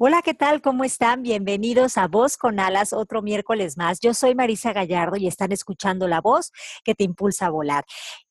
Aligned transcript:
Hola, 0.00 0.22
¿qué 0.22 0.32
tal? 0.32 0.62
¿Cómo 0.62 0.84
están? 0.84 1.22
Bienvenidos 1.22 1.98
a 1.98 2.06
Voz 2.06 2.36
con 2.36 2.60
Alas, 2.60 2.92
otro 2.92 3.20
miércoles 3.20 3.76
más. 3.76 3.98
Yo 3.98 4.14
soy 4.14 4.36
Marisa 4.36 4.72
Gallardo 4.72 5.16
y 5.16 5.26
están 5.26 5.50
escuchando 5.50 6.06
la 6.06 6.20
voz 6.20 6.52
que 6.84 6.94
te 6.94 7.02
impulsa 7.02 7.46
a 7.46 7.50
volar. 7.50 7.84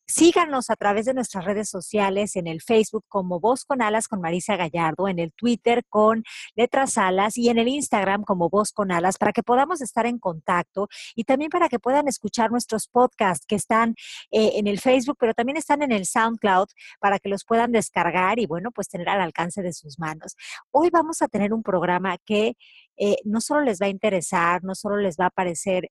Síganos 0.10 0.70
a 0.70 0.78
través 0.78 1.06
de 1.06 1.14
nuestras 1.14 1.44
redes 1.44 1.70
sociales, 1.70 2.38
en 2.38 2.48
el 2.48 2.62
Facebook 2.62 3.04
como 3.10 3.42
Voz 3.42 3.66
con 3.66 3.82
Alas 3.82 4.08
con 4.08 4.22
Marisa 4.22 4.56
Gallardo, 4.56 5.10
en 5.10 5.20
el 5.20 5.34
Twitter 5.34 5.84
con 5.90 6.24
Letras 6.56 6.98
Alas 6.98 7.38
y 7.38 7.50
en 7.50 7.58
el 7.58 7.68
Instagram 7.68 8.24
como 8.24 8.50
Voz 8.50 8.72
con 8.72 8.94
Alas 8.94 9.18
para 9.18 9.34
que 9.34 9.44
podamos 9.44 9.82
estar 9.82 10.06
en 10.06 10.18
contacto 10.18 10.88
y 11.14 11.26
también 11.26 11.50
para 11.50 11.68
que 11.68 11.78
puedan 11.78 12.08
escuchar 12.08 12.52
nuestros 12.52 12.88
podcasts 12.88 13.46
que 13.46 13.56
están 13.56 13.96
eh, 14.32 14.52
en 14.56 14.68
el 14.68 14.80
Facebook, 14.80 15.18
pero 15.20 15.34
también 15.34 15.58
están 15.58 15.82
en 15.82 15.92
el 15.92 16.06
SoundCloud 16.06 16.68
para 17.02 17.20
que 17.20 17.28
los 17.28 17.44
puedan 17.44 17.74
descargar 17.74 18.40
y 18.40 18.46
bueno, 18.46 18.72
pues 18.72 18.88
tener 18.88 19.10
al 19.10 19.20
alcance 19.20 19.62
de 19.62 19.74
sus 19.74 20.00
manos. 20.00 20.38
Hoy 20.72 20.90
vamos 20.90 21.22
a 21.22 21.28
tener 21.28 21.52
un 21.52 21.64
programa 21.64 22.18
que 22.26 22.56
eh, 22.98 23.18
no 23.26 23.42
solo 23.42 23.62
les 23.62 23.80
va 23.82 23.88
a 23.88 23.90
interesar, 23.90 24.64
no 24.64 24.76
solo 24.76 24.98
les 24.98 25.18
va 25.18 25.28
a 25.28 25.30
parecer 25.30 25.90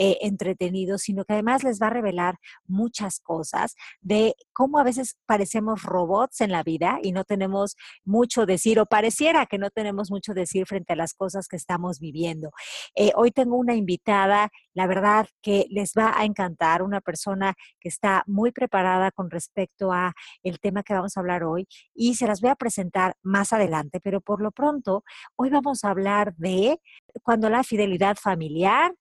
eh, 0.00 0.18
entretenido, 0.22 0.96
sino 0.96 1.24
que 1.24 1.32
además 1.32 1.64
les 1.64 1.80
va 1.82 1.88
a 1.88 1.90
revelar 1.90 2.36
muchas 2.68 3.18
cosas 3.18 3.74
de 4.00 4.36
cómo 4.52 4.78
a 4.78 4.84
veces 4.84 5.16
parecemos 5.26 5.82
robots 5.82 6.40
en 6.40 6.52
la 6.52 6.62
vida 6.62 7.00
y 7.02 7.10
no 7.10 7.24
tenemos 7.24 7.74
mucho 8.04 8.46
decir 8.46 8.78
o 8.78 8.86
pareciera 8.86 9.46
que 9.46 9.58
no 9.58 9.70
tenemos 9.70 10.12
mucho 10.12 10.34
decir 10.34 10.66
frente 10.66 10.92
a 10.92 10.96
las 10.96 11.14
cosas 11.14 11.48
que 11.48 11.56
estamos 11.56 11.98
viviendo. 11.98 12.52
Eh, 12.94 13.10
hoy 13.16 13.32
tengo 13.32 13.56
una 13.56 13.74
invitada, 13.74 14.50
la 14.72 14.86
verdad 14.86 15.26
que 15.42 15.66
les 15.68 15.94
va 15.98 16.16
a 16.16 16.24
encantar, 16.24 16.84
una 16.84 17.00
persona 17.00 17.54
que 17.80 17.88
está 17.88 18.22
muy 18.28 18.52
preparada 18.52 19.10
con 19.10 19.30
respecto 19.30 19.92
a 19.92 20.14
el 20.44 20.60
tema 20.60 20.84
que 20.84 20.94
vamos 20.94 21.16
a 21.16 21.20
hablar 21.20 21.42
hoy 21.42 21.66
y 21.92 22.14
se 22.14 22.28
las 22.28 22.40
voy 22.40 22.50
a 22.50 22.56
presentar 22.56 23.16
más 23.24 23.52
adelante, 23.52 23.98
pero 24.00 24.20
por 24.20 24.40
lo 24.40 24.52
pronto 24.52 25.02
hoy 25.34 25.50
vamos 25.50 25.82
a 25.82 25.90
hablar 25.90 26.36
de 26.36 26.47
cuando 27.22 27.50
la 27.50 27.64
fidelidad 27.64 28.16
familiar 28.16 28.94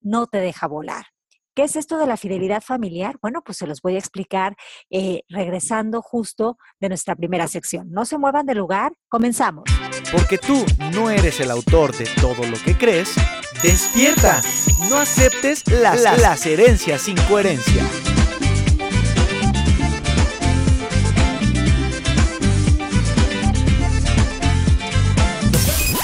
no 0.00 0.26
te 0.26 0.38
deja 0.38 0.66
volar. 0.66 1.06
¿Qué 1.54 1.64
es 1.64 1.74
esto 1.76 1.98
de 1.98 2.06
la 2.06 2.16
fidelidad 2.16 2.62
familiar? 2.62 3.16
Bueno, 3.20 3.42
pues 3.44 3.58
se 3.58 3.66
los 3.66 3.82
voy 3.82 3.96
a 3.96 3.98
explicar 3.98 4.56
eh, 4.88 5.22
regresando 5.28 6.00
justo 6.00 6.56
de 6.78 6.88
nuestra 6.88 7.16
primera 7.16 7.48
sección. 7.48 7.90
No 7.90 8.04
se 8.04 8.18
muevan 8.18 8.46
de 8.46 8.54
lugar, 8.54 8.92
comenzamos. 9.08 9.64
Porque 10.12 10.38
tú 10.38 10.64
no 10.94 11.10
eres 11.10 11.40
el 11.40 11.50
autor 11.50 11.94
de 11.96 12.06
todo 12.20 12.46
lo 12.46 12.56
que 12.64 12.76
crees, 12.78 13.14
despierta. 13.62 14.40
No 14.88 14.96
aceptes 14.96 15.66
las, 15.70 16.02
las 16.02 16.46
herencias 16.46 17.02
sin 17.02 17.16
coherencia. 17.28 18.09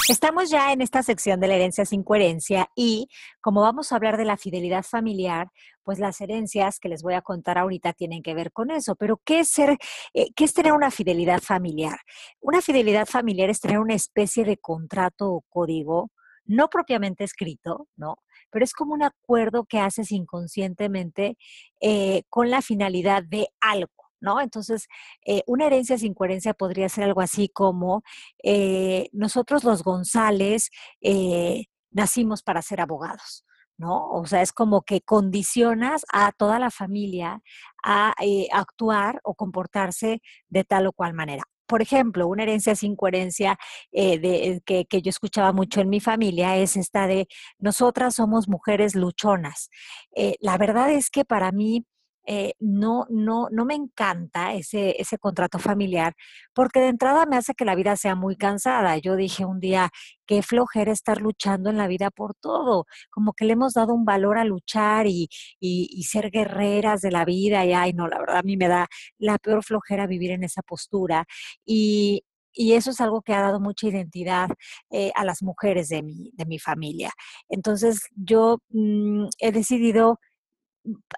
Estamos 0.09 0.49
ya 0.49 0.71
en 0.71 0.81
esta 0.81 1.03
sección 1.03 1.41
de 1.41 1.49
la 1.49 1.55
herencia 1.55 1.83
sin 1.83 2.01
coherencia 2.01 2.69
y 2.77 3.09
como 3.41 3.59
vamos 3.59 3.91
a 3.91 3.97
hablar 3.97 4.15
de 4.15 4.23
la 4.23 4.37
fidelidad 4.37 4.83
familiar, 4.83 5.49
pues 5.83 5.99
las 5.99 6.21
herencias 6.21 6.79
que 6.79 6.87
les 6.87 7.03
voy 7.03 7.13
a 7.13 7.21
contar 7.21 7.57
ahorita 7.57 7.91
tienen 7.91 8.23
que 8.23 8.33
ver 8.33 8.53
con 8.53 8.71
eso. 8.71 8.95
Pero 8.95 9.19
¿qué 9.25 9.41
es 9.41 9.49
ser, 9.49 9.77
eh, 10.13 10.27
qué 10.33 10.45
es 10.45 10.53
tener 10.53 10.71
una 10.71 10.91
fidelidad 10.91 11.41
familiar? 11.41 11.99
Una 12.39 12.61
fidelidad 12.61 13.05
familiar 13.05 13.49
es 13.49 13.59
tener 13.59 13.79
una 13.79 13.95
especie 13.95 14.45
de 14.45 14.55
contrato 14.55 15.29
o 15.29 15.41
código, 15.49 16.09
no 16.45 16.69
propiamente 16.69 17.25
escrito, 17.25 17.89
¿no? 17.97 18.19
Pero 18.49 18.63
es 18.63 18.71
como 18.71 18.93
un 18.93 19.03
acuerdo 19.03 19.65
que 19.65 19.79
haces 19.79 20.13
inconscientemente 20.13 21.37
eh, 21.81 22.23
con 22.29 22.49
la 22.49 22.61
finalidad 22.61 23.23
de 23.23 23.49
algo. 23.59 23.96
¿No? 24.19 24.41
Entonces, 24.41 24.87
eh, 25.25 25.43
una 25.47 25.67
herencia 25.67 25.97
sin 25.97 26.13
coherencia 26.13 26.53
podría 26.53 26.89
ser 26.89 27.05
algo 27.05 27.21
así 27.21 27.49
como 27.49 28.03
eh, 28.43 29.09
nosotros 29.13 29.63
los 29.63 29.83
González 29.83 30.69
eh, 31.01 31.65
nacimos 31.91 32.43
para 32.43 32.61
ser 32.61 32.81
abogados. 32.81 33.43
¿No? 33.79 34.09
O 34.09 34.25
sea, 34.25 34.41
es 34.41 34.53
como 34.53 34.81
que 34.81 35.01
condicionas 35.01 36.03
a 36.11 36.31
toda 36.31 36.57
la 36.57 36.71
familia 36.71 37.43
a 37.83 38.11
actuar 38.51 39.19
o 39.23 39.35
comportarse 39.35 40.19
de 40.49 40.63
tal 40.63 40.87
o 40.87 40.93
cual 40.93 41.13
manera 41.13 41.43
por 41.67 41.81
ejemplo, 41.81 42.27
una 42.27 42.43
herencia 42.43 42.75
sin 42.75 42.95
coherencia 42.95 43.59
que, 43.91 44.85
que, 44.89 45.01
yo 45.01 45.09
escuchaba 45.09 45.51
mucho 45.51 45.81
en 45.81 45.89
mi 45.89 45.99
familia 45.99 46.55
es 46.55 46.77
esta 46.77 47.07
de 47.07 47.27
nosotras 47.59 48.15
somos 48.15 48.47
mujeres 48.47 48.95
luchonas. 48.95 49.69
la 50.39 50.57
verdad 50.57 50.89
es 50.91 51.09
que 51.09 51.25
para 51.25 51.51
mí 51.51 51.85
eh, 52.29 52.53
no, 52.59 53.05
no, 53.09 53.47
no 53.51 53.65
me 53.65 53.73
encanta 53.75 54.53
ese, 54.53 54.95
ese 54.99 55.17
contrato 55.17 55.59
familiar, 55.59 56.13
porque 56.53 56.81
de 56.81 56.89
entrada 56.89 57.25
me 57.25 57.37
hace 57.37 57.53
que 57.53 57.63
la 57.65 57.75
vida 57.75 57.95
sea 57.95 58.15
muy 58.15 58.35
cansada. 58.35 58.97
Yo 58.97 59.15
dije 59.15 59.45
un 59.45 59.61
día, 59.61 59.91
qué 60.25 60.41
flojera 60.43 60.91
estar 60.91 61.21
luchando 61.21 61.69
en 61.69 61.77
la 61.77 61.87
vida 61.87 62.11
por 62.11 62.35
todo, 62.35 62.85
como 63.09 63.31
que 63.33 63.45
le 63.45 63.53
hemos 63.53 63.73
dado 63.73 63.93
un 63.93 64.03
valor 64.05 64.37
a 64.37 64.43
luchar 64.45 65.07
y, 65.07 65.29
y, 65.59 66.03
ser 66.03 66.29
guerreras 66.31 67.01
de 67.01 67.11
la 67.11 67.25
vida, 67.25 67.65
y 67.65 67.73
ay, 67.73 67.93
no, 67.93 68.07
la 68.07 68.19
verdad 68.19 68.37
a 68.37 68.43
mí 68.43 68.57
me 68.57 68.67
da 68.67 68.87
la 69.17 69.37
peor 69.37 69.63
flojera 69.63 70.05
vivir 70.07 70.31
en 70.31 70.43
esa 70.43 70.61
postura. 70.63 71.25
Y, 71.65 72.23
y 72.53 72.73
eso 72.73 72.91
es 72.91 72.99
algo 73.01 73.21
que 73.21 73.33
ha 73.33 73.41
dado 73.41 73.59
mucha 73.59 73.87
identidad 73.87 74.49
eh, 74.89 75.11
a 75.15 75.23
las 75.25 75.43
mujeres 75.43 75.89
de 75.89 76.01
mi, 76.03 76.31
de 76.33 76.45
mi 76.45 76.59
familia. 76.59 77.11
Entonces 77.49 78.01
yo 78.15 78.59
mm, 78.69 79.27
he 79.39 79.51
decidido 79.51 80.19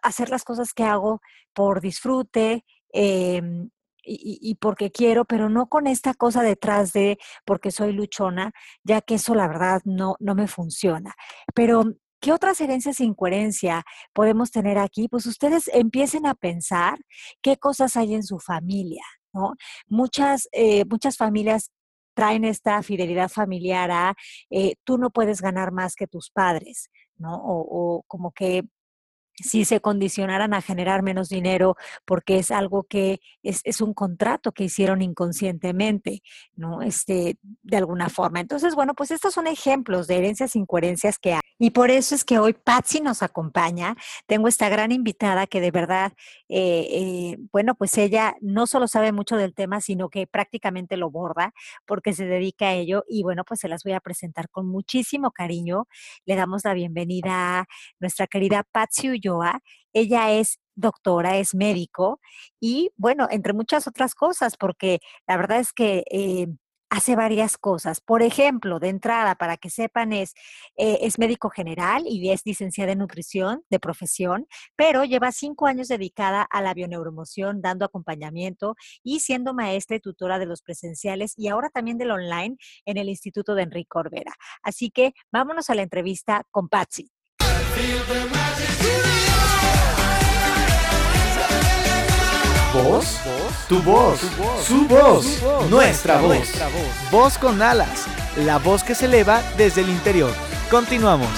hacer 0.02 0.30
las 0.30 0.44
cosas 0.44 0.74
que 0.74 0.84
hago 0.84 1.22
por 1.54 1.82
disfrute 1.82 2.66
em, 2.94 3.70
y, 4.04 4.56
porque 4.56 4.92
quiero, 4.92 5.26
pero 5.26 5.50
no 5.50 5.68
con 5.68 5.86
esta 5.86 6.14
cosa 6.14 6.42
detrás 6.42 6.94
de 6.94 7.20
porque 7.46 7.72
soy 7.72 7.94
luchona, 7.94 8.52
ya 8.84 9.02
que 9.02 9.16
eso 9.16 9.36
la 9.36 9.48
verdad 9.48 9.82
no, 9.86 10.16
no 10.20 10.36
me 10.36 10.48
funciona. 10.48 11.14
Pero 11.54 11.84
¿Qué 12.22 12.34
otras 12.34 12.60
herencias 12.60 12.98
sin 12.98 13.14
coherencia 13.14 13.86
podemos 14.12 14.52
tener 14.52 14.78
aquí? 14.78 15.08
Pues 15.08 15.26
ustedes 15.26 15.70
empiecen 15.74 16.26
a 16.26 16.36
pensar 16.36 17.00
qué 17.42 17.56
cosas 17.56 17.96
hay 17.96 18.14
en 18.14 18.24
su 18.24 18.40
familia, 18.40 19.04
¿no? 19.32 19.54
Muchas, 19.88 20.50
eh, 20.52 20.84
muchas 20.84 21.16
familias 21.16 21.72
traen 22.14 22.44
esta 22.44 22.84
fidelidad 22.84 23.30
familiar 23.30 23.90
a 23.92 24.16
eh, 24.50 24.76
tú 24.84 24.98
no 24.98 25.12
puedes 25.12 25.42
ganar 25.42 25.72
más 25.72 25.96
que 25.96 26.08
tus 26.08 26.30
padres, 26.30 26.90
¿no? 27.16 27.40
o 27.42 28.04
como 28.06 28.34
que 28.34 28.64
si 29.44 29.66
se 29.66 29.82
condicionaran 29.82 30.54
a 30.54 30.62
generar 30.62 31.04
menos 31.04 31.30
dinero 31.30 31.76
porque 32.06 32.38
es 32.40 32.52
algo 32.52 32.84
que 32.84 33.20
es, 33.44 33.62
es, 33.64 33.82
un 33.82 33.94
contrato 33.94 34.52
que 34.52 34.66
hicieron 34.66 35.02
inconscientemente, 35.02 36.22
¿no? 36.56 36.82
Este, 36.82 37.38
de 37.64 37.78
alguna 37.78 38.10
forma. 38.10 38.40
Entonces, 38.40 38.76
bueno, 38.76 38.94
pues 38.94 39.12
estos 39.12 39.34
son 39.34 39.48
ejemplos 39.48 40.08
de 40.08 40.18
herencias 40.18 40.56
incoherencias 40.56 41.18
que 41.20 41.34
hay. 41.34 41.49
Y 41.60 41.72
por 41.72 41.92
eso 41.92 42.16
es 42.16 42.24
que 42.24 42.40
hoy 42.40 42.54
Patsy 42.54 43.02
nos 43.02 43.22
acompaña. 43.22 43.98
Tengo 44.28 44.48
esta 44.48 44.70
gran 44.70 44.94
invitada 44.94 45.46
que 45.46 45.60
de 45.60 45.72
verdad, 45.72 46.14
eh, 46.48 46.88
eh, 46.90 47.38
bueno, 47.52 47.76
pues 47.76 47.98
ella 47.98 48.36
no 48.40 48.66
solo 48.66 48.88
sabe 48.88 49.12
mucho 49.12 49.36
del 49.36 49.54
tema, 49.54 49.82
sino 49.82 50.10
que 50.10 50.26
prácticamente 50.26 50.96
lo 50.96 51.12
borda 51.12 51.54
porque 51.86 52.14
se 52.14 52.26
dedica 52.26 52.70
a 52.70 52.74
ello. 52.74 53.04
Y 53.10 53.24
bueno, 53.24 53.44
pues 53.44 53.60
se 53.60 53.68
las 53.68 53.84
voy 53.84 53.94
a 53.94 54.00
presentar 54.00 54.50
con 54.50 54.68
muchísimo 54.70 55.32
cariño. 55.32 55.88
Le 56.26 56.36
damos 56.36 56.64
la 56.64 56.74
bienvenida 56.74 57.60
a 57.60 57.66
nuestra 58.00 58.28
querida 58.28 58.64
Patsy 58.72 59.10
Ulloa. 59.10 59.60
Ella 59.92 60.32
es 60.32 60.60
doctora, 60.76 61.38
es 61.38 61.54
médico 61.56 62.22
y 62.62 62.92
bueno, 62.96 63.28
entre 63.32 63.52
muchas 63.54 63.86
otras 63.88 64.16
cosas, 64.16 64.56
porque 64.58 65.00
la 65.28 65.36
verdad 65.36 65.60
es 65.60 65.74
que 65.74 66.04
eh, 66.10 66.48
hace 66.90 67.16
varias 67.16 67.58
cosas. 67.58 68.02
Por 68.02 68.22
ejemplo, 68.22 68.80
de 68.80 68.90
entrada, 68.90 69.36
para 69.36 69.58
que 69.58 69.70
sepan, 69.70 70.14
es, 70.14 70.34
eh, 70.76 71.00
es 71.02 71.20
médico 71.20 71.50
general 71.50 72.04
y 72.06 72.32
es 72.32 72.42
licenciada 72.46 72.92
en 72.92 73.00
nutrición 73.00 73.64
de 73.70 73.80
profesión, 73.80 74.48
pero 74.76 75.04
lleva 75.06 75.32
cinco 75.32 75.68
años 75.68 75.88
dedicada 75.88 76.42
a 76.42 76.62
la 76.62 76.74
bioneuromoción, 76.74 77.62
dando 77.62 77.86
acompañamiento 77.86 78.76
y 79.04 79.20
siendo 79.20 79.54
maestra 79.54 79.98
y 79.98 80.00
tutora 80.00 80.40
de 80.40 80.46
los 80.46 80.62
presenciales 80.62 81.34
y 81.38 81.48
ahora 81.48 81.70
también 81.70 81.98
del 81.98 82.12
online 82.12 82.58
en 82.86 82.98
el 82.98 83.10
Instituto 83.10 83.56
de 83.56 83.64
Enrique 83.64 83.88
Corbera. 83.90 84.34
Así 84.64 84.92
que 84.92 85.14
vámonos 85.32 85.70
a 85.70 85.76
la 85.76 85.84
entrevista 85.84 86.44
con 86.52 86.70
Patsy. 86.70 87.10
¿Voz? 93.70 93.78
Tu 93.78 93.82
voz, 93.84 94.20
su 94.66 94.88
voz, 94.88 95.70
nuestra 95.70 96.20
voz. 96.20 96.50
Voz 97.12 97.38
con 97.38 97.62
alas, 97.62 98.08
la 98.38 98.58
voz 98.58 98.84
que 98.84 98.96
se 98.96 99.06
eleva 99.06 99.44
desde 99.58 99.82
el 99.82 99.90
interior. 99.90 100.34
Continuamos. 100.72 101.30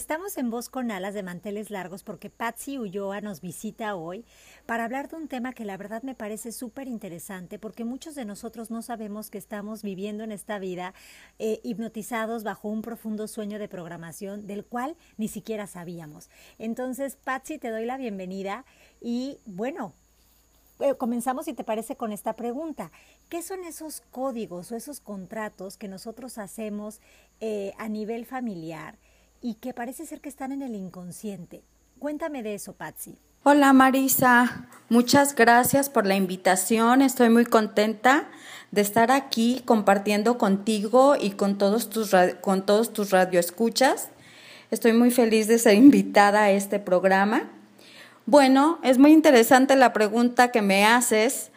Estamos 0.00 0.38
en 0.38 0.48
Voz 0.48 0.70
con 0.70 0.90
Alas 0.90 1.12
de 1.12 1.22
Manteles 1.22 1.70
Largos 1.70 2.04
porque 2.04 2.30
Patsy 2.30 2.78
Ulloa 2.78 3.20
nos 3.20 3.42
visita 3.42 3.96
hoy 3.96 4.24
para 4.64 4.86
hablar 4.86 5.10
de 5.10 5.16
un 5.16 5.28
tema 5.28 5.52
que 5.52 5.66
la 5.66 5.76
verdad 5.76 6.02
me 6.02 6.14
parece 6.14 6.52
súper 6.52 6.88
interesante 6.88 7.58
porque 7.58 7.84
muchos 7.84 8.14
de 8.14 8.24
nosotros 8.24 8.70
no 8.70 8.80
sabemos 8.80 9.28
que 9.28 9.36
estamos 9.36 9.82
viviendo 9.82 10.24
en 10.24 10.32
esta 10.32 10.58
vida 10.58 10.94
eh, 11.38 11.60
hipnotizados 11.64 12.44
bajo 12.44 12.70
un 12.70 12.80
profundo 12.80 13.28
sueño 13.28 13.58
de 13.58 13.68
programación 13.68 14.46
del 14.46 14.64
cual 14.64 14.96
ni 15.18 15.28
siquiera 15.28 15.66
sabíamos. 15.66 16.30
Entonces, 16.58 17.16
Patsy, 17.16 17.58
te 17.58 17.68
doy 17.68 17.84
la 17.84 17.98
bienvenida 17.98 18.64
y 19.02 19.38
bueno, 19.44 19.92
eh, 20.80 20.94
comenzamos, 20.94 21.44
si 21.44 21.52
te 21.52 21.62
parece, 21.62 21.96
con 21.96 22.10
esta 22.10 22.36
pregunta. 22.36 22.90
¿Qué 23.28 23.42
son 23.42 23.64
esos 23.64 24.00
códigos 24.10 24.72
o 24.72 24.76
esos 24.76 25.00
contratos 25.00 25.76
que 25.76 25.88
nosotros 25.88 26.38
hacemos 26.38 27.02
eh, 27.40 27.74
a 27.76 27.90
nivel 27.90 28.24
familiar? 28.24 28.96
Y 29.40 29.54
que 29.54 29.72
parece 29.74 30.06
ser 30.06 30.20
que 30.20 30.28
están 30.28 30.52
en 30.52 30.62
el 30.62 30.74
inconsciente. 30.74 31.62
Cuéntame 31.98 32.42
de 32.42 32.54
eso, 32.54 32.74
Patsy. 32.74 33.18
Hola 33.42 33.72
Marisa, 33.72 34.68
muchas 34.90 35.34
gracias 35.34 35.88
por 35.88 36.06
la 36.06 36.14
invitación. 36.14 37.00
Estoy 37.00 37.30
muy 37.30 37.46
contenta 37.46 38.28
de 38.70 38.82
estar 38.82 39.10
aquí 39.10 39.62
compartiendo 39.64 40.36
contigo 40.36 41.16
y 41.18 41.30
con 41.30 41.56
todos 41.56 41.88
tus, 41.88 42.10
con 42.42 42.66
todos 42.66 42.92
tus 42.92 43.10
radioescuchas. 43.10 44.08
Estoy 44.70 44.92
muy 44.92 45.10
feliz 45.10 45.48
de 45.48 45.58
ser 45.58 45.74
invitada 45.74 46.42
a 46.42 46.50
este 46.50 46.78
programa. 46.78 47.50
Bueno, 48.26 48.78
es 48.82 48.98
muy 48.98 49.12
interesante 49.12 49.74
la 49.74 49.94
pregunta 49.94 50.52
que 50.52 50.60
me 50.60 50.84
haces, 50.84 51.50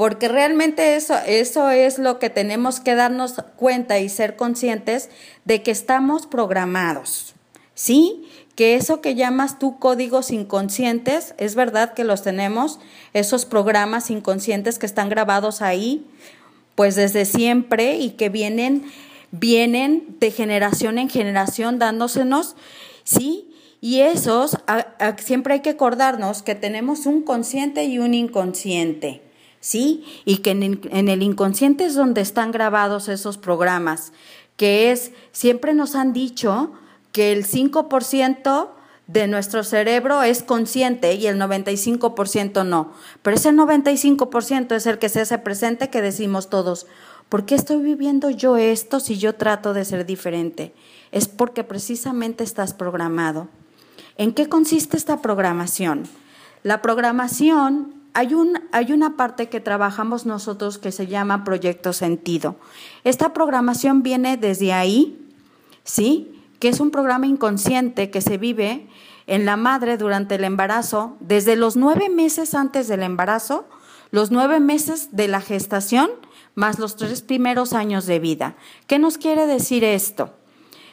porque 0.00 0.28
realmente 0.28 0.96
eso, 0.96 1.14
eso 1.26 1.68
es 1.68 1.98
lo 1.98 2.18
que 2.18 2.30
tenemos 2.30 2.80
que 2.80 2.94
darnos 2.94 3.34
cuenta 3.56 3.98
y 3.98 4.08
ser 4.08 4.34
conscientes 4.34 5.10
de 5.44 5.62
que 5.62 5.70
estamos 5.70 6.26
programados. 6.26 7.34
¿sí? 7.74 8.26
Que 8.54 8.76
eso 8.76 9.02
que 9.02 9.14
llamas 9.14 9.58
tú 9.58 9.78
códigos 9.78 10.30
inconscientes, 10.30 11.34
es 11.36 11.54
verdad 11.54 11.92
que 11.92 12.04
los 12.04 12.22
tenemos, 12.22 12.80
esos 13.12 13.44
programas 13.44 14.10
inconscientes 14.10 14.78
que 14.78 14.86
están 14.86 15.10
grabados 15.10 15.60
ahí, 15.60 16.06
pues 16.76 16.94
desde 16.94 17.26
siempre 17.26 17.98
y 17.98 18.12
que 18.12 18.30
vienen, 18.30 18.90
vienen 19.32 20.16
de 20.18 20.30
generación 20.30 20.96
en 20.96 21.10
generación 21.10 21.78
dándosenos, 21.78 22.56
¿sí? 23.04 23.50
Y 23.82 24.00
esos, 24.00 24.56
siempre 25.18 25.52
hay 25.52 25.60
que 25.60 25.68
acordarnos 25.68 26.42
que 26.42 26.54
tenemos 26.54 27.04
un 27.04 27.20
consciente 27.20 27.84
y 27.84 27.98
un 27.98 28.14
inconsciente, 28.14 29.28
¿sí? 29.60 30.04
Y 30.24 30.38
que 30.38 30.50
en 30.50 31.08
el 31.08 31.22
inconsciente 31.22 31.84
es 31.84 31.94
donde 31.94 32.22
están 32.22 32.50
grabados 32.50 33.08
esos 33.08 33.38
programas, 33.38 34.12
que 34.56 34.90
es, 34.90 35.12
siempre 35.32 35.74
nos 35.74 35.94
han 35.94 36.12
dicho, 36.12 36.72
que 37.12 37.32
el 37.32 37.46
5% 37.46 38.68
de 39.06 39.26
nuestro 39.26 39.64
cerebro 39.64 40.22
es 40.22 40.42
consciente 40.42 41.14
y 41.14 41.26
el 41.26 41.40
95% 41.40 42.64
no. 42.64 42.92
Pero 43.22 43.36
ese 43.36 43.50
95% 43.50 44.74
es 44.76 44.86
el 44.86 44.98
que 44.98 45.08
se 45.08 45.20
hace 45.20 45.38
presente 45.38 45.90
que 45.90 46.00
decimos 46.00 46.48
todos, 46.48 46.86
¿por 47.28 47.44
qué 47.44 47.56
estoy 47.56 47.78
viviendo 47.78 48.30
yo 48.30 48.56
esto 48.56 49.00
si 49.00 49.18
yo 49.18 49.34
trato 49.34 49.74
de 49.74 49.84
ser 49.84 50.06
diferente? 50.06 50.74
Es 51.10 51.26
porque 51.26 51.64
precisamente 51.64 52.44
estás 52.44 52.72
programado. 52.72 53.48
¿En 54.16 54.32
qué 54.32 54.48
consiste 54.48 54.96
esta 54.96 55.20
programación? 55.20 56.04
La 56.62 56.82
programación, 56.82 57.99
hay, 58.14 58.34
un, 58.34 58.60
hay 58.72 58.92
una 58.92 59.16
parte 59.16 59.48
que 59.48 59.60
trabajamos 59.60 60.26
nosotros 60.26 60.78
que 60.78 60.92
se 60.92 61.06
llama 61.06 61.44
proyecto 61.44 61.92
sentido. 61.92 62.56
Esta 63.04 63.32
programación 63.32 64.02
viene 64.02 64.36
desde 64.36 64.72
ahí, 64.72 65.28
¿sí? 65.84 66.42
que 66.58 66.68
es 66.68 66.80
un 66.80 66.90
programa 66.90 67.26
inconsciente 67.26 68.10
que 68.10 68.20
se 68.20 68.38
vive 68.38 68.88
en 69.26 69.46
la 69.46 69.56
madre 69.56 69.96
durante 69.96 70.34
el 70.34 70.44
embarazo, 70.44 71.16
desde 71.20 71.56
los 71.56 71.76
nueve 71.76 72.08
meses 72.08 72.54
antes 72.54 72.88
del 72.88 73.02
embarazo, 73.02 73.66
los 74.10 74.30
nueve 74.30 74.60
meses 74.60 75.10
de 75.12 75.28
la 75.28 75.40
gestación, 75.40 76.10
más 76.54 76.78
los 76.78 76.96
tres 76.96 77.22
primeros 77.22 77.72
años 77.72 78.06
de 78.06 78.18
vida. 78.18 78.56
¿Qué 78.86 78.98
nos 78.98 79.18
quiere 79.18 79.46
decir 79.46 79.84
esto? 79.84 80.34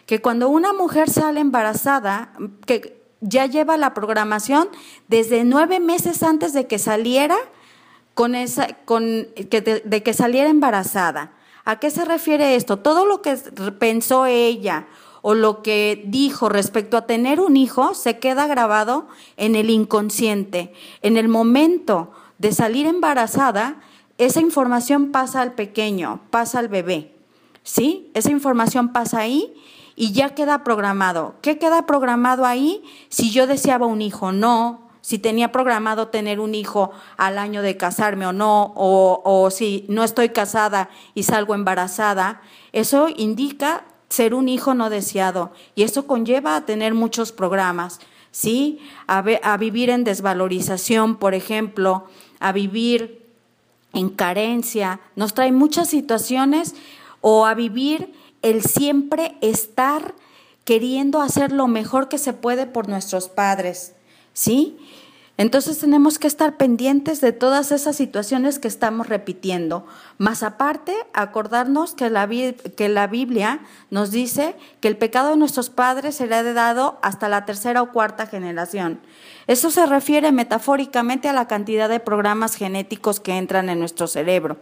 Que 0.06 0.22
cuando 0.22 0.50
una 0.50 0.72
mujer 0.72 1.10
sale 1.10 1.40
embarazada, 1.40 2.32
que 2.66 2.97
ya 3.22 3.46
lleva 3.46 3.78
la 3.78 3.94
programación 3.94 4.70
desde 5.08 5.44
nueve 5.44 5.80
meses 5.80 6.24
antes 6.24 6.54
de 6.54 6.68
que 6.68 6.80
saliera 6.80 7.38
con 8.14 8.36
esa, 8.36 8.74
con, 8.86 9.04
de 9.04 10.04
que 10.04 10.14
saliera 10.14 10.50
embarazada. 10.50 11.34
¿A 11.66 11.80
qué 11.80 11.92
se 11.92 12.06
refiere 12.06 12.56
esto? 12.56 12.78
Todo 12.78 13.06
lo 13.06 13.22
que 13.22 13.36
pensó 13.78 14.26
ella 14.26 14.88
o 15.22 15.34
lo 15.34 15.62
que 15.62 16.04
dijo 16.08 16.48
respecto 16.48 16.96
a 16.98 17.06
tener 17.06 17.42
un 17.42 17.58
hijo 17.58 17.94
se 17.94 18.20
queda 18.20 18.48
grabado 18.48 19.08
en 19.36 19.56
el 19.56 19.70
inconsciente. 19.70 20.74
En 21.02 21.18
el 21.18 21.28
momento 21.28 22.12
de 22.38 22.54
salir 22.54 22.88
embarazada, 22.88 23.82
esa 24.18 24.40
información 24.40 25.12
pasa 25.12 25.42
al 25.42 25.54
pequeño, 25.54 26.22
pasa 26.30 26.60
al 26.60 26.70
bebé. 26.70 27.14
¿Sí? 27.64 28.10
Esa 28.14 28.32
información 28.32 28.94
pasa 28.94 29.20
ahí 29.20 29.54
y 30.00 30.12
ya 30.12 30.30
queda 30.30 30.64
programado. 30.64 31.34
¿Qué 31.42 31.58
queda 31.58 31.88
programado 31.88 32.46
ahí? 32.46 32.84
Si 33.10 33.32
yo 33.32 33.48
deseaba 33.48 33.88
un 33.88 34.04
hijo, 34.04 34.32
no. 34.32 34.88
Si 35.02 35.18
tenía 35.18 35.52
programado 35.52 36.10
tener 36.10 36.40
un 36.40 36.54
hijo 36.54 36.92
al 37.18 37.40
año 37.40 37.64
de 37.64 37.78
casarme 37.78 38.28
o 38.28 38.32
no, 38.32 38.74
o, 38.76 39.22
o 39.26 39.50
si 39.50 39.86
no 39.90 40.04
estoy 40.04 40.30
casada 40.30 40.90
y 41.16 41.24
salgo 41.24 41.56
embarazada, 41.56 42.42
eso 42.74 43.08
indica 43.16 43.86
ser 44.10 44.36
un 44.36 44.50
hijo 44.50 44.76
no 44.76 44.90
deseado 44.90 45.52
y 45.76 45.84
eso 45.84 46.06
conlleva 46.06 46.56
a 46.56 46.66
tener 46.66 46.94
muchos 46.94 47.32
programas, 47.32 48.00
¿sí? 48.32 48.80
A, 49.08 49.24
a 49.42 49.58
vivir 49.58 49.90
en 49.90 50.04
desvalorización, 50.04 51.16
por 51.16 51.34
ejemplo, 51.34 52.06
a 52.40 52.52
vivir 52.52 53.26
en 53.94 54.10
carencia, 54.10 55.00
nos 55.16 55.34
trae 55.34 55.52
muchas 55.52 55.90
situaciones 55.90 56.76
o 57.22 57.48
a 57.48 57.56
vivir 57.56 58.14
el 58.42 58.64
siempre 58.64 59.38
estar 59.42 60.16
queriendo 60.64 61.22
hacer 61.22 61.52
lo 61.52 61.68
mejor 61.68 62.10
que 62.10 62.18
se 62.18 62.34
puede 62.34 62.66
por 62.66 62.90
nuestros 62.90 63.30
padres, 63.30 63.94
¿sí? 64.34 64.78
Entonces 65.38 65.78
tenemos 65.78 66.18
que 66.18 66.26
estar 66.26 66.58
pendientes 66.58 67.22
de 67.22 67.32
todas 67.32 67.72
esas 67.72 67.96
situaciones 67.96 68.58
que 68.58 68.68
estamos 68.68 69.08
repitiendo. 69.08 69.86
Más 70.18 70.42
aparte, 70.42 70.96
acordarnos 71.14 71.94
que 71.94 72.10
la, 72.10 73.08
Biblia 73.08 73.60
nos 73.92 74.10
dice 74.10 74.56
que 74.82 74.88
el 74.88 74.98
pecado 74.98 75.30
de 75.30 75.38
nuestros 75.38 75.70
padres 75.70 76.16
será 76.16 76.40
heredado 76.40 76.98
hasta 77.04 77.30
la 77.30 77.46
tercera 77.46 77.84
o 77.84 77.92
cuarta 77.92 78.26
generación. 78.26 79.00
Eso 79.46 79.70
se 79.70 79.86
refiere 79.86 80.32
metafóricamente 80.32 81.30
a 81.30 81.34
la 81.34 81.48
cantidad 81.48 81.88
de 81.88 82.00
programas 82.00 82.56
genéticos 82.56 83.20
que 83.20 83.38
entran 83.38 83.70
en 83.70 83.78
nuestro 83.78 84.08
cerebro. 84.08 84.58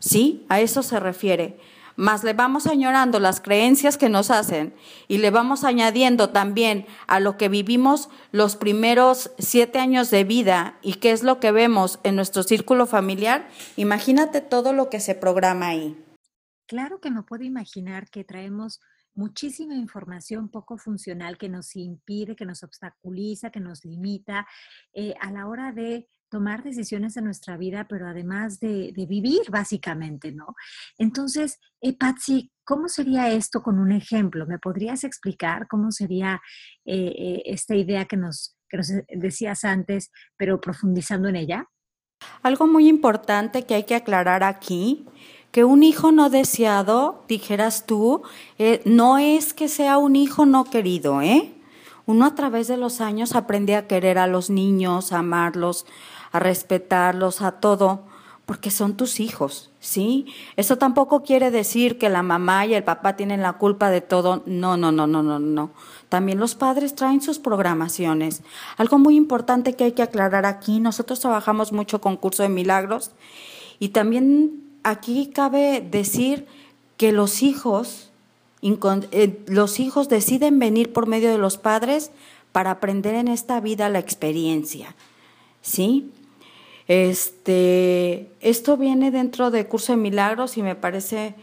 ¿Sí? 0.00 0.44
A 0.48 0.60
eso 0.60 0.82
se 0.82 0.98
refiere 0.98 1.60
más 1.96 2.24
le 2.24 2.32
vamos 2.32 2.66
añorando 2.66 3.20
las 3.20 3.40
creencias 3.40 3.96
que 3.98 4.08
nos 4.08 4.30
hacen 4.30 4.74
y 5.08 5.18
le 5.18 5.30
vamos 5.30 5.64
añadiendo 5.64 6.30
también 6.30 6.86
a 7.06 7.20
lo 7.20 7.36
que 7.36 7.48
vivimos 7.48 8.08
los 8.32 8.56
primeros 8.56 9.30
siete 9.38 9.78
años 9.78 10.10
de 10.10 10.24
vida 10.24 10.78
y 10.82 10.94
qué 10.94 11.12
es 11.12 11.22
lo 11.22 11.40
que 11.40 11.52
vemos 11.52 11.98
en 12.02 12.16
nuestro 12.16 12.42
círculo 12.42 12.86
familiar, 12.86 13.48
imagínate 13.76 14.40
todo 14.40 14.72
lo 14.72 14.90
que 14.90 15.00
se 15.00 15.14
programa 15.14 15.68
ahí. 15.68 15.96
Claro 16.66 17.00
que 17.00 17.10
no 17.10 17.26
puedo 17.26 17.42
imaginar 17.44 18.10
que 18.10 18.24
traemos 18.24 18.80
muchísima 19.14 19.74
información 19.74 20.48
poco 20.48 20.78
funcional 20.78 21.36
que 21.36 21.48
nos 21.48 21.74
impide, 21.76 22.36
que 22.36 22.46
nos 22.46 22.62
obstaculiza, 22.62 23.50
que 23.50 23.60
nos 23.60 23.84
limita 23.84 24.46
eh, 24.92 25.14
a 25.20 25.30
la 25.30 25.46
hora 25.46 25.72
de 25.72 26.08
tomar 26.30 26.62
decisiones 26.62 27.16
en 27.16 27.24
nuestra 27.24 27.56
vida, 27.56 27.86
pero 27.88 28.08
además 28.08 28.60
de, 28.60 28.92
vivir 28.94 29.50
básicamente, 29.50 30.32
¿no? 30.32 30.54
Entonces, 30.96 31.58
eh, 31.80 31.96
Patsy, 31.96 32.50
¿cómo 32.64 32.88
sería 32.88 33.30
esto 33.30 33.62
con 33.62 33.78
un 33.78 33.92
ejemplo? 33.92 34.46
¿Me 34.46 34.58
podrías 34.58 35.04
explicar 35.04 35.66
cómo 35.68 35.90
sería 35.90 36.40
eh, 36.84 37.12
eh, 37.18 37.42
esta 37.46 37.74
idea 37.74 38.04
que 38.04 38.16
nos, 38.16 38.56
nos 38.72 38.92
decías 39.08 39.64
antes, 39.64 40.10
pero 40.36 40.60
profundizando 40.60 41.28
en 41.28 41.36
ella? 41.36 41.66
Algo 42.42 42.66
muy 42.66 42.88
importante 42.88 43.64
que 43.64 43.74
hay 43.74 43.84
que 43.84 43.96
aclarar 43.96 44.44
aquí, 44.44 45.06
que 45.50 45.64
un 45.64 45.82
hijo 45.82 46.12
no 46.12 46.30
deseado, 46.30 47.24
dijeras 47.26 47.86
tú, 47.86 48.22
no 48.84 49.18
es 49.18 49.52
que 49.52 49.68
sea 49.68 49.98
un 49.98 50.14
hijo 50.14 50.46
no 50.46 50.64
querido, 50.64 51.22
¿eh? 51.22 51.54
Uno 52.10 52.26
a 52.26 52.34
través 52.34 52.68
de 52.68 52.76
los 52.76 53.00
años 53.00 53.36
aprende 53.36 53.76
a 53.76 53.86
querer 53.86 54.18
a 54.18 54.26
los 54.26 54.50
niños, 54.50 55.12
a 55.12 55.20
amarlos, 55.20 55.86
a 56.32 56.38
respetarlos, 56.38 57.42
a 57.42 57.52
todo, 57.52 58.04
porque 58.46 58.70
son 58.70 58.96
tus 58.96 59.20
hijos, 59.20 59.70
¿sí? 59.78 60.26
Eso 60.56 60.76
tampoco 60.76 61.22
quiere 61.22 61.50
decir 61.50 61.98
que 61.98 62.08
la 62.08 62.22
mamá 62.22 62.66
y 62.66 62.74
el 62.74 62.82
papá 62.82 63.14
tienen 63.14 63.42
la 63.42 63.52
culpa 63.54 63.90
de 63.90 64.00
todo. 64.00 64.42
No, 64.46 64.76
no, 64.76 64.90
no, 64.90 65.06
no, 65.06 65.22
no, 65.22 65.38
no. 65.38 65.70
También 66.08 66.40
los 66.40 66.56
padres 66.56 66.94
traen 66.94 67.20
sus 67.20 67.38
programaciones. 67.38 68.42
Algo 68.76 68.98
muy 68.98 69.16
importante 69.16 69.74
que 69.74 69.84
hay 69.84 69.92
que 69.92 70.02
aclarar 70.02 70.46
aquí, 70.46 70.80
nosotros 70.80 71.20
trabajamos 71.20 71.72
mucho 71.72 72.00
con 72.00 72.16
curso 72.16 72.42
de 72.42 72.48
milagros 72.48 73.12
y 73.78 73.90
también 73.90 74.62
aquí 74.82 75.28
cabe 75.28 75.80
decir 75.80 76.46
que 76.96 77.12
los 77.12 77.42
hijos 77.42 78.10
Eh, 78.62 79.42
los 79.46 79.80
hijos 79.80 80.08
deciden 80.08 80.58
venir 80.58 80.92
por 80.92 81.06
medio 81.06 81.30
de 81.30 81.38
los 81.38 81.56
padres 81.56 82.10
para 82.52 82.72
aprender 82.72 83.14
en 83.14 83.28
esta 83.28 83.58
vida 83.60 83.88
la 83.88 84.00
experiencia. 84.00 84.94
¿Sí? 85.62 86.10
Este, 86.90 88.32
esto 88.40 88.76
viene 88.76 89.12
dentro 89.12 89.52
del 89.52 89.68
curso 89.68 89.92
de 89.92 89.96
milagros 89.96 90.56
y 90.56 90.62
me 90.64 90.74
parece 90.74 91.36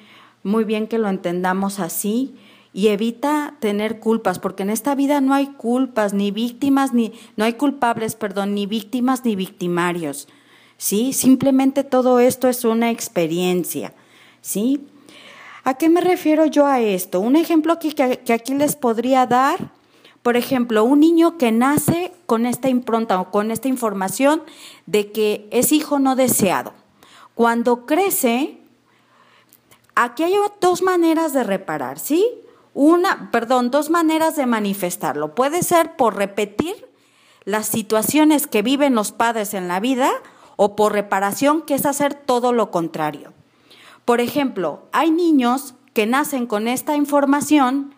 muy 0.44 0.66
bien 0.66 0.88
que 0.88 0.98
lo 0.98 1.08
entendamos 1.08 1.80
así 1.80 2.36
y 2.74 2.89
evita 2.89 3.56
tener 3.62 4.01
culpas, 4.01 4.39
porque 4.39 4.63
en 4.63 4.70
esta 4.70 4.94
vida 4.94 5.22
no 5.22 5.34
hay 5.34 5.46
culpas, 5.46 6.13
ni 6.13 6.32
víctimas, 6.32 6.94
ni 6.94 7.13
no 7.38 7.46
hay 7.46 7.54
culpables, 7.54 8.16
perdón, 8.16 8.56
ni 8.56 8.66
víctimas 8.66 9.24
ni 9.24 9.38
victimarios. 9.38 10.27
¿Sí? 10.75 11.13
Simplemente 11.13 11.86
todo 11.86 12.20
esto 12.20 12.50
es 12.50 12.66
una 12.66 12.92
experiencia. 12.92 13.94
¿Sí? 14.42 14.86
¿A 15.63 15.75
qué 15.75 15.88
me 15.88 16.01
refiero 16.01 16.46
yo 16.46 16.66
a 16.66 16.82
esto? 16.82 17.22
Un 17.22 17.38
ejemplo 17.38 17.72
aquí 17.72 17.94
que, 17.94 18.20
que 18.20 18.34
aquí 18.34 18.54
les 18.54 18.75
podría 18.75 19.25
dar, 19.25 19.72
por 20.27 20.36
ejemplo, 20.36 20.84
un 20.84 21.00
niño 21.00 21.38
que 21.38 21.53
nace 21.53 22.12
con 22.25 22.46
esta 22.46 22.67
impronta 22.67 23.22
o 23.22 23.31
con 23.31 23.50
esta 23.50 23.69
información 23.69 24.43
de 24.86 25.13
que 25.13 25.48
es 25.51 25.72
hijo 25.72 26.00
no 26.00 26.17
deseado. 26.17 26.74
Cuando 27.34 27.86
crece, 27.86 28.60
aquí 29.96 30.24
hay 30.24 30.34
dos 30.60 30.81
maneras 30.81 31.31
de 31.31 31.46
reparar, 31.46 31.98
¿sí? 31.98 32.27
Una, 32.74 33.31
perdón, 33.31 33.72
dos 33.72 33.89
maneras 33.89 34.36
de 34.36 34.48
manifestarlo. 34.48 35.34
Puede 35.34 35.63
ser 35.63 35.96
por 35.96 36.17
repetir 36.17 36.89
las 37.46 37.67
situaciones 37.67 38.48
que 38.48 38.62
viven 38.62 38.96
los 38.96 39.13
padres 39.13 39.53
en 39.53 39.69
la 39.69 39.79
vida 39.79 40.12
o 40.57 40.75
por 40.75 40.91
reparación, 40.91 41.62
que 41.62 41.75
es 41.75 41.86
hacer 41.86 42.13
todo 42.13 42.51
lo 42.51 42.69
contrario. 42.69 43.31
Por 44.03 44.19
ejemplo, 44.19 44.89
hay 44.91 45.10
niños 45.10 45.74
que 45.93 46.05
nacen 46.05 46.48
con 46.48 46.67
esta 46.67 46.98
información 46.98 47.96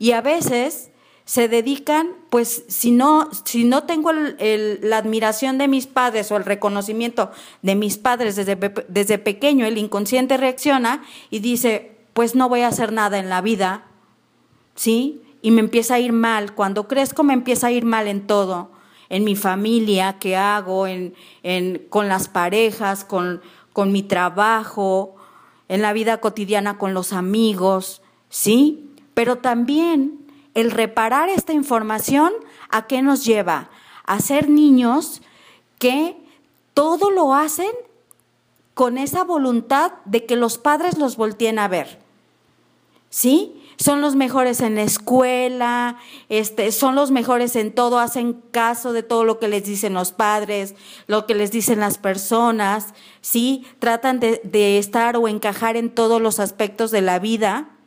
y 0.00 0.10
a 0.10 0.20
veces 0.20 0.90
se 1.28 1.46
dedican, 1.46 2.14
pues 2.30 2.64
si 2.68 2.90
no, 2.90 3.28
si 3.44 3.64
no 3.64 3.82
tengo 3.82 4.12
la 4.14 4.96
admiración 4.96 5.58
de 5.58 5.68
mis 5.68 5.86
padres 5.86 6.32
o 6.32 6.38
el 6.38 6.44
reconocimiento 6.46 7.30
de 7.60 7.74
mis 7.74 7.98
padres 7.98 8.34
desde, 8.34 8.56
desde 8.88 9.18
pequeño, 9.18 9.66
el 9.66 9.76
inconsciente 9.76 10.38
reacciona 10.38 11.04
y 11.28 11.40
dice, 11.40 11.98
pues 12.14 12.34
no 12.34 12.48
voy 12.48 12.62
a 12.62 12.68
hacer 12.68 12.92
nada 12.92 13.18
en 13.18 13.28
la 13.28 13.42
vida, 13.42 13.84
¿sí? 14.74 15.20
Y 15.42 15.50
me 15.50 15.60
empieza 15.60 15.96
a 15.96 16.00
ir 16.00 16.14
mal. 16.14 16.54
Cuando 16.54 16.88
crezco 16.88 17.24
me 17.24 17.34
empieza 17.34 17.66
a 17.66 17.72
ir 17.72 17.84
mal 17.84 18.08
en 18.08 18.26
todo, 18.26 18.70
en 19.10 19.24
mi 19.24 19.36
familia, 19.36 20.16
qué 20.18 20.34
hago, 20.34 20.86
en, 20.86 21.12
en, 21.42 21.84
con 21.90 22.08
las 22.08 22.28
parejas, 22.28 23.04
con, 23.04 23.42
con 23.74 23.92
mi 23.92 24.02
trabajo, 24.02 25.16
en 25.68 25.82
la 25.82 25.92
vida 25.92 26.22
cotidiana 26.22 26.78
con 26.78 26.94
los 26.94 27.12
amigos, 27.12 28.00
¿sí? 28.30 28.88
Pero 29.12 29.36
también 29.36 30.26
el 30.60 30.70
reparar 30.70 31.28
esta 31.28 31.52
información, 31.52 32.32
¿a 32.70 32.86
qué 32.86 33.00
nos 33.00 33.24
lleva? 33.24 33.70
A 34.04 34.20
ser 34.20 34.48
niños 34.48 35.22
que 35.78 36.16
todo 36.74 37.10
lo 37.10 37.34
hacen 37.34 37.70
con 38.74 38.98
esa 38.98 39.22
voluntad 39.24 39.92
de 40.04 40.26
que 40.26 40.36
los 40.36 40.58
padres 40.58 40.98
los 40.98 41.16
volteen 41.16 41.58
a 41.58 41.68
ver. 41.68 42.00
¿Sí? 43.10 43.54
son 43.78 44.00
los 44.00 44.16
mejores 44.16 44.60
en 44.60 44.74
la 44.74 44.82
escuela, 44.82 45.98
este, 46.28 46.72
son 46.72 46.96
los 46.96 47.12
mejores 47.12 47.54
en 47.54 47.72
todo, 47.72 48.00
hacen 48.00 48.42
caso 48.50 48.92
de 48.92 49.04
todo 49.04 49.22
lo 49.22 49.38
que 49.38 49.46
les 49.46 49.64
dicen 49.64 49.94
los 49.94 50.10
padres, 50.10 50.74
lo 51.06 51.26
que 51.26 51.36
les 51.36 51.52
dicen 51.52 51.78
las 51.78 51.96
personas, 51.96 52.92
¿sí? 53.20 53.64
Tratan 53.78 54.18
de, 54.18 54.40
de 54.42 54.78
estar 54.78 55.16
o 55.16 55.28
encajar 55.28 55.76
en 55.76 55.90
todos 55.90 56.20
los 56.20 56.40
aspectos 56.40 56.90
de 56.90 57.02
la 57.02 57.20
vida. 57.20 57.77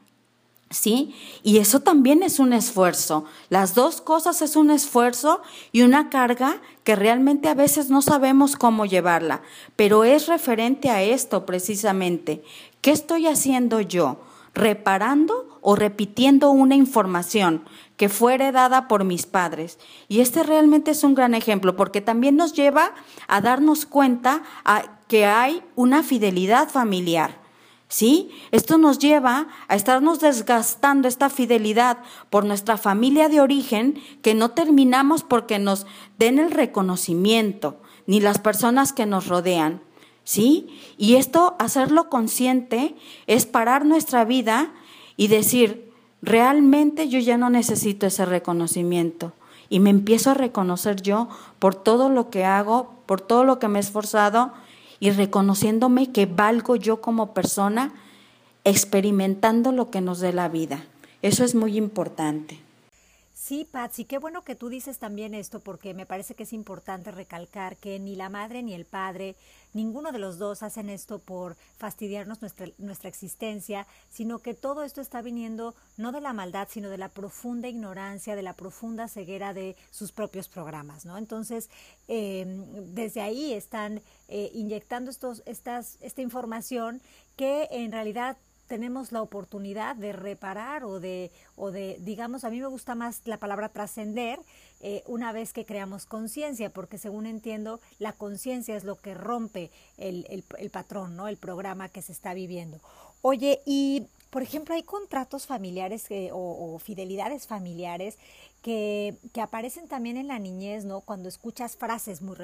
¿Sí? 0.72 1.14
Y 1.44 1.58
eso 1.58 1.82
también 1.82 2.24
es 2.24 2.40
un 2.40 2.54
esfuerzo. 2.54 3.26
Las 3.50 3.76
dos 3.76 4.02
cosas 4.02 4.42
es 4.42 4.56
un 4.56 4.72
esfuerzo 4.72 5.42
y 5.72 5.82
una 5.82 6.10
carga 6.10 6.62
que 6.84 6.96
realmente 6.96 7.50
a 7.50 7.54
veces 7.54 7.90
no 7.90 8.02
sabemos 8.02 8.56
cómo 8.56 8.86
llevarla, 8.86 9.42
pero 9.76 10.06
es 10.06 10.28
referente 10.28 10.90
a 10.90 11.04
esto 11.04 11.46
precisamente. 11.46 12.42
¿Qué 12.80 12.92
estoy 12.92 13.28
haciendo 13.28 13.82
yo? 13.82 14.22
reparando 14.54 15.60
o 15.62 15.76
repitiendo 15.76 16.52
una 16.52 16.76
información 16.76 17.64
que 17.98 18.10
fue 18.10 18.34
heredada 18.34 18.88
por 18.88 19.04
mis 19.04 19.26
padres. 19.26 19.78
Y 20.08 20.22
este 20.22 20.44
realmente 20.44 20.92
es 20.92 21.04
un 21.04 21.14
gran 21.14 21.34
ejemplo 21.34 21.76
porque 21.76 22.02
también 22.02 22.36
nos 22.36 22.54
lleva 22.54 22.94
a 23.28 23.42
darnos 23.42 23.86
cuenta 23.86 24.44
a 24.66 25.00
que 25.08 25.26
hay 25.26 25.64
una 25.76 26.04
fidelidad 26.04 26.70
familiar. 26.70 27.41
¿Sí? 27.92 28.32
Esto 28.52 28.78
nos 28.78 29.00
lleva 29.00 29.50
a 29.68 29.76
estarnos 29.76 30.22
desgastando 30.22 31.10
esta 31.10 31.30
fidelidad 31.30 31.98
por 32.30 32.46
nuestra 32.46 32.78
familia 32.78 33.28
de 33.28 33.42
origen 33.42 34.02
que 34.22 34.34
no 34.34 34.52
terminamos 34.52 35.24
porque 35.24 35.60
nos 35.60 35.86
den 36.18 36.40
el 36.40 36.52
reconocimiento, 36.52 37.82
ni 38.08 38.22
las 38.22 38.40
personas 38.40 38.94
que 38.94 39.06
nos 39.06 39.28
rodean. 39.28 39.82
¿sí? 40.24 40.70
Y 40.98 41.18
esto, 41.18 41.58
hacerlo 41.60 42.10
consciente, 42.10 42.96
es 43.28 43.46
parar 43.46 43.86
nuestra 43.86 44.24
vida 44.24 44.72
y 45.18 45.28
decir, 45.28 45.92
realmente 46.22 47.10
yo 47.10 47.20
ya 47.20 47.36
no 47.36 47.50
necesito 47.50 48.08
ese 48.08 48.24
reconocimiento. 48.24 49.34
Y 49.68 49.82
me 49.82 49.90
empiezo 49.90 50.32
a 50.32 50.36
reconocer 50.36 51.02
yo 51.02 51.28
por 51.60 51.76
todo 51.76 52.08
lo 52.08 52.30
que 52.30 52.46
hago, 52.46 53.04
por 53.06 53.20
todo 53.20 53.44
lo 53.44 53.60
que 53.60 53.68
me 53.68 53.80
he 53.80 53.82
esforzado 53.82 54.54
y 55.02 55.10
reconociéndome 55.10 56.12
que 56.12 56.28
valgo 56.28 56.78
yo 56.78 57.02
como 57.02 57.34
persona, 57.34 57.92
experimentando 58.64 59.72
lo 59.72 59.90
que 59.90 60.00
nos 60.00 60.20
dé 60.20 60.32
la 60.32 60.48
vida. 60.48 60.86
Eso 61.24 61.44
es 61.44 61.56
muy 61.56 61.76
importante. 61.76 62.60
Sí, 63.42 63.66
Patsy, 63.66 64.06
qué 64.06 64.20
bueno 64.20 64.44
que 64.44 64.54
tú 64.54 64.70
dices 64.70 65.00
también 65.00 65.34
esto 65.34 65.62
porque 65.62 65.96
me 65.96 66.06
parece 66.06 66.36
que 66.36 66.44
es 66.44 66.54
importante 66.54 67.10
recalcar 67.10 67.76
que 67.76 67.98
ni 67.98 68.16
la 68.16 68.30
madre 68.30 68.62
ni 68.62 68.76
el 68.76 68.86
padre, 68.86 69.36
ninguno 69.74 70.12
de 70.12 70.20
los 70.20 70.38
dos 70.38 70.62
hacen 70.62 70.92
esto 70.92 71.18
por 71.18 71.58
fastidiarnos 71.76 72.42
nuestra, 72.42 72.68
nuestra 72.78 73.10
existencia, 73.10 73.88
sino 74.12 74.44
que 74.44 74.54
todo 74.54 74.84
esto 74.84 75.02
está 75.02 75.24
viniendo 75.24 75.74
no 75.98 76.12
de 76.12 76.22
la 76.22 76.34
maldad, 76.34 76.68
sino 76.70 76.92
de 76.92 77.00
la 77.00 77.10
profunda 77.10 77.68
ignorancia, 77.68 78.36
de 78.36 78.44
la 78.44 78.54
profunda 78.54 79.08
ceguera 79.08 79.56
de 79.56 79.76
sus 79.90 80.12
propios 80.12 80.48
programas, 80.48 81.08
¿no? 81.08 81.18
Entonces, 81.18 81.72
em, 82.08 82.94
desde 82.94 83.22
ahí 83.22 83.54
están 83.54 84.04
eh, 84.28 84.52
inyectando 84.54 85.10
estos, 85.10 85.42
estas, 85.48 85.98
esta 86.02 86.22
información 86.22 87.02
que 87.38 87.68
en 87.72 87.92
realidad 87.92 88.38
tenemos 88.72 89.12
la 89.12 89.22
oportunidad 89.22 89.98
de 89.98 90.14
reparar 90.14 90.86
o 90.86 91.02
de, 91.02 91.30
o 91.58 91.72
de, 91.72 91.98
digamos, 92.00 92.46
a 92.46 92.50
mí 92.50 92.62
me 92.62 92.68
gusta 92.68 92.96
más 92.96 93.22
la 93.26 93.36
palabra 93.36 93.68
trascender 93.68 94.40
eh, 94.80 95.04
una 95.08 95.34
vez 95.34 95.52
que 95.52 95.66
creamos 95.66 96.06
conciencia, 96.06 96.70
porque 96.70 96.98
según 96.98 97.26
entiendo, 97.26 97.82
la 98.00 98.14
conciencia 98.14 98.78
es 98.78 98.86
lo 98.86 98.96
que 98.96 99.14
rompe 99.14 99.72
el, 99.98 100.26
el, 100.30 100.46
el 100.58 100.70
patrón, 100.70 101.18
¿no? 101.18 101.28
El 101.28 101.36
programa 101.36 101.90
que 101.90 102.02
se 102.02 102.14
está 102.14 102.34
viviendo. 102.34 102.80
Oye, 103.22 103.62
y 103.66 104.08
por 104.32 104.42
ejemplo, 104.42 104.74
hay 104.74 104.84
contratos 104.84 105.46
familiares 105.46 106.06
o, 106.32 106.80
fidelidades 106.80 107.48
familiares 107.48 108.18
que, 108.62 109.18
aparecen 109.42 109.88
también 109.88 110.18
en 110.18 110.28
la 110.28 110.40
niñez, 110.40 110.86
¿no? 110.86 111.02
Cuando 111.02 111.30
escuchas 111.30 111.76
frases 111.76 112.22
muy, 112.22 112.38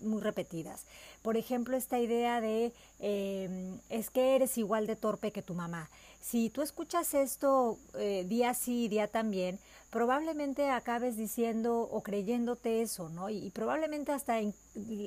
muy 0.00 0.20
repetidas. 0.20 0.84
Por 1.22 1.36
ejemplo, 1.36 1.76
esta 1.76 1.98
idea 1.98 2.40
de 2.40 2.72
em, 3.00 3.78
es 3.88 4.10
que 4.10 4.36
eres 4.36 4.58
igual 4.58 4.86
de 4.86 4.96
torpe 4.96 5.32
que 5.32 5.42
tu 5.42 5.54
mamá. 5.54 5.90
Si 6.20 6.50
tú 6.50 6.62
escuchas 6.62 7.14
esto 7.14 7.78
eh, 7.98 8.24
día 8.28 8.54
sí 8.54 8.88
día 8.88 9.08
también, 9.08 9.58
probablemente 9.90 10.70
acabes 10.70 11.16
diciendo 11.16 11.80
o 11.90 12.02
creyéndote 12.02 12.82
eso, 12.82 13.08
¿no? 13.08 13.28
Y, 13.30 13.50
probablemente 13.50 14.12
hasta 14.12 14.40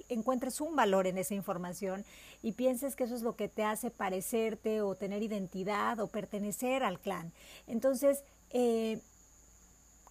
encuentres 0.09 0.61
un 0.61 0.75
valor 0.75 1.07
en 1.07 1.17
esa 1.17 1.33
información 1.35 2.05
y 2.43 2.51
pienses 2.51 2.95
que 2.95 3.05
eso 3.05 3.15
es 3.15 3.21
lo 3.21 3.35
que 3.35 3.49
te 3.49 3.63
hace 3.63 3.91
parecerte 3.91 4.81
o 4.81 4.95
tener 4.95 5.23
identidad 5.23 5.99
o 5.99 6.07
pertenecer 6.07 6.83
al 6.83 6.99
clan. 6.99 7.31
Entonces, 7.67 8.23
eh, 8.51 8.99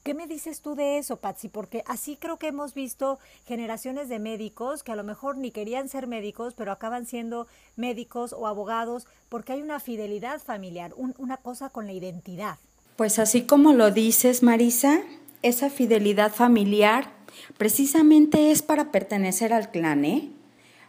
¿Qué 0.04 0.12
me 0.12 0.26
dices 0.26 0.60
tú 0.60 0.74
de 0.74 0.98
eso, 0.98 1.16
Patsy? 1.16 1.48
Porque 1.48 1.82
así 1.86 2.18
creo 2.20 2.36
que 2.36 2.48
hemos 2.48 2.74
visto 2.74 3.18
generaciones 3.46 4.10
de 4.10 4.18
médicos 4.18 4.82
que 4.82 4.92
a 4.92 4.96
lo 4.96 5.02
mejor 5.02 5.38
ni 5.38 5.50
querían 5.50 5.88
ser 5.88 6.06
médicos, 6.06 6.52
pero 6.52 6.72
acaban 6.72 7.06
siendo 7.06 7.46
médicos 7.76 8.34
o 8.34 8.46
abogados 8.46 9.06
porque 9.30 9.54
hay 9.54 9.62
una 9.62 9.80
fidelidad 9.80 10.42
familiar, 10.42 10.92
una 11.16 11.38
cosa 11.38 11.70
con 11.70 11.86
la 11.86 11.94
identidad. 11.94 12.58
Pues 12.96 13.18
así 13.18 13.44
como 13.44 13.72
lo 13.72 13.92
dices, 13.92 14.42
Marisa, 14.42 15.00
esa 15.40 15.70
fidelidad 15.70 16.34
familiar 16.34 17.10
precisamente 17.56 18.50
es 18.50 18.60
para 18.60 18.92
pertenecer 18.92 19.54
al 19.54 19.70
clan, 19.70 20.04
¿eh? 20.04 20.28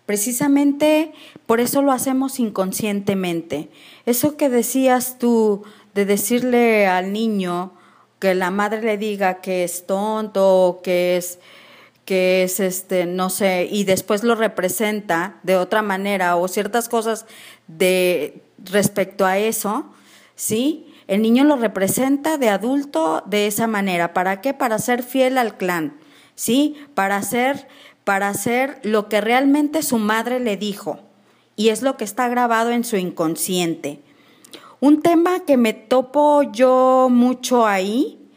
Precisamente 0.05 1.13
por 1.45 1.61
eso 1.61 1.81
lo 1.81 1.93
hacemos 1.93 2.37
inconscientemente. 2.37 3.69
Eso 4.05 4.35
que 4.35 4.49
decías 4.49 5.17
tú 5.19 5.63
de 5.93 6.03
decirle 6.03 6.87
al 6.87 7.13
niño 7.13 7.71
que 8.25 8.33
la 8.33 8.49
madre 8.49 8.81
le 8.81 8.97
diga 8.97 9.35
que 9.35 9.63
es 9.63 9.85
tonto, 9.85 10.79
que 10.83 11.15
es 11.15 11.37
que 12.05 12.41
es 12.41 12.59
este 12.59 13.05
no 13.05 13.29
sé 13.29 13.67
y 13.69 13.83
después 13.83 14.23
lo 14.23 14.33
representa 14.33 15.35
de 15.43 15.57
otra 15.57 15.83
manera 15.83 16.35
o 16.35 16.47
ciertas 16.47 16.89
cosas 16.89 17.27
de 17.67 18.41
respecto 18.57 19.27
a 19.27 19.37
eso, 19.37 19.85
¿sí? 20.35 20.91
El 21.05 21.21
niño 21.21 21.43
lo 21.43 21.55
representa 21.55 22.39
de 22.39 22.49
adulto 22.49 23.21
de 23.27 23.45
esa 23.45 23.67
manera. 23.67 24.11
¿Para 24.15 24.41
qué? 24.41 24.55
Para 24.55 24.79
ser 24.79 25.03
fiel 25.03 25.37
al 25.37 25.55
clan, 25.55 25.95
¿sí? 26.33 26.75
Para 26.95 27.17
hacer, 27.17 27.67
para 28.05 28.29
hacer 28.29 28.79
lo 28.81 29.07
que 29.07 29.21
realmente 29.21 29.83
su 29.83 29.99
madre 29.99 30.39
le 30.39 30.57
dijo. 30.57 30.99
Y 31.55 31.69
es 31.69 31.83
lo 31.83 31.95
que 31.95 32.05
está 32.05 32.27
grabado 32.27 32.71
en 32.71 32.85
su 32.85 32.97
inconsciente. 32.97 34.01
Un 34.85 35.01
tema 35.01 35.39
que 35.39 35.57
me 35.57 35.73
topo 35.73 36.43
yo 36.43 37.07
mucho 37.09 37.65
ahí, 37.65 38.29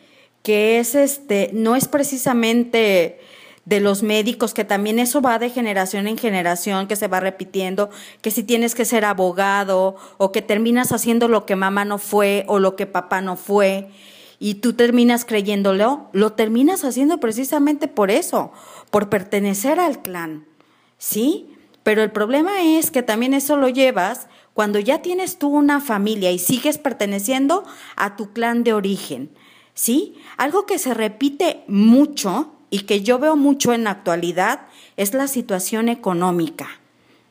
que 0.43 0.79
es 0.79 0.95
este, 0.95 1.51
no 1.53 1.77
es 1.77 1.89
precisamente 1.89 3.21
de 3.67 3.81
los 3.81 4.03
médicos, 4.03 4.55
que 4.55 4.65
también 4.65 4.99
eso 4.99 5.21
va 5.21 5.39
de 5.39 5.51
generación 5.51 6.07
en 6.07 6.17
generación, 6.17 6.87
que 6.87 6.97
se 6.97 7.07
va 7.07 7.21
repitiendo, 7.21 7.91
que 8.23 8.31
si 8.31 8.45
tienes 8.45 8.75
que 8.75 8.87
ser 8.87 9.05
abogado 9.05 9.97
o 10.17 10.33
que 10.33 10.41
terminas 10.41 10.91
haciendo 10.91 11.29
lo 11.29 11.45
que 11.45 11.55
mamá 11.55 11.85
no 11.85 11.99
fue 11.99 12.47
o 12.49 12.61
lo 12.61 12.77
que 12.77 12.87
papá 12.87 13.21
no 13.21 13.37
fue 13.37 13.91
y 14.39 14.55
tú 14.55 14.73
terminas 14.73 15.27
creyéndolo, 15.27 16.09
lo 16.15 16.33
terminas 16.33 16.83
haciendo 16.83 17.21
precisamente 17.21 17.89
por 17.89 18.11
eso, 18.11 18.53
por 18.91 19.11
pertenecer 19.11 19.79
al 19.79 20.01
clan, 20.01 20.47
¿sí? 20.97 21.55
Pero 21.83 22.03
el 22.03 22.11
problema 22.11 22.63
es 22.63 22.91
que 22.91 23.03
también 23.03 23.35
eso 23.35 23.59
lo 23.59 23.69
llevas 23.69 24.29
cuando 24.59 24.81
ya 24.81 25.03
tienes 25.03 25.39
tú 25.39 25.51
una 25.51 25.81
familia 25.81 26.33
y 26.33 26.41
sigues 26.41 26.79
perteneciendo 26.79 27.63
a 27.95 28.17
tu 28.17 28.33
clan 28.33 28.65
de 28.65 28.73
origen, 28.73 29.31
¿sí? 29.73 30.17
Algo 30.37 30.67
que 30.67 30.81
se 30.81 30.95
repite 30.95 31.63
mucho 31.69 32.51
y 32.69 32.81
que 32.81 33.03
yo 33.03 33.21
veo 33.21 33.37
mucho 33.37 33.73
en 33.73 33.85
la 33.85 33.93
actualidad 33.93 34.63
es 34.97 35.15
la 35.15 35.29
situación 35.29 35.89
económica. 35.89 36.67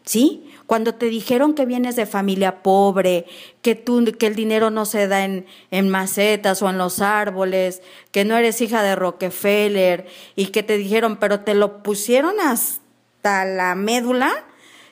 ¿Sí? 0.06 0.50
Cuando 0.68 0.96
te 0.96 1.08
dijeron 1.08 1.54
que 1.54 1.66
vienes 1.66 1.98
de 1.98 2.06
familia 2.06 2.64
pobre, 2.64 3.26
que, 3.62 3.76
tú, 3.76 4.06
que 4.18 4.28
el 4.28 4.36
dinero 4.36 4.70
no 4.70 4.86
se 4.86 5.10
da 5.10 5.26
en, 5.26 5.46
en 5.70 5.90
macetas 5.90 6.62
o 6.62 6.70
en 6.70 6.78
los 6.78 7.02
árboles, 7.02 7.82
que 8.12 8.24
no 8.24 8.38
eres 8.38 8.62
hija 8.62 8.84
de 8.84 8.96
Rockefeller 8.96 10.08
y 10.38 10.46
que 10.46 10.64
te 10.64 10.78
dijeron, 10.78 11.18
pero 11.18 11.42
te 11.42 11.56
lo 11.56 11.84
pusieron 11.84 12.40
hasta 12.40 13.44
la 13.44 13.76
médula, 13.76 14.46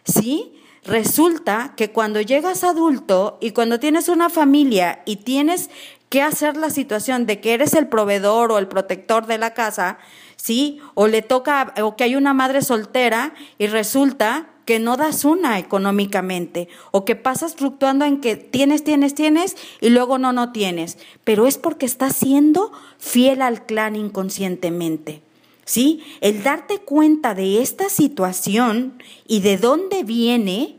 ¿sí? 0.04 0.52
Resulta 0.86 1.74
que 1.76 1.92
cuando 1.92 2.22
llegas 2.22 2.64
adulto 2.64 3.40
y 3.42 3.52
cuando 3.52 3.80
tienes 3.80 4.08
una 4.08 4.30
familia 4.30 5.02
y 5.06 5.18
tienes 5.18 5.72
que 6.10 6.22
hacer 6.22 6.58
la 6.58 6.70
situación 6.70 7.26
de 7.26 7.42
que 7.42 7.54
eres 7.54 7.74
el 7.74 7.88
proveedor 7.88 8.52
o 8.52 8.60
el 8.60 8.68
protector 8.68 9.26
de 9.26 9.40
la 9.40 9.56
casa, 9.56 9.98
¿sí? 10.36 10.80
O 10.94 11.08
le 11.08 11.24
toca, 11.24 11.74
o 11.82 11.96
que 11.96 12.04
hay 12.04 12.16
una 12.16 12.36
madre 12.36 12.62
soltera 12.62 13.34
y 13.58 13.66
resulta 13.66 14.48
que 14.66 14.80
no 14.80 14.96
das 14.96 15.26
una 15.26 15.60
económicamente, 15.60 16.68
o 16.92 17.04
que 17.04 17.16
pasas 17.16 17.56
fluctuando 17.56 18.06
en 18.06 18.22
que 18.22 18.36
tienes, 18.36 18.84
tienes, 18.84 19.16
tienes 19.16 19.56
y 19.82 19.90
luego 19.90 20.18
no, 20.18 20.34
no 20.34 20.52
tienes, 20.52 20.98
pero 21.24 21.48
es 21.48 21.58
porque 21.58 21.86
estás 21.86 22.16
siendo 22.16 22.72
fiel 22.98 23.42
al 23.42 23.66
clan 23.66 23.96
inconscientemente. 23.96 25.25
¿Sí? 25.66 26.04
El 26.22 26.44
darte 26.44 26.80
cuenta 26.80 27.34
de 27.34 27.62
esta 27.62 27.90
situación 27.90 29.02
y 29.28 29.40
de 29.42 29.58
dónde 29.58 30.04
viene, 30.04 30.78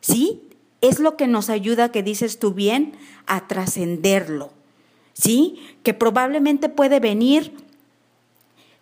¿sí? 0.00 0.42
Es 0.82 1.00
lo 1.00 1.16
que 1.16 1.26
nos 1.26 1.48
ayuda, 1.48 1.90
que 1.90 2.02
dices 2.02 2.38
tú 2.38 2.52
bien, 2.52 2.92
a 3.26 3.48
trascenderlo. 3.48 4.52
¿Sí? 5.14 5.58
Que 5.82 5.94
probablemente 5.94 6.68
puede 6.68 7.00
venir 7.00 7.52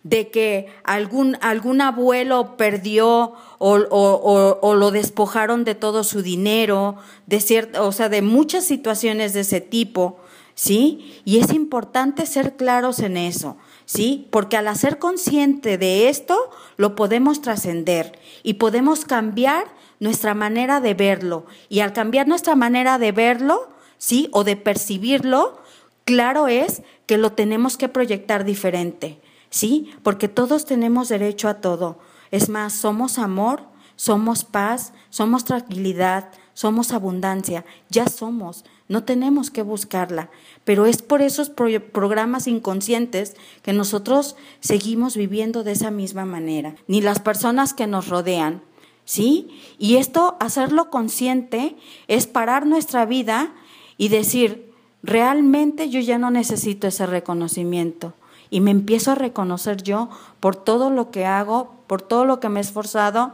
de 0.05 0.29
que 0.29 0.67
algún, 0.83 1.35
algún 1.41 1.81
abuelo 1.81 2.57
perdió 2.57 3.33
o, 3.57 4.73
lo 4.75 4.91
despojaron 4.91 5.63
de 5.65 5.73
todo 5.73 6.03
su 6.03 6.21
dinero, 6.21 6.97
de 7.25 7.39
cierta, 7.39 7.81
o 7.81 7.91
sea, 7.91 8.07
de 8.07 8.21
muchas 8.21 8.65
situaciones 8.65 9.33
de 9.33 9.39
ese 9.39 9.61
tipo, 9.61 10.19
¿sí? 10.53 11.19
Y 11.25 11.39
es 11.39 11.51
importante 11.51 12.27
ser 12.27 12.55
claros 12.55 12.99
en 12.99 13.17
eso, 13.17 13.57
¿sí? 13.85 14.27
Porque 14.31 14.57
al 14.57 14.67
hacer 14.67 14.99
consciente 14.99 15.77
de 15.77 16.09
esto, 16.09 16.51
lo 16.77 16.95
podemos 16.95 17.41
trascender 17.41 18.19
y 18.43 18.55
podemos 18.55 19.05
cambiar 19.05 19.67
nuestra 19.99 20.33
manera 20.33 20.81
de 20.81 20.93
verlo. 20.93 21.45
Y 21.69 21.79
al 21.79 21.93
cambiar 21.93 22.27
nuestra 22.27 22.55
manera 22.55 22.97
de 22.97 23.11
verlo, 23.11 23.69
¿sí? 23.97 24.29
O 24.31 24.43
de 24.43 24.57
percibirlo, 24.57 25.59
claro 26.03 26.47
es 26.47 26.83
que 27.05 27.17
lo 27.17 27.31
tenemos 27.31 27.77
que 27.77 27.89
proyectar 27.89 28.45
diferente. 28.45 29.21
¿sí? 29.55 29.89
Porque 30.03 30.27
todos 30.27 30.65
tenemos 30.65 31.07
derecho 31.07 31.47
a 31.47 31.61
todo. 31.61 31.97
Es 32.29 32.49
más, 32.49 32.73
somos 32.73 33.17
amor, 33.17 33.63
somos 33.95 34.43
paz, 34.43 34.91
somos 35.09 35.45
tranquilidad, 35.45 36.29
somos 36.55 36.93
abundancia, 36.93 37.65
ya 37.89 38.07
somos, 38.07 38.63
no 38.87 39.03
tenemos 39.03 39.51
que 39.51 39.61
buscarla, 39.61 40.29
pero 40.63 40.87
es 40.87 41.01
por 41.01 41.21
esos 41.21 41.49
programas 41.49 42.47
inconscientes 42.47 43.35
que 43.61 43.73
nosotros 43.73 44.35
seguimos 44.61 45.17
viviendo 45.17 45.63
de 45.63 45.73
esa 45.73 45.91
misma 45.91 46.25
manera, 46.25 46.75
ni 46.87 47.01
las 47.01 47.19
personas 47.19 47.73
que 47.73 47.87
nos 47.87 48.07
rodean, 48.07 48.63
¿sí? 49.03 49.49
Y 49.77 49.97
esto, 49.97 50.37
hacerlo 50.39 50.89
consciente, 50.89 51.75
es 52.07 52.25
parar 52.25 52.65
nuestra 52.65 53.05
vida 53.05 53.53
y 53.97 54.07
decir, 54.07 54.71
realmente 55.03 55.89
yo 55.89 55.99
ya 55.99 56.17
no 56.17 56.31
necesito 56.31 56.87
ese 56.87 57.05
reconocimiento 57.05 58.13
y 58.49 58.61
me 58.61 58.71
empiezo 58.71 59.11
a 59.11 59.15
reconocer 59.15 59.83
yo 59.83 60.09
por 60.39 60.55
todo 60.55 60.89
lo 60.89 61.11
que 61.11 61.25
hago, 61.25 61.75
por 61.87 62.01
todo 62.01 62.23
lo 62.23 62.39
que 62.39 62.47
me 62.47 62.61
he 62.61 62.63
esforzado 62.63 63.33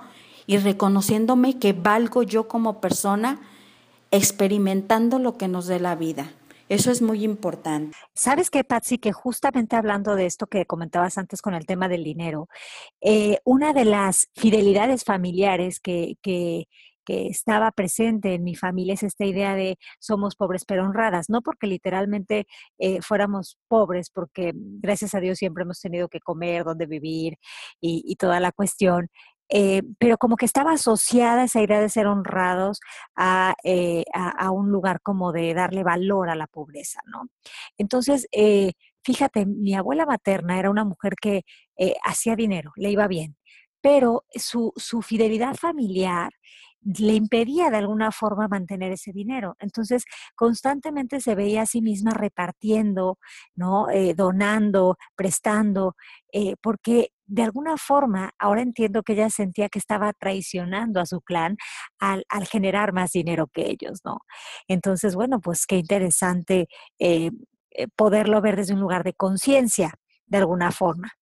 y 0.52 0.58
reconociéndome 0.58 1.60
que 1.60 1.72
valgo 1.72 2.24
yo 2.24 2.50
como 2.50 2.82
persona, 2.82 3.40
experimentando 4.12 5.18
lo 5.18 5.38
que 5.38 5.48
nos 5.48 5.66
dé 5.66 5.80
la 5.80 5.96
vida. 5.96 6.34
Eso 6.68 6.92
es 6.92 7.02
muy 7.02 7.24
importante. 7.24 7.96
¿Sabes 8.14 8.50
qué, 8.50 8.66
Patsy? 8.66 8.98
Que 8.98 9.14
justamente 9.14 9.78
hablando 9.78 10.14
de 10.14 10.26
esto 10.26 10.48
que 10.48 10.66
comentabas 10.66 11.18
antes 11.18 11.42
con 11.42 11.54
el 11.54 11.66
tema 11.66 11.88
del 11.88 12.04
dinero, 12.04 12.50
eh, 13.00 13.38
una 13.46 13.72
de 13.72 13.86
las 13.86 14.28
fidelidades 14.36 15.06
familiares 15.06 15.80
que, 15.80 16.18
que 16.22 16.68
estaba 17.06 17.72
presente 17.72 18.34
en 18.34 18.44
mi 18.44 18.56
familia 18.56 18.94
es 18.94 19.04
esta 19.04 19.26
idea 19.26 19.56
de 19.56 19.78
somos 20.00 20.36
pobres 20.36 20.66
pero 20.66 20.84
honradas, 20.86 21.30
no 21.30 21.42
porque 21.42 21.68
literalmente 21.68 22.46
eh, 22.80 23.02
fuéramos 23.02 23.58
pobres, 23.68 24.10
porque 24.10 24.54
gracias 24.56 25.16
a 25.16 25.20
Dios 25.20 25.38
siempre 25.38 25.64
hemos 25.64 25.80
tenido 25.80 26.08
que 26.10 26.20
comer, 26.20 26.64
dónde 26.64 26.86
vivir 26.86 27.38
y, 27.80 28.16
toda 28.16 28.40
la 28.40 28.52
cuestión, 28.52 29.10
eh, 29.52 29.84
pero 30.00 30.18
como 30.18 30.38
que 30.38 30.46
estaba 30.46 30.72
asociada 30.72 31.44
esa 31.44 31.62
idea 31.62 31.82
de 31.82 31.90
ser 31.90 32.08
honrados 32.08 32.80
eh, 33.64 34.04
a, 34.14 34.30
a, 34.30 34.52
un 34.52 34.72
lugar 34.72 35.02
como 35.02 35.32
de 35.32 35.54
darle 35.54 35.84
valor 35.84 36.30
a 36.30 36.36
la 36.36 36.48
pobreza, 36.48 37.02
¿no? 37.06 37.28
Entonces, 37.78 38.28
fíjate, 39.04 39.46
mi 39.46 39.76
abuela 39.76 40.06
materna 40.06 40.58
era 40.58 40.70
una 40.70 40.86
mujer 40.86 41.16
que 41.22 41.44
hacía 42.04 42.36
dinero, 42.36 42.72
le 42.76 42.92
iba 42.92 43.08
bien, 43.08 43.36
pero 43.82 44.26
su, 44.36 44.72
su 44.78 45.02
fidelidad 45.02 45.56
familiar 45.56 46.32
le 46.84 47.14
impedía 47.14 47.70
de 47.70 47.78
alguna 47.78 48.12
forma 48.12 48.48
mantener 48.48 48.92
ese 48.92 49.12
dinero. 49.12 49.56
Entonces, 49.60 50.04
constantemente 50.36 51.20
se 51.22 51.36
veía 51.36 51.64
a 51.64 51.66
sí 51.66 51.82
misma 51.82 52.12
repartiendo, 52.12 53.20
¿no? 53.56 53.90
Eh, 53.90 54.14
donando, 54.16 54.98
prestando, 55.16 55.96
eh, 56.34 56.56
porque 56.62 57.12
de 57.32 57.44
alguna 57.44 57.78
forma, 57.78 58.32
ahora 58.38 58.62
entiendo 58.62 59.04
que 59.04 59.14
ella 59.14 59.30
sentía 59.30 59.70
que 59.70 59.80
estaba 59.80 60.12
traicionando 60.12 61.00
a 61.00 61.06
su 61.06 61.22
clan 61.22 61.56
al, 61.98 62.26
generar 62.46 62.92
más 62.92 63.12
dinero 63.14 63.48
que 63.48 63.70
ellos, 63.70 64.02
¿no? 64.04 64.20
Entonces, 64.68 65.16
bueno, 65.16 65.40
pues 65.40 65.66
qué 65.66 65.78
interesante 65.78 66.68
eh, 67.00 67.32
poderlo 67.96 68.42
ver 68.42 68.58
desde 68.58 68.74
un 68.74 68.82
lugar 68.82 69.06
de 69.06 69.14
conciencia, 69.14 69.94
de 70.26 70.40
alguna 70.40 70.72
forma. 70.72 71.14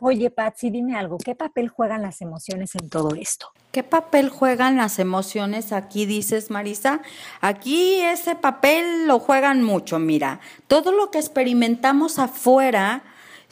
Oye, 0.00 0.30
Patsy, 0.30 0.70
dime 0.70 0.96
algo, 0.96 1.18
¿qué 1.18 1.34
papel 1.34 1.68
juegan 1.68 2.00
las 2.00 2.22
emociones 2.22 2.74
en 2.74 2.88
todo 2.88 3.14
esto? 3.14 3.50
¿Qué 3.70 3.82
papel 3.82 4.30
juegan 4.30 4.76
las 4.76 4.98
emociones 4.98 5.72
aquí, 5.72 6.06
dices, 6.06 6.50
Marisa? 6.50 7.02
Aquí 7.42 8.00
ese 8.00 8.34
papel 8.34 9.06
lo 9.06 9.18
juegan 9.20 9.62
mucho, 9.62 9.98
mira, 9.98 10.40
todo 10.68 10.90
lo 10.90 11.10
que 11.10 11.18
experimentamos 11.18 12.18
afuera, 12.18 13.04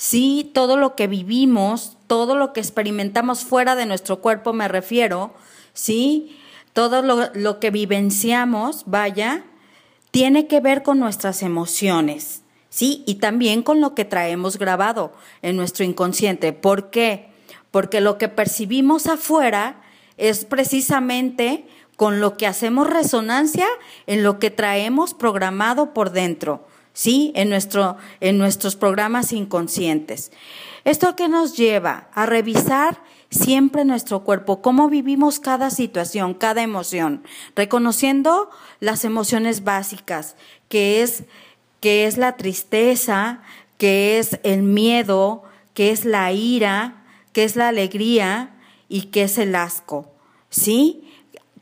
sí, 0.03 0.51
todo 0.53 0.77
lo 0.77 0.97
que 0.97 1.07
vivimos, 1.07 1.97
todo 2.09 2.35
lo 2.35 2.53
que 2.53 2.59
experimentamos 2.59 3.45
fuera 3.45 3.77
de 3.77 3.87
nuestro 3.87 4.21
cuerpo, 4.21 4.53
me 4.53 4.67
refiero, 4.67 5.33
sí, 5.75 6.37
todo 6.73 7.03
lo, 7.03 7.31
lo 7.35 7.61
que 7.61 7.71
vivenciamos, 7.71 8.83
vaya, 8.87 9.45
tiene 10.11 10.49
que 10.49 10.59
ver 10.59 10.83
con 10.83 10.99
nuestras 10.99 11.45
emociones. 11.45 12.43
¿sí? 12.69 13.05
Y 13.07 13.17
también 13.17 13.63
con 13.63 13.81
lo 13.81 13.95
que 13.95 14.05
traemos 14.05 14.59
grabado 14.59 15.13
en 15.41 15.55
nuestro 15.55 15.85
inconsciente. 15.85 16.53
¿Por 16.53 16.91
qué? 16.91 17.29
Porque 17.71 18.01
lo 18.01 18.19
que 18.19 18.29
percibimos 18.29 19.07
afuera 19.07 19.83
es 20.17 20.45
precisamente 20.45 21.65
con 21.95 22.19
lo 22.19 22.37
que 22.37 22.49
hacemos 22.49 22.91
resonancia 22.91 23.69
en 24.09 24.25
lo 24.25 24.41
que 24.41 24.51
traemos 24.51 25.15
programado 25.15 25.95
por 25.95 26.11
dentro, 26.11 26.67
¿sí? 26.93 27.33
En, 27.35 27.49
nuestro, 27.49 27.97
en 28.21 28.39
nuestros 28.39 28.77
programas 28.77 29.33
inconscientes. 29.33 30.33
Esto 30.85 31.15
que 31.17 31.29
nos 31.29 31.57
lleva 31.57 32.09
a 32.15 32.27
revisar 32.27 33.03
siempre 33.31 33.85
nuestro 33.85 34.25
cuerpo, 34.25 34.61
cómo 34.61 34.89
vivimos 34.89 35.41
cada 35.41 35.71
situación, 35.71 36.35
cada 36.35 36.63
emoción, 36.63 37.25
reconociendo 37.57 38.51
las 38.81 39.05
emociones 39.05 39.65
básicas, 39.65 40.37
que 40.69 41.03
es 41.03 41.25
que 41.83 42.07
es 42.07 42.17
la 42.17 42.37
tristeza, 42.37 43.43
que 43.77 44.21
es 44.21 44.39
el 44.45 44.63
miedo, 44.63 45.43
que 45.75 45.91
es 45.91 46.05
la 46.05 46.31
ira, 46.31 47.03
que 47.33 47.43
es 47.43 47.57
la 47.57 47.69
alegría 47.69 48.55
y 48.89 49.07
que 49.07 49.25
es 49.25 49.37
el 49.37 49.57
asco. 49.57 50.09
¿Sí? 50.49 51.11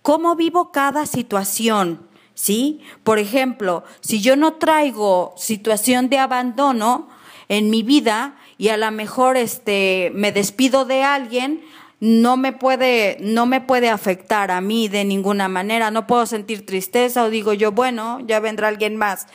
¿Cómo 0.03 0.37
vivo 0.37 0.73
cada 0.73 1.07
situación? 1.07 2.07
¿Sí? 2.41 2.81
Por 3.05 3.19
ejemplo, 3.19 3.85
si 4.01 4.23
yo 4.23 4.35
no 4.35 4.55
traigo 4.55 5.35
situación 5.37 6.09
de 6.09 6.17
abandono 6.17 7.11
en 7.51 7.69
mi 7.69 7.83
vida 7.83 8.39
y 8.57 8.69
a 8.69 8.79
lo 8.79 8.91
mejor 8.93 9.37
este 9.37 10.11
me 10.15 10.33
despido 10.33 10.87
de 10.87 11.03
alguien, 11.03 11.63
no 12.01 12.39
me 12.39 12.53
puede 12.55 13.19
no 13.21 13.45
me 13.45 13.61
puede 13.61 13.91
afectar 13.91 14.51
a 14.51 14.63
mí 14.63 14.89
de 14.89 15.05
ninguna 15.05 15.49
manera, 15.49 15.91
no 15.91 16.07
puedo 16.07 16.25
sentir 16.25 16.65
tristeza 16.65 17.25
o 17.25 17.29
digo 17.29 17.53
yo, 17.53 17.73
bueno, 17.73 18.21
ya 18.27 18.41
vendrá 18.41 18.69
alguien 18.69 18.97
más. 18.97 19.27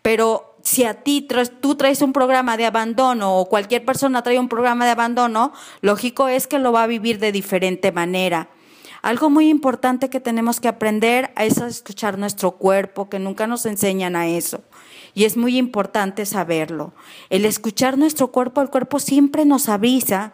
Pero 0.00 0.54
si 0.62 0.84
a 0.84 1.02
ti 1.02 1.26
tú 1.60 1.74
traes 1.74 2.00
un 2.00 2.12
programa 2.12 2.56
de 2.56 2.66
abandono 2.66 3.38
o 3.38 3.48
cualquier 3.48 3.84
persona 3.84 4.22
trae 4.22 4.38
un 4.38 4.48
programa 4.48 4.84
de 4.84 4.92
abandono, 4.92 5.52
lógico 5.80 6.28
es 6.28 6.46
que 6.46 6.60
lo 6.60 6.70
va 6.70 6.84
a 6.84 6.86
vivir 6.86 7.18
de 7.18 7.32
diferente 7.32 7.90
manera. 7.90 8.50
Algo 9.02 9.30
muy 9.30 9.48
importante 9.48 10.08
que 10.08 10.20
tenemos 10.20 10.60
que 10.60 10.68
aprender 10.68 11.32
es 11.36 11.58
a 11.58 11.66
escuchar 11.66 12.18
nuestro 12.18 12.52
cuerpo, 12.52 13.08
que 13.08 13.18
nunca 13.18 13.48
nos 13.48 13.66
enseñan 13.66 14.14
a 14.14 14.28
eso. 14.28 14.62
Y 15.12 15.24
es 15.24 15.36
muy 15.36 15.58
importante 15.58 16.24
saberlo. 16.24 16.92
El 17.28 17.44
escuchar 17.44 17.98
nuestro 17.98 18.28
cuerpo, 18.28 18.62
el 18.62 18.70
cuerpo 18.70 19.00
siempre 19.00 19.44
nos 19.44 19.68
avisa 19.68 20.32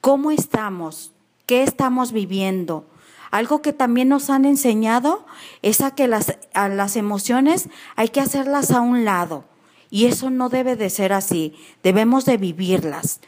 cómo 0.00 0.30
estamos, 0.30 1.12
qué 1.46 1.64
estamos 1.64 2.12
viviendo. 2.12 2.86
Algo 3.32 3.60
que 3.60 3.72
también 3.72 4.08
nos 4.08 4.30
han 4.30 4.44
enseñado 4.44 5.26
es 5.62 5.80
a 5.80 5.94
que 5.94 6.06
las, 6.06 6.38
a 6.54 6.68
las 6.68 6.94
emociones 6.94 7.68
hay 7.96 8.08
que 8.08 8.20
hacerlas 8.20 8.70
a 8.70 8.80
un 8.80 9.04
lado. 9.04 9.44
Y 9.90 10.06
eso 10.06 10.30
no 10.30 10.48
debe 10.48 10.76
de 10.76 10.90
ser 10.90 11.12
así. 11.12 11.56
Debemos 11.82 12.24
de 12.24 12.36
vivirlas. 12.36 13.20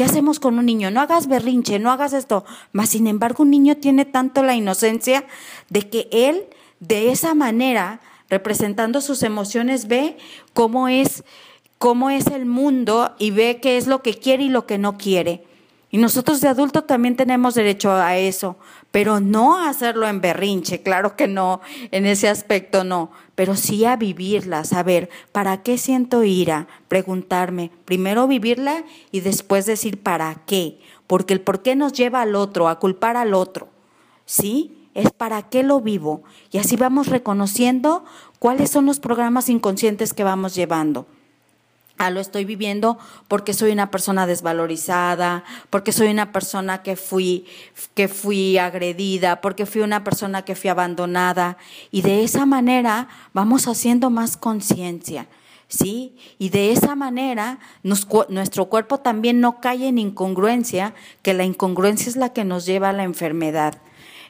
¿Qué 0.00 0.04
hacemos 0.04 0.40
con 0.40 0.58
un 0.58 0.64
niño? 0.64 0.90
No 0.90 1.02
hagas 1.02 1.26
berrinche, 1.26 1.78
no 1.78 1.92
hagas 1.92 2.14
esto. 2.14 2.46
Mas, 2.72 2.88
sin 2.88 3.06
embargo, 3.06 3.42
un 3.42 3.50
niño 3.50 3.76
tiene 3.76 4.06
tanto 4.06 4.42
la 4.42 4.54
inocencia 4.54 5.26
de 5.68 5.90
que 5.90 6.08
él, 6.10 6.44
de 6.78 7.12
esa 7.12 7.34
manera, 7.34 8.00
representando 8.30 9.02
sus 9.02 9.22
emociones, 9.22 9.88
ve 9.88 10.16
cómo 10.54 10.88
es, 10.88 11.22
cómo 11.76 12.08
es 12.08 12.28
el 12.28 12.46
mundo 12.46 13.14
y 13.18 13.30
ve 13.30 13.58
qué 13.60 13.76
es 13.76 13.86
lo 13.86 14.00
que 14.00 14.14
quiere 14.14 14.44
y 14.44 14.48
lo 14.48 14.64
que 14.64 14.78
no 14.78 14.96
quiere. 14.96 15.44
Y 15.90 15.98
nosotros 15.98 16.40
de 16.40 16.48
adultos 16.48 16.86
también 16.86 17.14
tenemos 17.14 17.52
derecho 17.52 17.92
a 17.92 18.16
eso, 18.16 18.56
pero 18.90 19.20
no 19.20 19.58
hacerlo 19.58 20.08
en 20.08 20.22
berrinche, 20.22 20.80
claro 20.80 21.14
que 21.14 21.28
no, 21.28 21.60
en 21.90 22.06
ese 22.06 22.30
aspecto 22.30 22.84
no, 22.84 23.10
pero 23.40 23.56
sí 23.56 23.86
a 23.86 23.96
vivirla, 23.96 24.64
saber 24.64 25.08
para 25.32 25.62
qué 25.62 25.78
siento 25.78 26.24
ira, 26.24 26.68
preguntarme, 26.88 27.70
primero 27.86 28.28
vivirla 28.28 28.84
y 29.12 29.20
después 29.20 29.64
decir 29.64 30.02
para 30.02 30.42
qué, 30.44 30.78
porque 31.06 31.32
el 31.32 31.40
por 31.40 31.62
qué 31.62 31.74
nos 31.74 31.94
lleva 31.94 32.20
al 32.20 32.34
otro, 32.34 32.68
a 32.68 32.78
culpar 32.78 33.16
al 33.16 33.32
otro, 33.32 33.68
¿sí? 34.26 34.90
Es 34.92 35.10
para 35.10 35.40
qué 35.48 35.62
lo 35.62 35.80
vivo. 35.80 36.22
Y 36.50 36.58
así 36.58 36.76
vamos 36.76 37.06
reconociendo 37.06 38.04
cuáles 38.38 38.68
son 38.68 38.84
los 38.84 39.00
programas 39.00 39.48
inconscientes 39.48 40.12
que 40.12 40.22
vamos 40.22 40.54
llevando 40.54 41.06
ah, 42.00 42.10
lo 42.10 42.20
estoy 42.20 42.44
viviendo 42.44 42.98
porque 43.28 43.52
soy 43.52 43.72
una 43.72 43.90
persona 43.90 44.26
desvalorizada, 44.26 45.44
porque 45.68 45.92
soy 45.92 46.08
una 46.08 46.32
persona 46.32 46.82
que 46.82 46.96
fui, 46.96 47.44
que 47.94 48.08
fui 48.08 48.56
agredida, 48.56 49.40
porque 49.40 49.66
fui 49.66 49.82
una 49.82 50.02
persona 50.02 50.42
que 50.42 50.56
fui 50.56 50.70
abandonada. 50.70 51.58
Y 51.90 52.02
de 52.02 52.24
esa 52.24 52.46
manera 52.46 53.08
vamos 53.34 53.68
haciendo 53.68 54.10
más 54.10 54.36
conciencia. 54.36 55.28
¿Sí? 55.68 56.16
Y 56.36 56.48
de 56.48 56.72
esa 56.72 56.96
manera 56.96 57.60
nuestro 57.84 58.64
cuerpo 58.64 58.98
también 58.98 59.38
no 59.38 59.60
cae 59.60 59.86
en 59.86 59.98
incongruencia, 59.98 60.94
que 61.22 61.32
la 61.32 61.44
incongruencia 61.44 62.08
es 62.08 62.16
la 62.16 62.32
que 62.32 62.44
nos 62.44 62.66
lleva 62.66 62.88
a 62.88 62.92
la 62.92 63.04
enfermedad. 63.04 63.80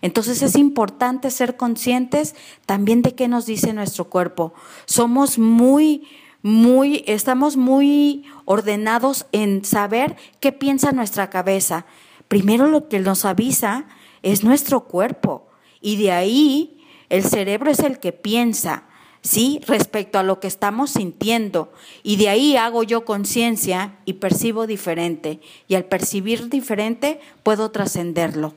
Entonces 0.02 0.42
es 0.42 0.56
importante 0.56 1.30
ser 1.30 1.56
conscientes 1.56 2.34
también 2.66 3.00
de 3.00 3.14
qué 3.14 3.28
nos 3.28 3.46
dice 3.46 3.72
nuestro 3.72 4.10
cuerpo. 4.10 4.52
Somos 4.84 5.38
muy, 5.38 6.08
muy, 6.42 7.04
estamos 7.06 7.56
muy 7.56 8.24
ordenados 8.44 9.26
en 9.32 9.64
saber 9.64 10.16
qué 10.40 10.52
piensa 10.52 10.92
nuestra 10.92 11.30
cabeza. 11.30 11.86
Primero 12.28 12.68
lo 12.68 12.88
que 12.88 13.00
nos 13.00 13.24
avisa 13.24 13.86
es 14.22 14.44
nuestro 14.44 14.84
cuerpo 14.84 15.48
y 15.80 15.96
de 15.96 16.12
ahí 16.12 16.86
el 17.08 17.24
cerebro 17.24 17.70
es 17.70 17.80
el 17.80 17.98
que 17.98 18.12
piensa, 18.12 18.84
¿sí? 19.20 19.60
Respecto 19.66 20.18
a 20.18 20.22
lo 20.22 20.40
que 20.40 20.46
estamos 20.46 20.90
sintiendo 20.90 21.72
y 22.02 22.16
de 22.16 22.28
ahí 22.28 22.56
hago 22.56 22.82
yo 22.82 23.04
conciencia 23.04 23.98
y 24.04 24.14
percibo 24.14 24.66
diferente 24.66 25.40
y 25.68 25.74
al 25.74 25.84
percibir 25.84 26.48
diferente 26.48 27.20
puedo 27.42 27.70
trascenderlo. 27.70 28.54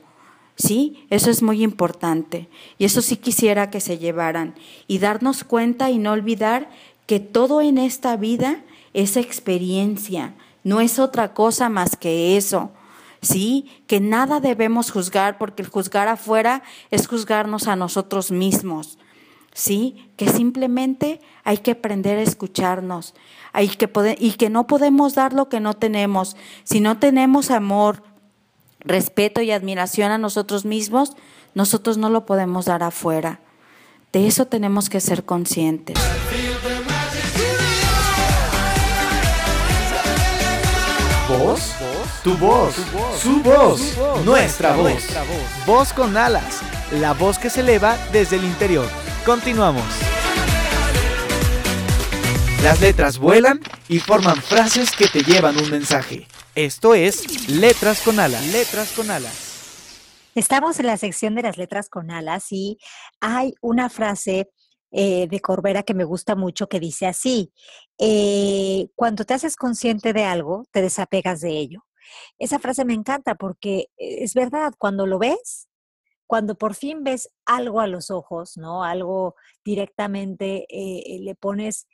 ¿Sí? 0.56 1.04
Eso 1.10 1.32
es 1.32 1.42
muy 1.42 1.64
importante. 1.64 2.48
Y 2.78 2.84
eso 2.84 3.02
sí 3.02 3.16
quisiera 3.16 3.70
que 3.70 3.80
se 3.80 3.98
llevaran. 3.98 4.54
Y 4.86 5.00
darnos 5.00 5.42
cuenta 5.42 5.90
y 5.90 5.98
no 5.98 6.12
olvidar 6.12 6.70
que 7.06 7.20
todo 7.20 7.60
en 7.60 7.78
esta 7.78 8.16
vida 8.16 8.62
es 8.92 9.16
experiencia, 9.16 10.34
no 10.62 10.80
es 10.80 10.98
otra 10.98 11.34
cosa 11.34 11.68
más 11.68 11.96
que 11.96 12.36
eso. 12.36 12.70
Sí, 13.20 13.70
que 13.86 14.00
nada 14.00 14.40
debemos 14.40 14.90
juzgar 14.90 15.38
porque 15.38 15.62
el 15.62 15.68
juzgar 15.68 16.08
afuera 16.08 16.62
es 16.90 17.06
juzgarnos 17.06 17.68
a 17.68 17.76
nosotros 17.76 18.30
mismos. 18.30 18.98
Sí, 19.54 20.10
que 20.16 20.28
simplemente 20.28 21.20
hay 21.42 21.58
que 21.58 21.70
aprender 21.70 22.18
a 22.18 22.22
escucharnos 22.22 23.14
hay 23.54 23.68
que 23.68 23.88
y 24.18 24.32
que 24.32 24.50
no 24.50 24.66
podemos 24.66 25.14
dar 25.14 25.32
lo 25.32 25.48
que 25.48 25.60
no 25.60 25.74
tenemos. 25.74 26.36
Si 26.64 26.80
no 26.80 26.98
tenemos 26.98 27.52
amor, 27.52 28.02
respeto 28.80 29.40
y 29.40 29.52
admiración 29.52 30.10
a 30.10 30.18
nosotros 30.18 30.64
mismos, 30.64 31.12
nosotros 31.54 31.96
no 31.96 32.10
lo 32.10 32.26
podemos 32.26 32.64
dar 32.64 32.82
afuera. 32.82 33.40
De 34.12 34.26
eso 34.26 34.46
tenemos 34.46 34.90
que 34.90 35.00
ser 35.00 35.24
conscientes. 35.24 35.96
Tu 41.44 42.34
voz, 42.38 42.74
su 43.20 43.42
voz, 43.42 43.98
nuestra 44.24 44.74
voz. 44.74 45.04
Voz 45.66 45.92
con 45.92 46.16
alas, 46.16 46.62
la 46.90 47.12
voz 47.12 47.38
que 47.38 47.50
se 47.50 47.60
eleva 47.60 47.98
desde 48.12 48.36
el 48.36 48.44
interior. 48.44 48.88
Continuamos. 49.26 49.84
Las 52.62 52.80
letras 52.80 53.18
vuelan 53.18 53.60
y 53.90 53.98
forman 53.98 54.40
frases 54.40 54.92
que 54.92 55.06
te 55.06 55.22
llevan 55.22 55.58
un 55.58 55.70
mensaje. 55.70 56.26
Esto 56.54 56.94
es 56.94 57.46
Letras 57.50 58.00
con 58.00 58.20
alas. 58.20 58.46
Letras 58.46 58.92
con 58.92 59.10
alas. 59.10 59.44
Estamos 60.34 60.80
en 60.80 60.86
la 60.86 60.96
sección 60.96 61.34
de 61.34 61.42
las 61.42 61.58
letras 61.58 61.90
con 61.90 62.10
alas 62.10 62.46
y 62.52 62.78
hay 63.20 63.52
una 63.60 63.90
frase 63.90 64.48
eh, 64.96 65.26
de 65.28 65.40
Corbera 65.40 65.82
que 65.82 65.92
me 65.92 66.04
gusta 66.04 66.36
mucho, 66.36 66.68
que 66.68 66.78
dice 66.78 67.06
así, 67.06 67.52
eh, 67.98 68.88
cuando 68.94 69.24
te 69.24 69.34
haces 69.34 69.56
consciente 69.56 70.12
de 70.12 70.22
algo, 70.22 70.66
te 70.70 70.82
desapegas 70.82 71.40
de 71.40 71.50
ello. 71.50 71.84
Esa 72.38 72.60
frase 72.60 72.84
me 72.84 72.94
encanta 72.94 73.34
porque 73.34 73.88
eh, 73.96 74.18
es 74.22 74.34
verdad, 74.34 74.72
cuando 74.78 75.06
lo 75.06 75.18
ves, 75.18 75.68
cuando 76.28 76.56
por 76.56 76.74
fin 76.76 77.02
ves 77.02 77.28
algo 77.44 77.80
a 77.80 77.88
los 77.88 78.10
ojos, 78.10 78.56
¿no? 78.56 78.84
Algo 78.84 79.34
directamente, 79.64 80.66
le 80.70 81.34
pones 81.34 81.88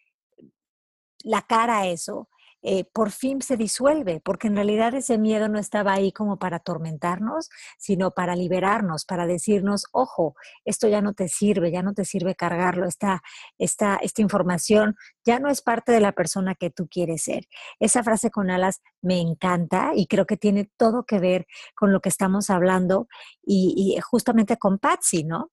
la 1.25 1.43
cara 1.43 1.81
a 1.81 1.87
eso, 1.89 2.29
eh, 2.63 2.85
por 2.85 3.11
fin 3.11 3.41
se 3.43 3.57
disuelve, 3.57 4.21
porque 4.25 4.49
en 4.49 4.57
realidad 4.57 4.95
ese 4.95 5.19
miedo 5.19 5.49
no 5.49 5.59
estaba 5.59 5.93
ahí 5.93 6.13
como 6.13 6.39
para 6.39 6.59
atormentarnos, 6.59 7.49
sino 7.79 8.11
para 8.11 8.37
liberarnos, 8.37 9.05
para 9.05 9.27
decirnos, 9.27 9.87
ojo, 9.93 10.35
esto 10.65 10.89
ya 10.89 11.01
no 11.01 11.15
te 11.15 11.29
sirve, 11.29 11.71
ya 11.71 11.83
no 11.83 11.95
te 11.95 12.05
sirve 12.05 12.35
cargarlo, 12.35 12.87
esta, 12.87 13.23
esta, 13.59 13.97
esta 13.97 14.23
información 14.23 14.97
ya 15.25 15.39
no 15.39 15.49
es 15.49 15.63
parte 15.63 15.93
de 15.93 16.01
la 16.01 16.13
persona 16.13 16.55
que 16.55 16.71
tú 16.71 16.89
quieres 16.89 17.23
ser. 17.23 17.47
Esa 17.79 18.03
frase 18.03 18.31
con 18.31 18.51
alas 18.51 18.83
me 19.01 19.21
encanta 19.21 19.93
y 19.95 20.07
creo 20.07 20.27
que 20.27 20.37
tiene 20.37 20.71
todo 20.77 21.05
que 21.05 21.19
ver 21.19 21.47
con 21.75 21.93
lo 21.93 22.01
que 22.01 22.09
estamos 22.09 22.51
hablando 22.51 23.09
y, 23.43 23.95
y 23.97 24.01
justamente 24.01 24.57
con 24.57 24.79
Patsy, 24.79 25.25
¿no? 25.25 25.51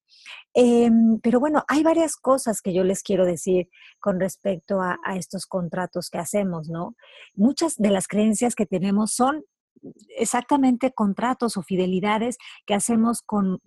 Em, 0.60 1.20
pero 1.22 1.40
bueno, 1.40 1.64
hay 1.68 1.84
varias 1.84 2.16
cosas 2.16 2.64
que 2.64 2.74
yo 2.74 2.84
les 2.84 3.04
quiero 3.04 3.28
decir 3.28 3.70
con 4.00 4.20
respecto 4.20 4.82
a, 4.82 4.98
estos 5.16 5.46
contratos 5.46 6.10
que 6.10 6.18
hacemos, 6.18 6.68
¿no? 6.68 6.96
Muchas 7.36 7.76
de 7.76 7.92
las 7.92 8.08
creencias 8.08 8.56
que 8.56 8.66
tenemos 8.66 9.14
son 9.14 9.44
exactamente 10.18 10.92
contratos 10.94 11.58
o 11.58 11.62
fidelidades 11.62 12.38
que 12.66 12.74
hacemos 12.74 13.22
con, 13.22 13.60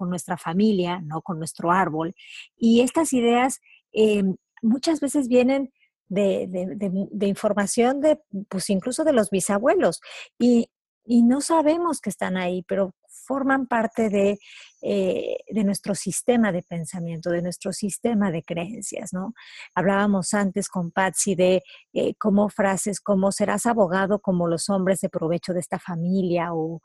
nuestra 0.00 0.38
familia, 0.38 1.02
¿no? 1.02 1.20
Con 1.20 1.36
nuestro 1.36 1.70
árbol. 1.72 2.14
Y 2.56 2.80
estas 2.80 3.12
ideas 3.12 3.60
em, 3.92 4.36
muchas 4.62 5.00
veces 5.00 5.28
vienen 5.28 5.74
de, 6.08 6.48
de, 6.48 7.26
información 7.26 8.00
de, 8.00 8.18
pues 8.48 8.70
incluso 8.70 9.04
de 9.04 9.12
los 9.12 9.28
bisabuelos. 9.28 10.00
Y, 10.38 10.70
y 11.04 11.22
no 11.22 11.42
sabemos 11.42 12.00
que 12.00 12.08
están 12.08 12.38
ahí, 12.38 12.64
pero 12.66 12.94
forman 13.24 13.66
parte 13.66 14.08
de, 14.08 14.38
eh, 14.82 15.36
de, 15.48 15.64
nuestro 15.64 15.94
sistema 15.94 16.52
de 16.52 16.62
pensamiento, 16.62 17.30
de 17.30 17.42
nuestro 17.42 17.72
sistema 17.72 18.30
de 18.30 18.42
creencias, 18.42 19.12
¿no? 19.12 19.34
Hablábamos 19.74 20.34
antes 20.34 20.68
con 20.68 20.90
Patsy 20.90 21.34
de 21.34 21.62
eh, 21.92 22.14
cómo 22.16 22.48
frases 22.48 23.00
como 23.00 23.32
serás 23.32 23.66
abogado 23.66 24.20
como 24.20 24.46
los 24.46 24.68
hombres 24.68 25.00
de 25.00 25.08
provecho 25.08 25.54
de 25.54 25.60
esta 25.60 25.78
familia 25.78 26.50
o, 26.52 26.80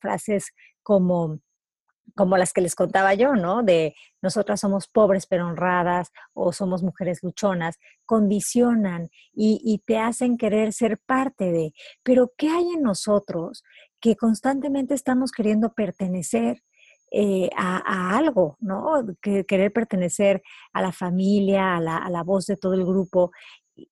frases 0.00 0.52
como 0.82 1.40
como 2.14 2.36
las 2.36 2.52
que 2.52 2.60
les 2.60 2.76
contaba 2.76 3.14
yo, 3.14 3.34
¿no? 3.34 3.64
De 3.64 3.94
nosotras 4.22 4.60
somos 4.60 4.86
pobres 4.86 5.26
pero 5.26 5.48
honradas 5.48 6.12
o 6.34 6.52
somos 6.52 6.82
mujeres 6.82 7.22
luchonas, 7.22 7.78
condicionan 8.04 9.10
y, 9.34 9.82
te 9.86 9.98
hacen 9.98 10.38
querer 10.38 10.72
ser 10.72 10.98
parte 10.98 11.50
de. 11.50 11.72
Pero 12.04 12.32
¿qué 12.38 12.48
hay 12.48 12.70
en 12.70 12.82
nosotros 12.82 13.64
que 14.06 14.14
constantemente 14.14 14.94
estamos 14.94 15.32
queriendo 15.32 15.72
pertenecer? 15.72 16.62
Eh, 17.10 17.50
a, 17.56 18.16
algo, 18.16 18.56
¿no? 18.60 19.04
Que, 19.22 19.44
querer 19.44 19.72
pertenecer 19.72 20.42
a 20.72 20.82
la 20.82 20.92
familia, 20.92 21.76
a 21.76 21.80
la, 21.80 21.96
a 21.98 22.10
la 22.10 22.22
voz 22.22 22.46
de 22.46 22.56
todo 22.56 22.74
el 22.74 22.84
grupo. 22.84 23.30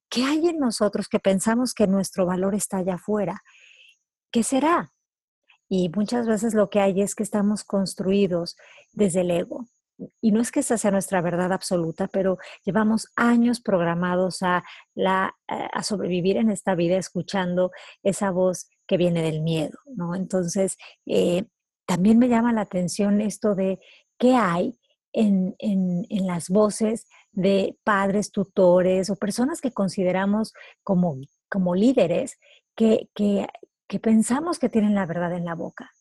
¿Qué 0.09 0.25
hay 0.25 0.49
en 0.49 0.59
nosotros 0.59 1.09
que 1.09 1.21
pensamos 1.21 1.75
que 1.75 1.87
nuestro 1.87 2.27
valor 2.27 2.55
está 2.55 2.79
allá 2.79 2.95
afuera? 2.95 3.43
¿Qué 4.33 4.43
será? 4.43 4.93
Y 5.69 5.91
muchas 5.91 6.27
veces 6.27 6.55
lo 6.55 6.71
que 6.71 6.81
hay 6.81 7.01
es 7.03 7.15
que 7.15 7.23
estamos 7.23 7.65
construidos 7.65 8.57
desde 8.93 9.23
el 9.23 9.31
ego. 9.31 9.67
Y 10.21 10.33
no 10.33 10.41
es 10.41 10.51
que 10.51 10.61
esa 10.61 10.77
sea 10.77 10.91
nuestra 10.91 11.23
verdad 11.23 11.53
absoluta, 11.53 12.09
pero 12.09 12.39
llevamos 12.65 13.09
años 13.17 13.61
programados 13.61 14.43
a, 14.43 14.65
la, 14.95 15.35
a 15.47 15.83
sobrevivir 15.83 16.37
en 16.37 16.51
esta 16.51 16.75
vida 16.75 16.99
escuchando 16.99 17.71
esa 18.03 18.31
voz 18.31 18.69
que 18.87 18.97
viene 18.97 19.23
del 19.23 19.43
miedo, 19.43 19.79
¿no? 19.87 20.15
Entonces, 20.15 20.77
eh, 21.07 21.45
también 21.87 22.19
me 22.19 22.29
llama 22.29 22.53
la 22.53 22.63
atención 22.63 23.21
esto 23.21 23.55
de 23.55 23.79
qué 24.19 24.35
hay 24.35 24.79
en, 25.13 25.55
en, 25.59 26.07
en, 26.09 26.27
las 26.27 26.49
voces 26.49 27.07
de 27.33 27.77
padres, 27.85 28.33
tutores 28.33 29.11
o 29.11 29.17
personas 29.17 29.61
que 29.61 29.73
consideramos 29.73 30.53
como, 30.83 31.17
como 31.49 31.75
líderes 31.75 32.39
que, 32.75 33.09
que, 33.15 33.47
que 33.87 34.01
pensamos 34.01 34.59
que 34.59 34.69
tienen 34.69 34.95
la 34.95 35.07
verdad 35.07 35.33
en 35.35 35.45
la 35.45 35.55
boca. 35.55 35.93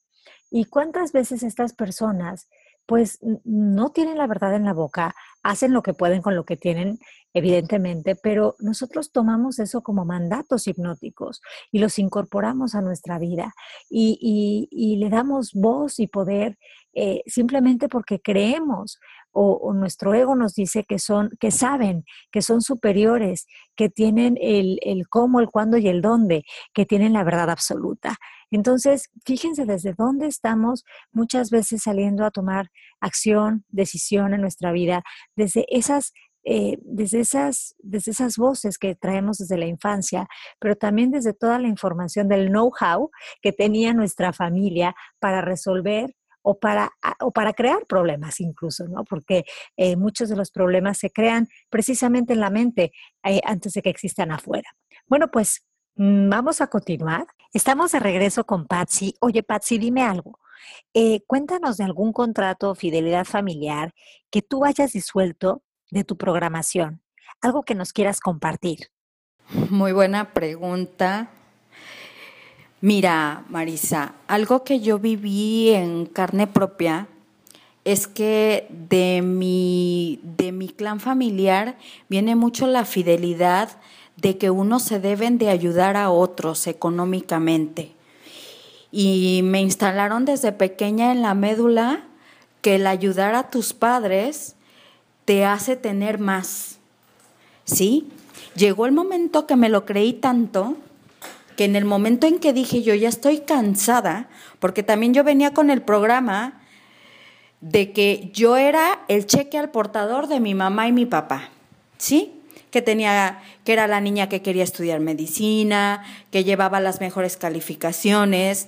¿Y 0.50 0.66
cuántas 0.66 1.12
veces 1.12 1.44
estas 1.44 1.74
personas 1.74 2.48
pues 2.86 3.20
no 3.44 3.92
tienen 3.92 4.18
la 4.18 4.28
verdad 4.28 4.56
en 4.56 4.66
la 4.66 4.74
boca, 4.74 5.16
hacen 5.42 5.74
lo 5.74 5.84
que 5.84 5.94
pueden 5.94 6.22
con 6.22 6.36
lo 6.36 6.46
que 6.46 6.58
tienen, 6.58 7.00
evidentemente, 7.34 8.16
pero 8.16 8.56
nosotros 8.60 9.12
tomamos 9.12 9.60
eso 9.60 9.82
como 9.82 10.06
mandatos 10.06 10.68
hipnóticos 10.68 11.42
y 11.72 11.80
los 11.80 11.98
incorporamos 12.00 12.76
a 12.76 12.82
nuestra 12.82 13.18
vida 13.20 13.54
y, 13.90 14.70
le 15.00 15.10
damos 15.10 15.52
voz 15.54 16.00
y 16.00 16.08
poder 16.08 16.58
eh, 16.94 17.24
simplemente 17.26 17.90
porque 17.90 18.20
creemos 18.22 19.00
o, 19.32 19.74
nuestro 19.74 20.14
ego 20.14 20.36
nos 20.36 20.54
dice 20.54 20.84
que 20.84 21.00
son, 21.00 21.32
que 21.40 21.50
saben, 21.50 22.06
que 22.32 22.44
son 22.44 22.62
superiores, 22.62 23.48
que 23.76 23.90
tienen 23.90 24.38
el, 24.40 24.78
el 24.84 25.08
cómo, 25.10 25.40
el 25.40 25.48
cuándo 25.48 25.78
y 25.78 25.88
el 25.88 26.02
dónde, 26.02 26.44
que 26.74 26.86
tienen 26.86 27.14
la 27.14 27.24
verdad 27.24 27.50
absoluta. 27.50 28.18
Entonces, 28.52 29.10
fíjense 29.26 29.66
desde 29.66 29.96
dónde 29.98 30.28
estamos 30.28 30.84
muchas 31.12 31.50
veces 31.50 31.82
saliendo 31.82 32.24
a 32.24 32.30
tomar 32.30 32.70
acción, 33.02 33.66
decisión 33.70 34.36
en 34.36 34.42
nuestra 34.42 34.72
vida, 34.72 35.02
desde 35.36 35.66
esas 35.76 36.14
eh, 36.46 36.78
desde, 36.82 37.22
esas, 37.22 37.76
desde 37.80 38.12
esas 38.12 38.38
voces 38.38 38.78
que 38.78 38.96
traemos 38.96 39.38
desde 39.38 39.58
la 39.58 39.66
infancia, 39.66 40.28
pero 40.60 40.76
también 40.76 41.12
desde 41.12 41.34
toda 41.34 41.60
la 41.60 41.68
información 41.68 42.28
del 42.28 42.50
know-how 42.50 43.12
que 43.42 43.54
tenía 43.54 43.94
nuestra 43.94 44.34
familia 44.34 44.96
para 45.20 45.42
resolver 45.42 46.16
o 46.44 46.60
para, 46.60 46.92
o 47.22 47.32
para 47.32 47.54
crear 47.54 47.86
problemas 47.88 48.40
incluso, 48.42 48.88
¿no? 48.88 49.04
Porque 49.06 49.46
eh, 49.78 49.96
muchos 49.96 50.30
de 50.30 50.36
los 50.36 50.52
problemas 50.52 50.98
se 50.98 51.10
crean 51.10 51.48
precisamente 51.70 52.34
en 52.34 52.42
la 52.42 52.50
mente 52.50 52.92
eh, 53.24 53.42
antes 53.46 53.74
de 53.74 53.82
que 53.82 53.90
existan 53.90 54.32
afuera. 54.32 54.70
Bueno, 55.08 55.30
pues 55.32 55.66
mm, 55.96 56.30
vamos 56.30 56.62
a 56.62 56.68
continuar. 56.68 57.26
Estamos 57.54 57.94
de 57.94 58.00
regreso 58.00 58.46
con 58.46 58.68
Patsy. 58.68 59.16
Oye, 59.22 59.42
Patsy, 59.42 59.78
dime 59.78 60.04
algo. 60.04 60.40
Eh, 60.94 61.22
cuéntanos 61.28 61.78
de 61.78 61.86
algún 61.86 62.14
contrato 62.14 62.72
o 62.72 62.76
fidelidad 62.76 63.26
familiar 63.26 63.94
que 64.30 64.42
tú 64.42 64.66
hayas 64.66 64.94
disuelto 64.94 65.64
de 65.94 66.04
tu 66.04 66.18
programación. 66.18 67.02
Algo 67.42 67.64
que 67.64 67.76
nos 67.76 67.94
quieras 67.94 68.20
compartir. 68.20 68.90
Muy 69.70 69.92
buena 69.92 70.34
pregunta. 70.34 71.30
Mira, 72.82 73.46
Marisa, 73.50 74.16
algo 74.28 74.64
que 74.64 74.80
yo 74.80 75.00
viví 75.00 75.70
en 75.70 76.06
carne 76.06 76.48
propia 76.48 77.08
es 77.86 78.08
que 78.08 78.68
de 78.70 79.22
mi, 79.22 80.20
de 80.24 80.52
mi 80.52 80.70
clan 80.70 81.00
familiar 81.00 81.78
viene 82.10 82.36
mucho 82.36 82.68
la 82.68 82.86
fidelidad 82.86 83.70
de 84.16 84.38
que 84.38 84.50
uno 84.50 84.80
se 84.80 85.00
deben 85.00 85.38
de 85.38 85.50
ayudar 85.50 85.98
a 85.98 86.10
otros 86.10 86.68
económicamente. 86.68 87.94
Y 88.92 89.42
me 89.44 89.62
instalaron 89.62 90.26
desde 90.26 90.52
pequeña 90.52 91.12
en 91.12 91.22
la 91.22 91.34
médula 91.34 92.04
que 92.62 92.76
el 92.76 92.88
ayudar 92.88 93.36
a 93.36 93.50
tus 93.50 93.74
padres 93.74 94.56
te 95.26 95.46
hace 95.46 95.76
tener 95.76 96.20
más. 96.20 96.80
¿Sí? 97.66 98.10
Llegó 98.56 98.86
el 98.86 98.92
momento 98.92 99.48
que 99.48 99.56
me 99.56 99.70
lo 99.70 99.86
creí 99.86 100.14
tanto 100.14 100.78
que 101.56 101.66
en 101.66 101.76
el 101.76 101.86
momento 101.86 102.28
en 102.28 102.40
que 102.40 102.54
dije 102.54 102.82
yo 102.82 102.94
ya 102.96 103.10
estoy 103.10 103.40
cansada, 103.40 104.28
porque 104.60 104.84
también 104.84 105.14
yo 105.14 105.24
venía 105.24 105.54
con 105.54 105.70
el 105.70 105.82
programa 105.82 106.62
de 107.62 107.92
que 107.92 108.30
yo 108.34 108.58
era 108.58 109.02
el 109.08 109.26
cheque 109.26 109.58
al 109.58 109.72
portador 109.72 110.28
de 110.28 110.40
mi 110.40 110.54
mamá 110.56 110.88
y 110.88 110.92
mi 110.92 111.06
papá, 111.06 111.50
¿sí? 111.98 112.34
Que 112.72 112.82
tenía, 112.82 113.42
que 113.64 113.74
era 113.74 113.88
la 113.88 114.02
niña 114.02 114.30
que 114.30 114.42
quería 114.42 114.64
estudiar 114.64 115.00
medicina, 115.00 116.04
que 116.32 116.44
llevaba 116.44 116.80
las 116.80 117.00
mejores 117.00 117.38
calificaciones. 117.38 118.68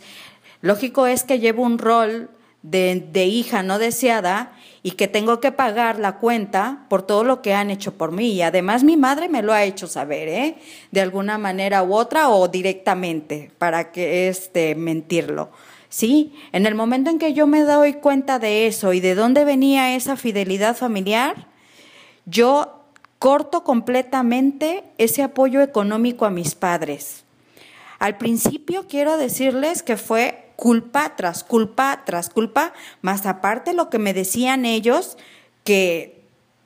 Lógico 0.62 1.08
es 1.08 1.24
que 1.24 1.40
llevo 1.40 1.64
un 1.64 1.80
rol 1.80 2.30
de, 2.62 3.06
de 3.12 3.26
hija 3.26 3.64
no 3.64 3.80
deseada 3.80 4.54
y 4.86 4.92
que 4.92 5.08
tengo 5.08 5.40
que 5.40 5.52
pagar 5.52 5.98
la 5.98 6.18
cuenta 6.18 6.86
por 6.90 7.02
todo 7.02 7.24
lo 7.24 7.42
que 7.42 7.56
han 7.56 7.72
hecho 7.72 7.98
por 7.98 8.12
mí. 8.12 8.34
Y 8.34 8.44
además 8.44 8.84
mi 8.84 8.98
madre 8.98 9.30
me 9.30 9.42
lo 9.42 9.52
ha 9.52 9.64
hecho 9.64 9.88
saber, 9.88 10.28
¿eh? 10.28 10.58
De 10.92 11.02
alguna 11.02 11.40
manera 11.40 11.82
u 11.82 11.96
otra 11.96 12.30
o 12.30 12.48
directamente, 12.50 13.50
para 13.58 13.92
que 13.92 14.28
este 14.28 14.76
mentirlo. 14.76 15.50
Sí, 15.90 16.36
en 16.52 16.68
el 16.68 16.76
momento 16.76 17.10
en 17.10 17.18
que 17.18 17.34
yo 17.34 17.48
me 17.48 17.62
doy 17.62 17.94
cuenta 17.94 18.38
de 18.38 18.68
eso 18.68 18.94
y 18.94 19.00
de 19.00 19.16
dónde 19.16 19.44
venía 19.44 19.96
esa 19.96 20.18
fidelidad 20.18 20.78
familiar, 20.78 21.48
yo 22.28 22.84
corto 23.18 23.64
completamente 23.64 24.84
ese 25.00 25.24
apoyo 25.24 25.62
económico 25.62 26.28
a 26.28 26.30
mis 26.30 26.54
padres. 26.54 27.24
Al 27.98 28.20
principio 28.20 28.86
quiero 28.88 29.18
decirles 29.18 29.82
que 29.82 29.98
fue 29.98 30.45
culpa 30.56 31.16
tras 31.16 31.44
culpa 31.44 32.04
tras 32.06 32.30
culpa, 32.30 32.74
más 33.02 33.26
aparte 33.26 33.74
lo 33.74 33.90
que 33.90 34.00
me 34.00 34.14
decían 34.14 34.66
ellos, 34.66 35.18
que 35.64 36.24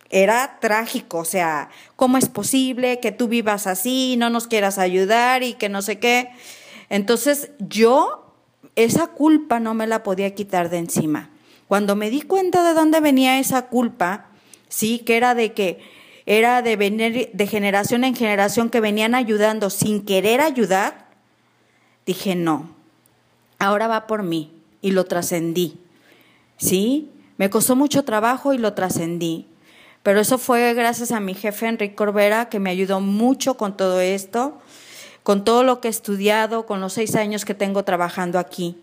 era 0.09 0.57
trágico, 0.59 1.19
o 1.19 1.25
sea, 1.25 1.69
¿cómo 1.95 2.17
es 2.17 2.29
posible 2.29 2.99
que 2.99 3.11
tú 3.11 3.27
vivas 3.27 3.67
así, 3.67 4.15
no 4.17 4.29
nos 4.29 4.47
quieras 4.47 4.79
ayudar 4.79 5.43
y 5.43 5.53
que 5.53 5.69
no 5.69 5.81
sé 5.81 5.99
qué? 5.99 6.31
Entonces 6.89 7.51
yo 7.59 8.33
esa 8.75 9.07
culpa 9.07 9.59
no 9.59 9.73
me 9.73 9.87
la 9.87 10.03
podía 10.03 10.33
quitar 10.33 10.69
de 10.69 10.79
encima. 10.79 11.29
Cuando 11.67 11.95
me 11.95 12.09
di 12.09 12.21
cuenta 12.21 12.63
de 12.63 12.73
dónde 12.73 12.99
venía 12.99 13.39
esa 13.39 13.67
culpa, 13.67 14.25
sí, 14.67 14.99
que 14.99 15.17
era 15.17 15.35
de 15.35 15.53
que 15.53 15.79
era 16.25 16.61
de 16.61 16.75
venir 16.75 17.29
de 17.33 17.47
generación 17.47 18.03
en 18.03 18.15
generación 18.15 18.69
que 18.69 18.81
venían 18.81 19.15
ayudando 19.15 19.69
sin 19.69 20.05
querer 20.05 20.41
ayudar, 20.41 21.07
dije, 22.05 22.35
no, 22.35 22.69
ahora 23.59 23.87
va 23.87 24.07
por 24.07 24.23
mí 24.23 24.51
y 24.81 24.91
lo 24.91 25.05
trascendí. 25.05 25.77
¿Sí? 26.57 27.09
Me 27.37 27.49
costó 27.49 27.75
mucho 27.75 28.03
trabajo 28.03 28.53
y 28.53 28.57
lo 28.57 28.73
trascendí. 28.73 29.47
Pero 30.03 30.19
eso 30.21 30.37
fue 30.37 30.73
gracias 30.73 31.11
a 31.11 31.19
mi 31.19 31.33
jefe 31.33 31.67
Enrique 31.67 31.95
Corbera, 31.95 32.49
que 32.49 32.59
me 32.59 32.69
ayudó 32.69 33.01
mucho 33.01 33.55
con 33.55 33.75
todo 33.77 33.99
esto, 33.99 34.57
con 35.23 35.43
todo 35.43 35.63
lo 35.63 35.81
que 35.81 35.89
he 35.89 35.91
estudiado, 35.91 36.65
con 36.65 36.81
los 36.81 36.93
seis 36.93 37.15
años 37.15 37.45
que 37.45 37.53
tengo 37.53 37.83
trabajando 37.83 38.39
aquí. 38.39 38.77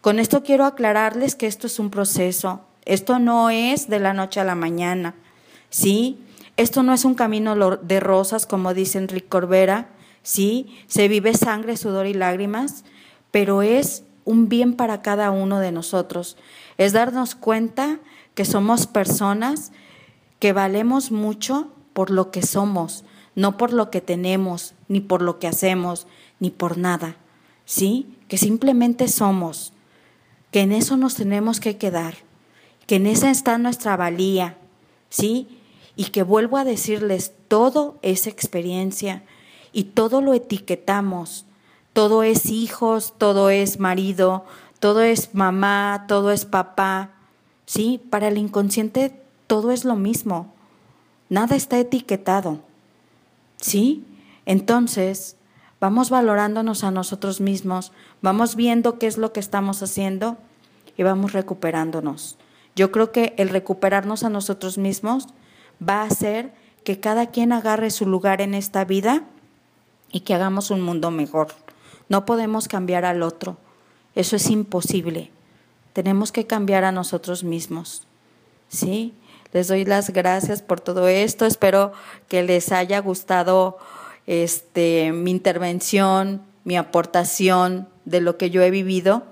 Con 0.00 0.18
esto 0.18 0.42
quiero 0.42 0.64
aclararles 0.64 1.34
que 1.34 1.46
esto 1.46 1.66
es 1.66 1.78
un 1.78 1.90
proceso. 1.90 2.60
Esto 2.84 3.18
no 3.18 3.50
es 3.50 3.88
de 3.88 3.98
la 3.98 4.12
noche 4.14 4.40
a 4.40 4.44
la 4.44 4.54
mañana. 4.54 5.14
¿Sí? 5.68 6.18
Esto 6.56 6.82
no 6.82 6.94
es 6.94 7.04
un 7.04 7.14
camino 7.14 7.76
de 7.76 8.00
rosas, 8.00 8.46
como 8.46 8.72
dice 8.72 8.98
Enrique 8.98 9.28
Corbera. 9.28 9.88
¿Sí? 10.22 10.74
Se 10.86 11.08
vive 11.08 11.34
sangre, 11.34 11.76
sudor 11.76 12.06
y 12.06 12.14
lágrimas, 12.14 12.84
pero 13.30 13.62
es 13.62 14.04
un 14.26 14.50
bien 14.50 14.74
para 14.74 15.00
cada 15.00 15.30
uno 15.30 15.60
de 15.60 15.72
nosotros. 15.72 16.36
Es 16.76 16.92
darnos 16.92 17.34
cuenta 17.34 18.00
que 18.34 18.44
somos 18.44 18.86
personas 18.86 19.72
que 20.38 20.52
valemos 20.52 21.10
mucho 21.10 21.68
por 21.94 22.10
lo 22.10 22.30
que 22.30 22.42
somos, 22.42 23.04
no 23.34 23.56
por 23.56 23.72
lo 23.72 23.90
que 23.90 24.02
tenemos, 24.02 24.74
ni 24.88 25.00
por 25.00 25.22
lo 25.22 25.38
que 25.38 25.46
hacemos, 25.46 26.06
ni 26.40 26.50
por 26.50 26.76
nada. 26.76 27.16
¿Sí? 27.64 28.14
Que 28.28 28.36
simplemente 28.36 29.08
somos. 29.08 29.72
que 30.50 30.60
en 30.60 30.72
eso 30.72 30.96
nos 30.96 31.14
tenemos 31.14 31.60
que 31.60 31.76
quedar, 31.76 32.14
que 32.86 32.96
en 32.96 33.06
esa 33.06 33.30
está 33.30 33.58
nuestra 33.58 33.96
valía, 33.96 34.56
¿sí? 35.10 35.48
Y 35.96 36.04
que 36.06 36.22
vuelvo 36.22 36.56
a 36.56 36.64
decirles, 36.64 37.32
todo 37.48 37.98
es 38.02 38.26
experiencia 38.26 39.24
y 39.72 39.84
todo 39.84 40.20
lo 40.20 40.34
etiquetamos, 40.34 41.45
todo 41.96 42.22
es 42.24 42.50
hijos, 42.50 43.14
todo 43.16 43.48
es 43.48 43.80
marido, 43.80 44.44
todo 44.80 45.00
es 45.00 45.34
mamá, 45.34 46.04
todo 46.06 46.30
es 46.30 46.44
papá, 46.44 47.12
¿sí? 47.64 48.02
Para 48.10 48.28
el 48.28 48.36
inconsciente 48.36 49.18
todo 49.46 49.70
es 49.70 49.86
lo 49.86 49.96
mismo, 49.96 50.52
nada 51.30 51.56
está 51.56 51.78
etiquetado, 51.78 52.60
¿sí? 53.56 54.04
Entonces, 54.44 55.36
vamos 55.80 56.10
valorándonos 56.10 56.84
a 56.84 56.90
nosotros 56.90 57.40
mismos, 57.40 57.92
vamos 58.20 58.56
viendo 58.56 58.98
qué 58.98 59.06
es 59.06 59.16
lo 59.16 59.32
que 59.32 59.40
estamos 59.40 59.82
haciendo 59.82 60.36
y 60.98 61.02
vamos 61.02 61.32
recuperándonos. 61.32 62.36
Yo 62.74 62.92
creo 62.92 63.10
que 63.10 63.32
el 63.38 63.48
recuperarnos 63.48 64.22
a 64.22 64.28
nosotros 64.28 64.76
mismos 64.76 65.28
va 65.80 66.02
a 66.02 66.08
hacer 66.08 66.52
que 66.84 67.00
cada 67.00 67.28
quien 67.28 67.54
agarre 67.54 67.88
su 67.88 68.04
lugar 68.04 68.42
en 68.42 68.52
esta 68.52 68.84
vida 68.84 69.22
y 70.12 70.20
que 70.20 70.34
hagamos 70.34 70.70
un 70.70 70.82
mundo 70.82 71.10
mejor. 71.10 71.54
No 72.08 72.24
podemos 72.24 72.68
cambiar 72.68 73.04
al 73.04 73.22
otro. 73.22 73.56
Eso 74.14 74.36
es 74.36 74.50
imposible. 74.50 75.30
Tenemos 75.92 76.32
que 76.32 76.46
cambiar 76.46 76.84
a 76.84 76.92
nosotros 76.92 77.44
mismos. 77.44 78.06
¿Sí? 78.68 79.14
Les 79.52 79.68
doy 79.68 79.84
las 79.84 80.10
gracias 80.10 80.62
por 80.62 80.80
todo 80.80 81.08
esto. 81.08 81.46
Espero 81.46 81.92
que 82.28 82.42
les 82.42 82.72
haya 82.72 82.98
gustado 83.00 83.78
este, 84.26 85.12
mi 85.12 85.30
intervención, 85.30 86.42
mi 86.64 86.76
aportación 86.76 87.88
de 88.04 88.20
lo 88.20 88.36
que 88.36 88.50
yo 88.50 88.62
he 88.62 88.70
vivido, 88.70 89.24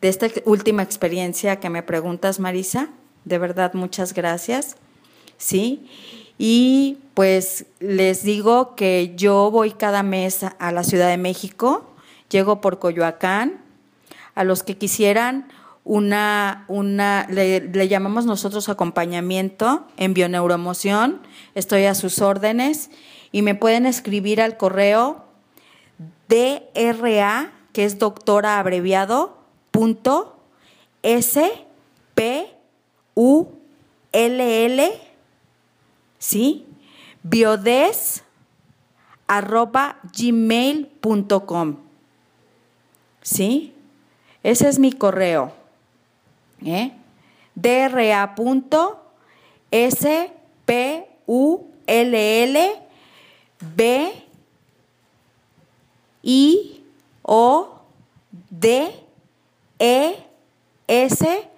de 0.00 0.08
esta 0.08 0.28
última 0.44 0.82
experiencia 0.82 1.58
que 1.58 1.70
me 1.70 1.82
preguntas, 1.82 2.38
Marisa. 2.38 2.90
De 3.24 3.38
verdad, 3.38 3.74
muchas 3.74 4.14
gracias. 4.14 4.76
¿Sí? 5.38 5.88
Y 6.38 6.98
pues 7.14 7.66
les 7.80 8.22
digo 8.22 8.76
que 8.76 9.14
yo 9.16 9.50
voy 9.50 9.72
cada 9.72 10.02
mes 10.02 10.44
a 10.44 10.72
la 10.72 10.84
Ciudad 10.84 11.08
de 11.08 11.16
México, 11.16 11.95
llego 12.30 12.60
por 12.60 12.78
Coyoacán. 12.78 13.60
A 14.34 14.44
los 14.44 14.62
que 14.62 14.76
quisieran 14.76 15.48
una, 15.84 16.64
una 16.68 17.26
le, 17.30 17.88
llamamos 17.88 18.26
nosotros 18.26 18.68
acompañamiento 18.68 19.86
en 19.96 20.14
bioneuromoción, 20.14 21.22
estoy 21.54 21.84
a 21.84 21.94
sus 21.94 22.20
órdenes 22.20 22.90
y 23.30 23.42
me 23.42 23.54
pueden 23.54 23.86
escribir 23.86 24.42
al 24.42 24.56
correo 24.56 25.24
DRA, 26.28 27.52
que 27.72 27.84
es 27.84 27.98
doctora 27.98 28.58
abreviado, 28.58 29.38
punto 29.70 30.40
S 31.02 31.50
P 32.14 32.52
U 33.14 33.46
L 34.12 34.66
L, 34.66 34.90
¿sí? 36.18 36.66
Biodes 37.22 38.24
arroba 39.28 39.98
gmail.com. 40.16 41.85
¿Sí? 43.26 43.74
Ese 44.44 44.68
es 44.68 44.78
mi 44.78 44.92
correo. 44.92 45.52
¿eh? 46.64 46.92
DRA.S 47.56 48.30
P 50.64 51.08
U 51.26 51.66
L 51.88 52.42
L 52.44 52.82
B 53.74 54.12
I 56.22 56.84
O 57.22 57.80
D 58.48 58.94
E 59.80 60.24
S. 60.86 61.50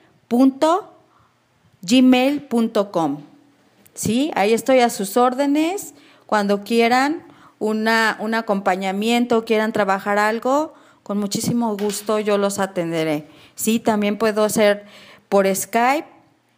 ¿Sí? 3.92 4.31
Ahí 4.35 4.54
estoy 4.54 4.81
a 4.81 4.88
sus 4.88 5.18
órdenes. 5.18 5.92
Cuando 6.24 6.64
quieran 6.64 7.26
una, 7.59 8.16
un 8.20 8.33
acompañamiento, 8.33 9.44
quieran 9.44 9.74
trabajar 9.74 10.18
algo, 10.18 10.72
con 11.09 11.16
muchísimo 11.16 11.75
gusto 11.75 12.18
yo 12.18 12.37
los 12.37 12.59
atenderé. 12.59 13.25
Sí, 13.55 13.81
también 13.81 14.18
puedo 14.18 14.44
hacer 14.44 14.85
por 15.31 15.47
Skype 15.53 16.07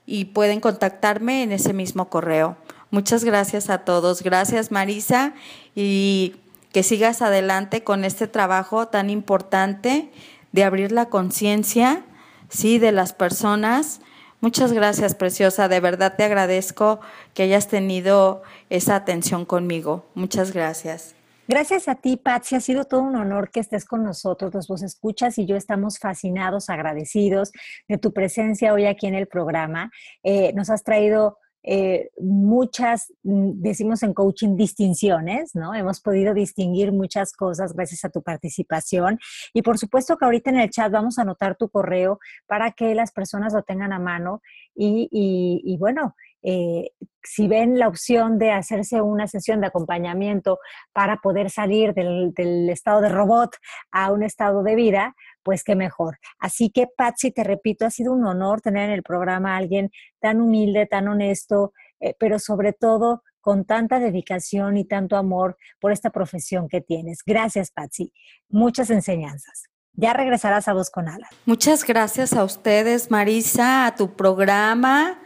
y 0.06 0.24
pueden 0.24 0.58
contactarme 0.58 1.44
en 1.44 1.52
ese 1.52 1.72
mismo 1.72 2.08
correo. 2.08 2.56
Muchas 2.90 3.22
gracias 3.22 3.70
a 3.70 3.84
todos. 3.84 4.24
Gracias 4.24 4.72
Marisa 4.72 5.34
y 5.76 6.34
que 6.72 6.82
sigas 6.82 7.22
adelante 7.22 7.84
con 7.84 8.04
este 8.04 8.26
trabajo 8.26 8.88
tan 8.88 9.08
importante 9.08 10.10
de 10.50 10.64
abrir 10.64 10.90
la 10.90 11.06
conciencia, 11.06 12.02
sí, 12.48 12.80
de 12.80 12.90
las 12.90 13.12
personas. 13.12 14.00
Muchas 14.40 14.72
gracias, 14.72 15.14
preciosa. 15.14 15.68
De 15.68 15.78
verdad 15.78 16.16
te 16.16 16.24
agradezco 16.24 16.98
que 17.34 17.44
hayas 17.44 17.68
tenido 17.68 18.42
esa 18.68 18.96
atención 18.96 19.44
conmigo. 19.44 20.06
Muchas 20.16 20.52
gracias. 20.52 21.14
Gracias 21.50 21.88
a 21.88 21.96
ti, 21.96 22.16
Patsy. 22.16 22.54
Ha 22.54 22.60
sido 22.60 22.84
todo 22.84 23.02
un 23.02 23.16
honor 23.16 23.50
que 23.50 23.58
estés 23.58 23.84
con 23.84 24.04
nosotros. 24.04 24.54
Los 24.54 24.68
vos 24.68 24.84
escuchas 24.84 25.36
y 25.36 25.46
yo 25.46 25.56
estamos 25.56 25.98
fascinados, 25.98 26.70
agradecidos 26.70 27.50
de 27.88 27.98
tu 27.98 28.12
presencia 28.12 28.72
hoy 28.72 28.86
aquí 28.86 29.08
en 29.08 29.16
el 29.16 29.26
programa. 29.26 29.90
Eh, 30.22 30.52
nos 30.52 30.70
has 30.70 30.84
traído 30.84 31.38
eh, 31.64 32.10
muchas, 32.20 33.12
mm, 33.24 33.62
decimos 33.62 34.04
en 34.04 34.14
coaching, 34.14 34.56
distinciones, 34.56 35.56
¿no? 35.56 35.74
Hemos 35.74 36.00
podido 36.00 36.34
distinguir 36.34 36.92
muchas 36.92 37.32
cosas 37.32 37.74
gracias 37.74 38.04
a 38.04 38.10
tu 38.10 38.22
participación. 38.22 39.18
Y 39.52 39.62
por 39.62 39.76
supuesto 39.76 40.16
que 40.16 40.26
ahorita 40.26 40.50
en 40.50 40.60
el 40.60 40.70
chat 40.70 40.92
vamos 40.92 41.18
a 41.18 41.22
anotar 41.22 41.56
tu 41.56 41.68
correo 41.68 42.20
para 42.46 42.70
que 42.70 42.94
las 42.94 43.10
personas 43.10 43.54
lo 43.54 43.64
tengan 43.64 43.92
a 43.92 43.98
mano 43.98 44.40
y, 44.76 45.08
y 45.10 45.76
bueno, 45.78 46.14
eh, 46.42 46.90
si 47.22 47.48
ven 47.48 47.78
la 47.78 47.88
opción 47.88 48.38
de 48.38 48.50
hacerse 48.52 49.02
una 49.02 49.26
sesión 49.26 49.60
de 49.60 49.66
acompañamiento 49.66 50.58
para 50.92 51.18
poder 51.18 51.50
salir 51.50 51.92
del, 51.94 52.68
estado 52.70 53.00
de 53.00 53.10
robot 53.10 53.56
a 53.90 54.10
un 54.12 54.22
estado 54.22 54.62
de 54.62 54.74
vida, 54.74 55.14
pues 55.42 55.62
qué 55.62 55.76
mejor. 55.76 56.18
Así 56.38 56.70
que, 56.70 56.86
Patsy, 56.96 57.30
te 57.30 57.44
repito, 57.44 57.84
ha 57.84 57.90
sido 57.90 58.12
un 58.12 58.24
honor 58.24 58.60
tener 58.60 58.88
en 58.88 58.94
el 58.94 59.02
programa 59.02 59.54
a 59.54 59.58
alguien 59.58 59.90
tan 60.18 60.40
humilde, 60.40 60.86
tan 60.86 61.08
honesto, 61.08 61.72
eh, 62.00 62.14
pero 62.18 62.38
sobre 62.38 62.72
todo 62.72 63.22
con 63.40 63.64
tanta 63.64 63.98
dedicación 63.98 64.76
y 64.76 64.84
tanto 64.86 65.16
amor 65.16 65.56
por 65.78 65.92
esta 65.92 66.10
profesión 66.10 66.68
que 66.68 66.80
tienes. 66.80 67.20
Gracias, 67.24 67.70
Patsy. 67.70 68.12
Muchas 68.48 68.90
enseñanzas. 68.90 69.64
Ya 69.94 70.12
regresarás 70.12 70.68
a 70.68 70.72
Voz 70.72 70.90
con 70.90 71.08
Alas. 71.08 71.28
Muchas 71.46 71.84
gracias 71.84 72.32
a 72.32 72.44
ustedes, 72.44 73.10
Marisa, 73.10 73.86
a 73.86 73.94
tu 73.94 74.14
programa 74.14 75.20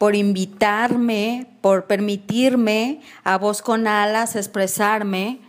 por 0.00 0.16
invitarme, 0.16 1.46
por 1.60 1.84
permitirme 1.84 3.02
a 3.22 3.36
voz 3.36 3.60
con 3.60 3.86
alas 3.86 4.34
expresarme, 4.34 5.40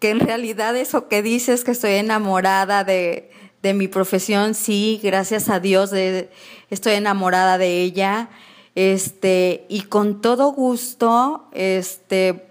que 0.00 0.10
en 0.10 0.18
realidad 0.18 0.74
eso 0.74 1.06
que 1.06 1.22
dices 1.22 1.62
que 1.62 1.70
estoy 1.70 1.92
enamorada 1.92 2.82
de, 2.82 3.30
de 3.62 3.74
mi 3.74 3.86
profesión, 3.86 4.54
sí, 4.54 4.98
gracias 5.00 5.48
a 5.48 5.60
Dios 5.60 5.92
estoy 6.70 6.94
enamorada 6.94 7.56
de 7.56 7.80
ella. 7.82 8.30
Este, 8.74 9.64
y 9.68 9.82
con 9.82 10.22
todo 10.22 10.50
gusto, 10.50 11.46
este, 11.52 12.48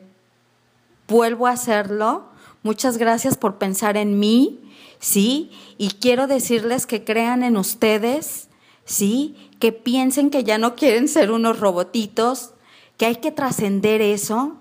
vuelvo 1.09 1.47
a 1.47 1.51
hacerlo. 1.51 2.23
Muchas 2.63 2.97
gracias 2.97 3.35
por 3.35 3.57
pensar 3.57 3.97
en 3.97 4.17
mí, 4.17 4.61
sí, 4.99 5.51
y 5.77 5.89
quiero 5.89 6.25
decirles 6.27 6.85
que 6.85 7.03
crean 7.03 7.43
en 7.43 7.57
ustedes, 7.57 8.46
sí, 8.87 9.35
que 9.59 9.71
piensen 9.71 10.31
que 10.31 10.43
ya 10.43 10.57
no 10.57 10.75
quieren 10.75 11.07
ser 11.07 11.29
unos 11.29 11.59
robotitos, 11.59 12.53
que 12.97 13.05
hay 13.05 13.17
que 13.17 13.31
trascender 13.31 14.01
eso, 14.01 14.55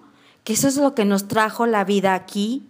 que 0.44 0.52
eso 0.52 0.68
es 0.68 0.76
lo 0.76 0.94
que 0.94 1.06
nos 1.06 1.28
trajo 1.28 1.64
la 1.66 1.84
vida 1.84 2.14
aquí, 2.14 2.66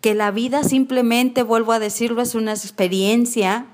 que 0.00 0.14
la 0.14 0.32
vida 0.32 0.64
simplemente, 0.64 1.44
vuelvo 1.44 1.72
a 1.72 1.78
decirlo, 1.78 2.20
es 2.22 2.34
una 2.34 2.52
experiencia, 2.52 3.66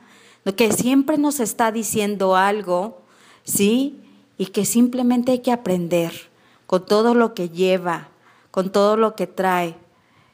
que 0.56 0.72
siempre 0.72 1.18
nos 1.18 1.40
está 1.40 1.72
diciendo 1.72 2.36
algo, 2.36 3.02
¿sí? 3.44 4.00
Y 4.36 4.46
que 4.46 4.64
simplemente 4.64 5.32
hay 5.32 5.38
que 5.40 5.52
aprender 5.52 6.12
con 6.66 6.84
todo 6.84 7.14
lo 7.14 7.34
que 7.34 7.48
lleva, 7.48 8.08
con 8.50 8.70
todo 8.70 8.96
lo 8.96 9.14
que 9.14 9.26
trae, 9.26 9.76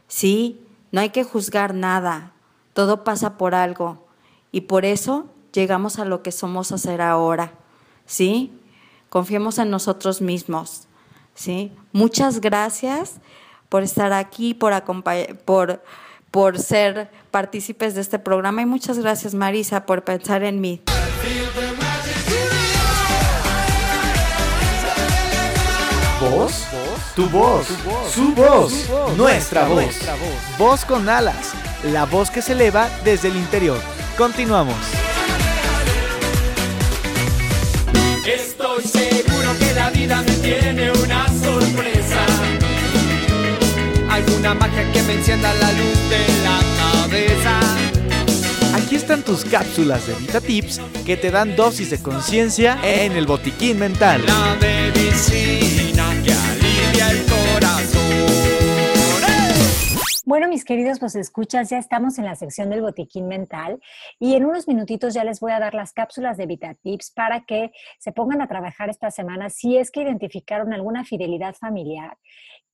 ¿sí? 0.09 0.61
No 0.92 1.01
hay 1.01 1.11
que 1.11 1.24
juzgar 1.24 1.74
nada, 1.74 2.32
todo 2.72 3.05
pasa 3.05 3.36
por 3.36 3.55
algo. 3.55 4.07
Y 4.53 4.62
por 4.62 4.84
eso 4.84 5.26
llegamos 5.57 5.98
a 5.98 6.04
lo 6.04 6.22
que 6.22 6.32
somos 6.32 6.70
a 6.70 6.78
ser 6.78 7.00
ahora, 7.00 7.52
¿sí? 8.04 8.52
Confiemos 9.09 9.59
en 9.59 9.70
nosotros 9.70 10.20
mismos, 10.20 10.86
¿sí? 11.34 11.72
Muchas 11.92 12.40
gracias 12.40 13.14
por 13.68 13.82
estar 13.82 14.12
aquí, 14.12 14.54
por, 14.54 14.72
por, 15.44 15.82
por 16.30 16.59
ser 16.59 17.11
partícipes 17.30 17.94
de 17.94 18.02
este 18.02 18.18
programa 18.18 18.62
y 18.62 18.66
muchas 18.66 18.98
gracias 18.98 19.34
Marisa 19.34 19.86
por 19.86 20.04
pensar 20.04 20.42
en 20.44 20.61
mí. 20.61 20.82
¿Voz? 26.20 26.64
Tu 27.14 27.26
voz, 27.30 27.66
su 28.12 28.34
voz, 28.34 28.90
nuestra 29.16 29.66
voz. 29.66 29.96
Voz 30.59 30.84
con 30.84 31.09
alas, 31.09 31.54
la 31.84 32.04
voz 32.04 32.30
que 32.30 32.42
se 32.42 32.52
eleva 32.52 32.90
desde 33.04 33.28
el 33.28 33.36
interior. 33.36 33.80
Continuamos. 34.18 35.05
Estoy 38.27 38.83
seguro 38.83 39.57
que 39.57 39.72
la 39.72 39.89
vida 39.91 40.20
me 40.22 40.33
tiene 40.39 40.91
una 40.91 41.29
sorpresa. 41.29 42.27
Alguna 44.11 44.53
magia 44.55 44.93
que 44.93 45.01
me 45.05 45.12
encienda 45.14 45.55
la 45.55 45.70
luz 45.70 45.97
de 46.11 46.27
la 46.43 46.61
cabeza. 46.77 47.61
Aquí 48.74 48.97
están 48.97 49.22
tus 49.22 49.45
cápsulas 49.45 50.09
de 50.09 50.14
Vita 50.14 50.41
Tips 50.41 50.81
que 51.05 51.16
te 51.16 51.31
dan 51.31 51.55
dosis 51.55 51.91
de 51.91 52.03
conciencia 52.03 52.81
en 52.83 53.12
el 53.12 53.27
botiquín 53.27 53.79
mental. 53.79 54.20
La 54.27 54.57
medicina 54.61 56.11
que 56.24 56.36
queridos, 60.67 60.99
pues 60.99 61.14
escuchas, 61.14 61.71
ya 61.71 61.79
estamos 61.79 62.19
en 62.19 62.27
la 62.27 62.35
sección 62.35 62.69
del 62.69 62.83
botiquín 62.83 63.29
mental 63.29 63.81
y 64.19 64.35
en 64.35 64.45
unos 64.45 64.69
minutitos 64.69 65.14
ya 65.14 65.25
les 65.25 65.41
voy 65.41 65.53
a 65.53 65.61
dar 65.61 65.73
las 65.73 65.93
cápsulas 65.93 66.37
de 66.37 66.45
VitaTips 66.47 67.12
para 67.12 67.47
que 67.47 67.71
se 67.99 68.12
pongan 68.12 68.43
a 68.43 68.49
trabajar 68.49 68.91
esta 68.91 69.11
semana 69.11 69.49
si 69.49 69.79
es 69.79 69.91
que 69.91 70.03
identificaron 70.03 70.75
alguna 70.75 71.05
fidelidad 71.05 71.55
familiar 71.55 72.19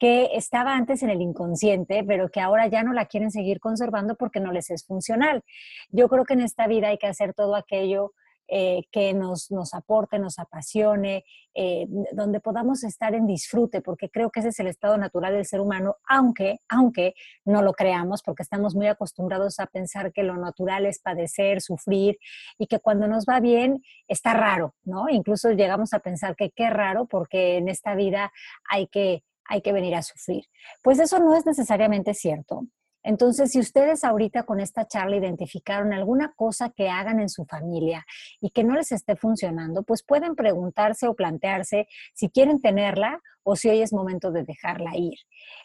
que 0.01 0.31
estaba 0.35 0.75
antes 0.75 1.05
en 1.05 1.11
el 1.11 1.21
inconsciente, 1.21 2.03
pero 2.03 2.29
que 2.29 2.41
ahora 2.41 2.67
ya 2.67 2.83
no 2.83 2.93
la 2.93 3.07
quieren 3.07 3.31
seguir 3.31 3.61
conservando 3.61 4.17
porque 4.17 4.41
no 4.41 4.51
les 4.51 4.71
es 4.71 4.85
funcional. 4.85 5.45
Yo 5.91 6.09
creo 6.09 6.25
que 6.25 6.33
en 6.33 6.41
esta 6.41 6.67
vida 6.67 6.89
hay 6.89 6.99
que 6.99 7.07
hacer 7.07 7.35
todo 7.35 7.55
aquello 7.55 8.13
eh, 8.55 8.83
que 8.91 9.15
nos, 9.15 9.51
nos 9.51 9.73
aporte, 9.73 10.19
nos 10.19 10.39
apasione, 10.39 11.25
eh, 11.55 11.87
donde 12.13 12.39
podamos 12.39 12.85
estar 12.85 13.15
en 13.15 13.27
disfrute, 13.27 13.81
porque 13.81 14.11
creo 14.11 14.29
que 14.29 14.41
ese 14.41 14.51
es 14.51 14.61
el 14.61 14.67
estado 14.67 14.99
natural 14.99 15.33
del 15.33 15.47
ser 15.47 15.63
humano, 15.63 15.97
aunque, 16.07 16.59
aunque 16.69 17.15
no 17.47 17.63
lo 17.63 17.73
creamos, 17.73 18.23
porque 18.23 18.43
estamos 18.43 18.75
muy 18.75 18.89
acostumbrados 18.89 19.59
a 19.59 19.65
pensar 19.69 20.13
que 20.13 20.23
lo 20.23 20.37
natural 20.37 20.85
es 20.85 20.99
padecer, 20.99 21.63
sufrir, 21.63 22.19
y 22.59 22.67
que 22.67 22.79
cuando 22.79 23.09
nos 23.09 23.25
va 23.25 23.41
bien 23.41 23.83
está 24.07 24.35
raro, 24.35 24.75
¿no? 24.85 25.09
Incluso 25.09 25.51
llegamos 25.53 25.95
a 25.95 26.01
pensar 26.01 26.37
que 26.37 26.51
qué 26.51 26.69
raro, 26.69 27.07
porque 27.07 27.57
en 27.57 27.71
esta 27.71 27.95
vida 27.95 28.33
hay 28.69 28.87
que, 28.87 29.25
hay 29.47 29.63
que 29.63 29.73
venir 29.73 29.95
a 29.95 30.03
sufrir. 30.03 30.45
Pues 30.83 30.99
eso 30.99 31.19
no 31.21 31.35
es 31.35 31.47
necesariamente 31.47 32.13
cierto. 32.13 32.67
Entonces, 33.03 33.53
si 33.53 33.61
ustedes 33.61 34.05
ahorita 34.05 34.45
con 34.45 34.61
esta 34.61 34.87
charla 34.87 35.17
identificaron 35.17 35.93
alguna 35.93 36.33
cosa 36.37 36.71
que 36.71 36.89
hagan 36.89 37.21
en 37.21 37.29
su 37.29 37.45
familia 37.45 38.05
y 38.41 38.51
que 38.51 38.65
no 38.65 38.75
les 38.75 38.93
esté 38.93 39.17
funcionando, 39.17 39.83
pues 39.83 40.05
pueden 40.05 40.35
preguntarse 40.35 41.09
o 41.09 41.15
plantearse 41.15 41.89
si 42.15 42.31
quieren 42.31 42.61
tenerla 42.61 43.21
o 43.45 43.57
si 43.57 43.69
hoy 43.69 43.83
es 43.83 43.93
momento 43.93 44.31
de 44.31 44.45
dejarla 44.45 44.97
ir. 44.97 45.19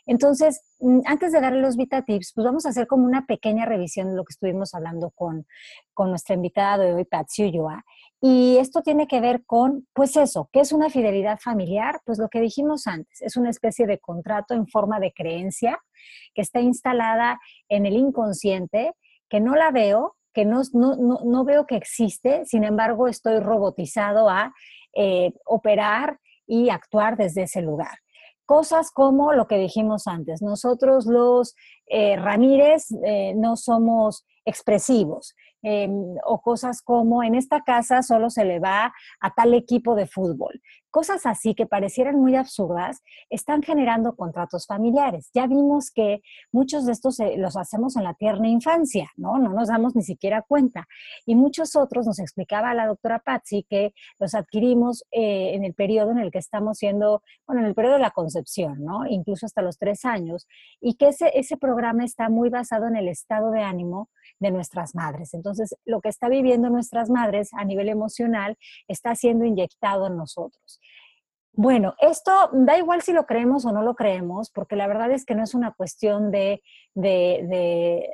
Entonces, 0.06 0.64
mm, 0.80 1.02
antes 1.06 1.32
de 1.32 1.42
darle 1.42 1.62
los 1.62 1.78
Vita 1.78 2.04
Tips, 2.04 2.34
pues 2.34 2.46
vamos 2.46 2.66
a 2.66 2.70
hacer 2.70 2.88
como 2.88 3.06
una 3.06 3.26
pequeña 3.26 3.66
revisión 3.66 4.10
de 4.10 4.16
lo 4.16 4.24
que 4.24 4.32
estuvimos 4.32 4.74
hablando 4.74 5.12
con, 5.12 5.46
con 5.94 6.10
nuestra 6.10 6.36
invitada 6.36 6.78
de 6.78 6.94
hoy, 6.94 7.06
Patsy 7.06 7.46
Ulloa. 7.46 7.84
Y 8.20 8.57
esto 8.57 8.82
tiene 8.82 9.07
que 9.07 9.22
ver 9.22 9.45
con, 9.45 9.88
pues 9.93 10.18
eso, 10.18 10.49
¿qué 10.51 10.61
es 10.61 10.72
una 10.72 10.89
fidelidad 10.89 11.39
familiar? 11.39 12.01
Pues 12.03 12.18
lo 12.18 12.30
que 12.30 12.41
dijimos 12.41 12.88
antes, 12.88 13.22
es 13.22 13.38
una 13.38 13.51
especie 13.51 13.86
de 13.86 13.99
contrato 13.99 14.55
en 14.55 14.68
forma 14.68 14.99
de 14.99 15.13
creencia 15.13 15.80
que 16.34 16.41
está 16.41 16.59
instalada 16.59 17.39
en 17.70 17.86
el 17.86 17.93
inconsciente, 17.93 18.93
que 19.30 19.39
no 19.39 19.55
la 19.55 19.70
veo, 19.70 20.15
que 20.34 20.45
no, 20.45 20.61
no, 20.74 21.43
veo 21.45 21.65
que 21.65 21.76
existe, 21.76 22.45
sin 22.45 22.63
embargo 22.63 23.07
estoy 23.07 23.39
robotizado 23.39 24.30
a 24.30 24.53
eh, 24.93 25.34
operar 25.45 26.20
y 26.47 26.70
actuar 26.70 27.18
desde 27.18 27.43
ese 27.43 27.61
lugar. 27.61 27.99
Cosas 28.45 28.91
como 28.91 29.34
lo 29.34 29.47
que 29.47 29.57
dijimos 29.57 30.07
antes, 30.07 30.41
nosotros 30.41 31.05
los 31.05 31.55
eh, 31.88 32.15
Ramírez 32.18 32.88
eh, 33.03 33.34
no 33.36 33.57
somos 33.57 34.26
expresivos. 34.45 35.36
Em, 35.64 36.16
o 36.24 36.39
cosas 36.39 36.82
como 36.82 37.24
en 37.24 37.34
esta 37.36 37.62
casa 37.62 38.03
solo 38.03 38.30
se 38.30 38.45
le 38.45 38.60
va 38.60 38.93
a 39.20 39.34
tal 39.34 39.53
equipo 39.53 39.95
de 39.95 40.05
fútbol. 40.05 40.62
Cosas 40.90 41.26
así 41.26 41.54
que 41.54 41.66
parecieran 41.66 42.16
muy 42.16 42.36
absurdas 42.36 43.04
están 43.30 43.62
generando 43.62 44.16
contratos 44.16 44.66
familiares. 44.66 45.30
Ya 45.34 45.46
vimos 45.46 45.92
que 45.92 46.22
muchos 46.52 46.86
de 46.86 46.94
estos 46.94 47.20
eh, 47.20 47.36
los 47.38 47.58
hacemos 47.58 47.98
en 47.98 48.04
la 48.04 48.14
tierna 48.14 48.48
infancia, 48.48 49.10
¿no? 49.16 49.38
No 49.38 49.54
nos 49.54 49.68
damos 49.68 49.96
ni 49.96 50.04
siquiera 50.04 50.42
cuenta. 50.42 50.88
Y 51.26 51.36
muchos 51.36 51.76
otros, 51.76 52.06
nos 52.06 52.20
explicaba 52.20 52.74
la 52.74 52.88
doctora 52.88 53.20
Patsy, 53.20 53.66
que 53.70 53.94
los 54.20 54.34
adquirimos 54.34 55.04
eh, 55.12 55.54
en 55.54 55.66
el 55.66 55.74
periodo 55.74 56.12
en 56.12 56.20
el 56.20 56.32
que 56.32 56.40
estamos 56.40 56.78
siendo, 56.78 57.22
bueno, 57.46 57.62
en 57.62 57.68
el 57.68 57.76
periodo 57.76 57.96
de 57.96 58.02
la 58.02 58.12
concepción, 58.12 58.84
¿no? 58.84 59.06
Incluso 59.08 59.46
hasta 59.46 59.62
los 59.62 59.78
tres 59.78 60.06
años. 60.06 60.48
Y 60.80 60.96
que 60.96 61.10
ese, 61.10 61.32
ese 61.34 61.58
programa 61.58 62.06
está 62.06 62.30
muy 62.30 62.50
basado 62.50 62.88
en 62.88 62.96
el 62.96 63.08
estado 63.08 63.52
de 63.52 63.62
ánimo 63.62 64.10
de 64.40 64.52
nuestras 64.52 64.96
madres. 64.96 65.34
Entonces, 65.34 65.76
lo 65.86 66.02
que 66.02 66.10
está 66.10 66.30
viviendo 66.30 66.70
nuestras 66.70 67.10
madres 67.10 67.50
a 67.54 67.66
nivel 67.66 67.90
emocional 67.90 68.58
está 68.88 69.16
siendo 69.16 69.46
inyectado 69.46 70.08
en 70.08 70.18
nosotros. 70.18 70.80
Bueno, 71.60 71.95
esto 71.97 72.32
da 72.53 72.78
igual 72.78 73.01
si 73.01 73.14
lo 73.14 73.26
creemos 73.26 73.66
o 73.66 73.72
no 73.72 73.82
lo 73.82 73.95
creemos, 73.95 74.51
porque 74.51 74.76
la 74.76 74.86
verdad 74.86 75.10
es 75.10 75.26
que 75.26 75.34
no 75.34 75.43
es 75.43 75.55
una 75.55 75.74
cuestión 75.74 76.30
de, 76.30 76.62
de, 76.93 78.12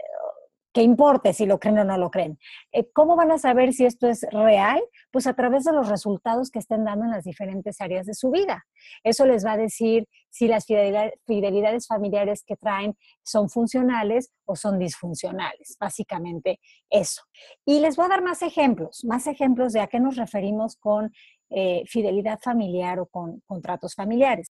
que 0.72 0.82
importe 0.82 1.34
si 1.34 1.46
lo 1.46 1.60
creen 1.60 1.80
o 1.80 1.84
no 1.84 1.98
lo 1.98 2.10
creen. 2.10 2.40
Eh, 2.72 2.90
¿Cómo 2.94 3.18
van 3.18 3.32
a 3.32 3.38
saber 3.38 3.74
si 3.74 3.86
esto 3.86 4.08
es 4.08 4.26
real? 4.32 4.82
Pues 5.12 5.28
a 5.28 5.34
través 5.34 5.66
de 5.66 5.74
los 5.74 5.90
resultados 5.90 6.52
que 6.52 6.60
estén 6.60 6.86
dando 6.86 7.04
en 7.04 7.12
las 7.12 7.26
diferentes 7.26 7.82
áreas 7.82 8.06
de 8.06 8.14
su 8.14 8.32
vida. 8.32 8.66
Eso 9.04 9.26
les 9.26 9.46
va 9.46 9.52
a 9.52 9.58
decir 9.58 10.08
si 10.30 10.48
las 10.48 10.66
fidelidades 10.66 11.86
familiares 11.86 12.46
que 12.48 12.56
traen 12.56 12.96
son 13.24 13.50
funcionales 13.50 14.32
o 14.46 14.56
son 14.56 14.80
disfuncionales. 14.80 15.76
Básicamente 15.82 16.62
eso. 16.90 17.24
Y 17.66 17.82
les 17.82 17.98
voy 17.98 18.06
a 18.06 18.10
dar 18.10 18.24
más 18.24 18.42
ejemplos, 18.42 19.04
más 19.04 19.28
ejemplos 19.28 19.74
de 19.74 19.82
a 19.82 19.88
qué 19.88 20.00
nos 20.00 20.16
referimos 20.16 20.78
con 20.78 21.12
eh, 21.54 21.84
fidelidad 21.88 22.40
familiar 22.42 23.00
o 23.00 23.06
con 23.06 23.42
contratos 23.46 23.96
familiares. 23.96 24.50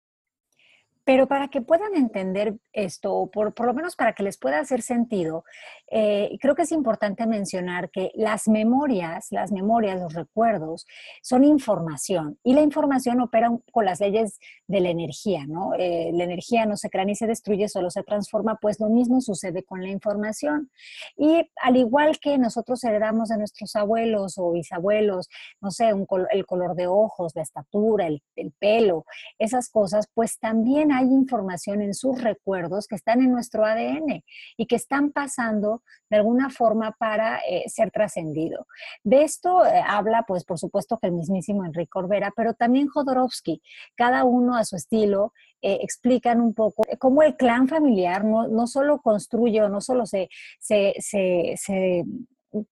Pero 1.04 1.26
para 1.26 1.48
que 1.48 1.60
puedan 1.60 1.96
entender 1.96 2.56
esto, 2.72 3.12
o 3.12 3.30
por, 3.30 3.52
lo 3.66 3.74
menos 3.74 3.96
para 3.96 4.12
que 4.12 4.22
les 4.22 4.38
pueda 4.38 4.60
hacer 4.60 4.82
sentido, 4.82 5.44
eh, 5.90 6.38
creo 6.40 6.54
que 6.54 6.62
es 6.62 6.72
importante 6.72 7.26
mencionar 7.26 7.90
que 7.90 8.12
las 8.14 8.46
memorias, 8.46 9.26
las 9.30 9.50
memorias, 9.50 10.00
los 10.00 10.14
recuerdos, 10.14 10.86
son 11.20 11.42
información 11.42 12.38
y 12.44 12.54
la 12.54 12.62
información 12.62 13.20
opera 13.20 13.50
con 13.72 13.84
las 13.84 13.98
leyes 13.98 14.38
de 14.68 14.80
la 14.80 14.90
energía, 14.90 15.44
¿no? 15.46 15.74
Eh, 15.76 16.10
la 16.14 16.24
energía 16.24 16.66
no 16.66 16.76
se 16.76 16.88
crea 16.88 17.04
ni 17.04 17.16
se 17.16 17.26
destruye, 17.26 17.68
solo 17.68 17.90
se 17.90 18.04
transforma, 18.04 18.58
pues 18.60 18.78
lo 18.78 18.88
mismo 18.88 19.20
sucede 19.20 19.64
con 19.64 19.82
la 19.82 19.88
información. 19.88 20.70
Y 21.16 21.50
al 21.62 21.76
igual 21.76 22.18
que 22.20 22.38
nosotros 22.38 22.82
heredamos 22.84 23.28
de 23.28 23.38
nuestros 23.38 23.74
abuelos 23.74 24.38
o 24.38 24.52
bisabuelos, 24.52 25.28
no 25.60 25.72
sé, 25.72 25.90
el 26.30 26.46
color 26.46 26.76
de 26.76 26.86
ojos, 26.86 27.32
la 27.34 27.42
estatura, 27.42 28.06
el, 28.06 28.22
el 28.36 28.52
pelo, 28.52 29.04
esas 29.38 29.68
cosas, 29.68 30.08
pues 30.14 30.38
también 30.38 30.91
hay 30.92 31.06
información 31.06 31.82
en 31.82 31.94
sus 31.94 32.20
recuerdos 32.20 32.86
que 32.86 32.96
están 32.96 33.20
en 33.20 33.32
nuestro 33.32 33.64
ADN 33.64 34.22
y 34.56 34.66
que 34.66 34.76
están 34.76 35.12
pasando 35.12 35.82
de 36.10 36.16
alguna 36.18 36.50
forma 36.50 36.92
para 36.98 37.38
eh, 37.48 37.64
ser 37.68 37.90
trascendido. 37.90 38.66
De 39.02 39.22
esto 39.22 39.64
eh, 39.64 39.82
habla, 39.86 40.24
pues, 40.26 40.44
por 40.44 40.58
supuesto 40.58 40.98
que 40.98 41.08
el 41.08 41.12
mismísimo 41.12 41.64
Enrique 41.64 41.90
Corbera, 41.90 42.32
pero 42.36 42.54
también 42.54 42.88
Jodorowsky, 42.88 43.62
cada 43.94 44.24
uno 44.24 44.56
a 44.56 44.64
su 44.64 44.76
estilo, 44.76 45.32
eh, 45.62 45.78
explican 45.82 46.40
un 46.40 46.54
poco 46.54 46.82
cómo 46.98 47.22
el 47.22 47.36
clan 47.36 47.68
familiar 47.68 48.24
no, 48.24 48.48
no 48.48 48.66
solo 48.66 49.00
construye 49.00 49.62
o 49.62 49.68
no 49.68 49.80
solo 49.80 50.06
se, 50.06 50.28
se 50.58 52.04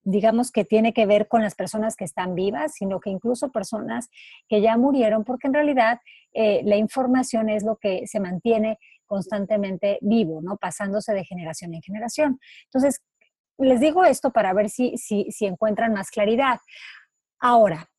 digamos 0.03 0.51
que 0.53 0.65
tiene 0.65 0.93
que 0.93 1.07
ver 1.07 1.29
con 1.29 1.43
las 1.43 1.55
personas 1.55 1.97
que 1.97 2.05
están 2.05 2.35
vivas, 2.35 2.75
sino 2.75 3.01
que 3.01 3.11
incluso 3.11 3.51
personas 3.51 4.09
que 4.49 4.61
ya 4.61 4.77
murieron, 4.77 5.25
porque 5.25 5.47
en 5.47 5.55
realidad 5.55 6.01
eh, 6.33 6.61
la 6.65 6.77
información 6.77 7.49
es 7.49 7.65
lo 7.65 7.77
que 7.77 8.07
se 8.07 8.21
mantiene 8.21 8.79
constantemente 9.07 9.99
vivo, 10.03 10.41
¿no? 10.43 10.57
Pasándose 10.57 11.13
de 11.13 11.25
generación 11.25 11.75
en 11.75 11.83
generación. 11.83 12.41
Entonces, 12.67 13.03
les 13.59 13.81
digo 13.81 14.05
esto 14.05 14.31
para 14.31 14.53
ver 14.53 14.71
si, 14.71 14.97
si, 14.97 15.31
si 15.31 15.47
encuentran 15.47 15.93
más 15.93 16.11
claridad. 16.11 16.61
Ahora, 17.41 17.91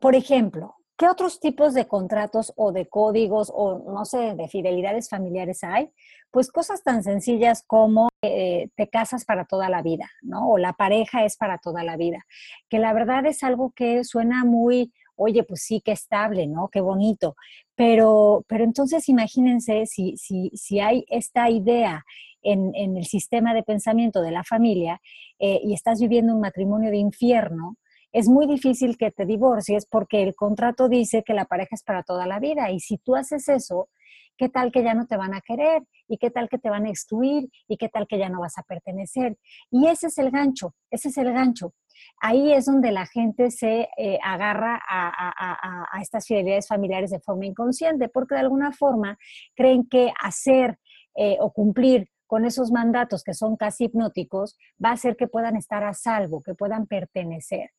por 0.00 0.14
ejemplo, 0.14 0.76
¿qué 1.02 1.08
otros 1.08 1.40
tipos 1.40 1.74
de 1.74 1.88
contratos 1.88 2.52
o 2.54 2.70
de 2.70 2.86
códigos 2.86 3.50
o, 3.52 3.92
no 3.92 4.04
sé, 4.04 4.36
de 4.36 4.46
fidelidades 4.46 5.08
familiares 5.08 5.64
hay? 5.64 5.90
Pues 6.30 6.52
cosas 6.52 6.84
tan 6.84 7.02
sencillas 7.02 7.64
como 7.66 8.08
eh, 8.22 8.68
te 8.76 8.88
casas 8.88 9.24
para 9.24 9.44
toda 9.44 9.68
la 9.68 9.82
vida, 9.82 10.08
¿no? 10.22 10.48
O 10.48 10.58
la 10.58 10.74
pareja 10.74 11.24
es 11.24 11.36
para 11.36 11.58
toda 11.58 11.82
la 11.82 11.96
vida, 11.96 12.24
que 12.68 12.78
la 12.78 12.92
verdad 12.92 13.26
es 13.26 13.42
algo 13.42 13.72
que 13.74 14.04
suena 14.04 14.44
muy, 14.44 14.92
oye, 15.16 15.42
pues 15.42 15.64
sí, 15.64 15.82
qué 15.84 15.90
estable, 15.90 16.46
¿no? 16.46 16.68
Qué 16.68 16.80
bonito. 16.80 17.34
Pero, 17.74 18.44
pero 18.46 18.62
entonces 18.62 19.08
imagínense 19.08 19.86
si, 19.86 20.16
si, 20.16 20.52
si 20.54 20.78
hay 20.78 21.04
esta 21.08 21.50
idea 21.50 22.04
en, 22.42 22.70
en, 22.76 22.96
el 22.96 23.06
sistema 23.06 23.54
de 23.54 23.64
pensamiento 23.64 24.22
de 24.22 24.30
la 24.30 24.44
familia 24.44 25.00
eh, 25.40 25.60
y 25.64 25.74
estás 25.74 26.00
viviendo 26.00 26.32
un 26.32 26.40
matrimonio 26.40 26.92
de 26.92 26.98
infierno, 26.98 27.76
es 28.12 28.28
muy 28.28 28.46
difícil 28.46 28.96
que 28.96 29.10
te 29.10 29.24
divorcies 29.24 29.86
porque 29.86 30.22
el 30.22 30.34
contrato 30.34 30.88
dice 30.88 31.22
que 31.24 31.34
la 31.34 31.46
pareja 31.46 31.74
es 31.74 31.82
para 31.82 32.02
toda 32.02 32.26
la 32.26 32.38
vida 32.38 32.70
y 32.70 32.80
si 32.80 32.98
tú 32.98 33.16
haces 33.16 33.48
eso, 33.48 33.88
¿qué 34.36 34.48
tal 34.48 34.70
que 34.70 34.82
ya 34.82 34.94
no 34.94 35.06
te 35.06 35.16
van 35.16 35.34
a 35.34 35.40
querer? 35.40 35.82
¿Y 36.08 36.18
qué 36.18 36.30
tal 36.30 36.48
que 36.48 36.58
te 36.58 36.68
van 36.68 36.86
a 36.86 36.90
excluir? 36.90 37.48
¿Y 37.68 37.76
qué 37.76 37.88
tal 37.88 38.06
que 38.06 38.18
ya 38.18 38.28
no 38.28 38.40
vas 38.40 38.58
a 38.58 38.62
pertenecer? 38.62 39.38
Y 39.70 39.86
ese 39.86 40.08
es 40.08 40.18
el 40.18 40.30
gancho, 40.30 40.74
ese 40.90 41.08
es 41.08 41.16
el 41.16 41.32
gancho. 41.32 41.72
ahí 42.20 42.52
es 42.52 42.66
donde 42.66 42.92
la 42.92 43.06
gente 43.06 43.50
se 43.50 43.88
eh, 43.96 44.18
agarra 44.22 44.80
a, 44.88 46.00
estas 46.00 46.26
fidelidades 46.26 46.66
familiares 46.68 47.10
de 47.10 47.20
forma 47.20 47.46
inconsciente, 47.46 48.08
porque 48.08 48.34
de 48.34 48.40
alguna 48.40 48.72
forma 48.72 49.18
creen 49.54 49.88
que 49.88 50.12
hacer 50.20 50.78
eh, 51.14 51.36
o 51.40 51.52
cumplir 51.52 52.08
con 52.32 52.46
esos 52.46 52.72
mandatos 52.72 53.24
que 53.24 53.34
son 53.34 53.56
casi 53.56 53.84
hipnóticos 53.84 54.56
va 54.82 54.88
a 54.88 54.92
hacer 54.94 55.16
que 55.16 55.28
puedan 55.28 55.54
estar 55.54 55.84
a 55.84 55.92
salvo, 55.92 56.40
que 56.40 56.54
puedan 56.54 56.86
pertenecer. 56.86 57.72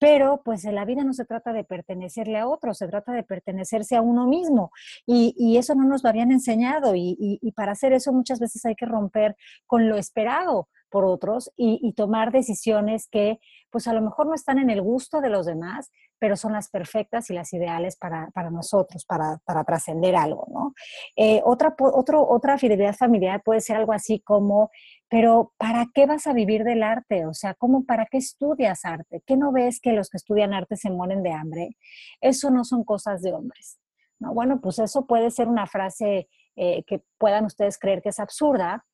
Pero 0.00 0.42
pues 0.44 0.64
en 0.64 0.74
la 0.74 0.84
vida 0.84 1.04
no 1.04 1.12
se 1.12 1.24
trata 1.24 1.52
de 1.52 1.62
pertenecerle 1.62 2.38
a 2.38 2.48
otro, 2.48 2.74
se 2.74 2.88
trata 2.88 3.12
de 3.12 3.22
pertenecerse 3.22 3.94
a 3.94 4.02
uno 4.02 4.26
mismo. 4.26 4.72
Y, 5.06 5.56
eso 5.58 5.76
no 5.76 5.84
nos 5.84 6.02
lo 6.02 6.08
habían 6.10 6.32
enseñado. 6.32 6.96
Y, 6.96 7.16
y, 7.16 7.52
para 7.52 7.70
hacer 7.70 7.92
eso 7.92 8.12
muchas 8.12 8.40
veces 8.40 8.64
hay 8.64 8.74
que 8.74 8.84
romper 8.84 9.36
con 9.64 9.88
lo 9.88 9.96
esperado 9.96 10.68
por 10.90 11.04
otros 11.04 11.52
y, 11.56 11.92
tomar 11.92 12.32
decisiones 12.32 13.06
que 13.08 13.38
pues 13.70 13.86
a 13.86 13.92
lo 13.92 14.00
mejor 14.00 14.26
no 14.26 14.34
están 14.34 14.58
en 14.58 14.70
el 14.70 14.82
gusto 14.82 15.20
de 15.20 15.30
los 15.30 15.46
demás, 15.46 15.92
pero 16.24 16.36
son 16.36 16.54
las 16.54 16.70
perfectas 16.70 17.28
y 17.28 17.34
las 17.34 17.52
ideales 17.52 17.96
para, 17.96 18.30
nosotros, 18.50 19.04
para, 19.04 19.38
trascender 19.66 20.16
algo, 20.16 20.46
¿no? 20.50 20.72
Eh, 21.16 21.42
otra, 21.44 21.74
otro, 21.78 22.26
otra 22.26 22.56
fidelidad 22.56 22.94
familiar 22.94 23.42
puede 23.44 23.60
ser 23.60 23.76
algo 23.76 23.92
así 23.92 24.20
como, 24.20 24.70
pero 25.10 25.52
¿para 25.58 25.84
qué 25.92 26.06
vas 26.06 26.26
a 26.26 26.32
vivir 26.32 26.64
del 26.64 26.82
arte? 26.82 27.26
O 27.26 27.34
sea, 27.34 27.52
¿cómo, 27.52 27.84
¿para 27.84 28.06
qué 28.06 28.16
estudias 28.16 28.86
arte? 28.86 29.22
¿Qué 29.26 29.36
no 29.36 29.52
ves 29.52 29.80
que 29.82 29.92
los 29.92 30.08
que 30.08 30.16
estudian 30.16 30.54
arte 30.54 30.76
se 30.76 30.88
mueren 30.88 31.22
de 31.22 31.32
hambre? 31.32 31.76
Eso 32.22 32.50
no 32.50 32.64
son 32.64 32.84
cosas 32.84 33.20
de 33.20 33.34
hombres. 33.34 33.78
¿no? 34.18 34.32
Bueno, 34.32 34.62
pues 34.62 34.78
eso 34.78 35.06
puede 35.06 35.30
ser 35.30 35.46
una 35.46 35.66
frase 35.66 36.30
eh, 36.56 36.84
que 36.84 37.02
puedan 37.18 37.44
ustedes 37.44 37.76
creer 37.76 38.00
que 38.00 38.08
es 38.08 38.18
absurda, 38.18 38.86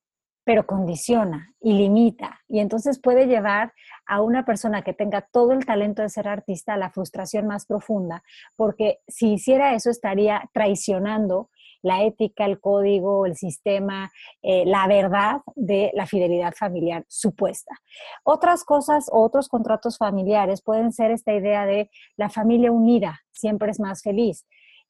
pero 0.50 0.66
condiciona 0.66 1.54
y 1.60 1.74
limita. 1.74 2.40
Y 2.48 2.58
entonces 2.58 3.00
puede 3.00 3.28
llevar 3.28 3.72
a 4.04 4.20
una 4.20 4.44
persona 4.44 4.82
que 4.82 4.92
tenga 4.92 5.20
todo 5.20 5.52
el 5.52 5.64
talento 5.64 6.02
de 6.02 6.08
ser 6.08 6.26
artista 6.26 6.74
a 6.74 6.76
la 6.76 6.90
frustración 6.90 7.46
más 7.46 7.66
profunda, 7.66 8.24
porque 8.56 8.98
si 9.06 9.34
hiciera 9.34 9.76
eso 9.76 9.90
estaría 9.90 10.50
traicionando 10.52 11.50
la 11.82 12.02
ética, 12.02 12.46
el 12.46 12.58
código, 12.58 13.26
el 13.26 13.36
sistema, 13.36 14.10
eh, 14.42 14.64
la 14.66 14.88
verdad 14.88 15.36
de 15.54 15.92
la 15.94 16.06
fidelidad 16.06 16.52
familiar 16.58 17.04
supuesta. 17.06 17.76
Otras 18.24 18.64
cosas, 18.64 19.06
otros 19.12 19.46
contratos 19.48 19.98
familiares 19.98 20.62
pueden 20.62 20.90
ser 20.90 21.12
esta 21.12 21.32
idea 21.32 21.64
de 21.64 21.90
la 22.16 22.28
familia 22.28 22.72
unida 22.72 23.20
siempre 23.30 23.70
es 23.70 23.78
más 23.78 24.02
feliz. 24.02 24.44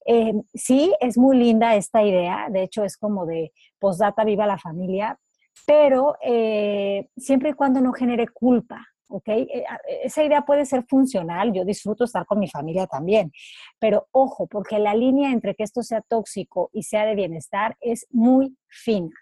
Eh, 0.06 0.32
sí, 0.54 0.94
es 1.00 1.18
muy 1.18 1.36
linda 1.36 1.76
esta 1.76 2.02
idea, 2.02 2.46
de 2.48 2.62
hecho 2.62 2.82
es 2.82 2.96
como 2.96 3.26
de 3.26 3.52
postdata 3.78 4.24
viva 4.24 4.46
la 4.46 4.56
familia, 4.56 5.18
pero 5.66 6.16
eh, 6.22 7.08
siempre 7.16 7.50
y 7.50 7.52
cuando 7.54 7.80
no 7.80 7.92
genere 7.92 8.28
culpa, 8.28 8.86
¿ok? 9.08 9.28
Eh, 9.28 9.64
esa 10.04 10.24
idea 10.24 10.42
puede 10.42 10.64
ser 10.64 10.84
funcional, 10.84 11.52
yo 11.52 11.64
disfruto 11.64 12.04
estar 12.04 12.24
con 12.26 12.38
mi 12.38 12.48
familia 12.48 12.86
también, 12.86 13.32
pero 13.78 14.08
ojo, 14.12 14.46
porque 14.46 14.78
la 14.78 14.94
línea 14.94 15.30
entre 15.32 15.54
que 15.54 15.64
esto 15.64 15.82
sea 15.82 16.00
tóxico 16.00 16.70
y 16.72 16.84
sea 16.84 17.04
de 17.04 17.14
bienestar 17.14 17.76
es 17.80 18.06
muy 18.10 18.56
fina. 18.68 19.14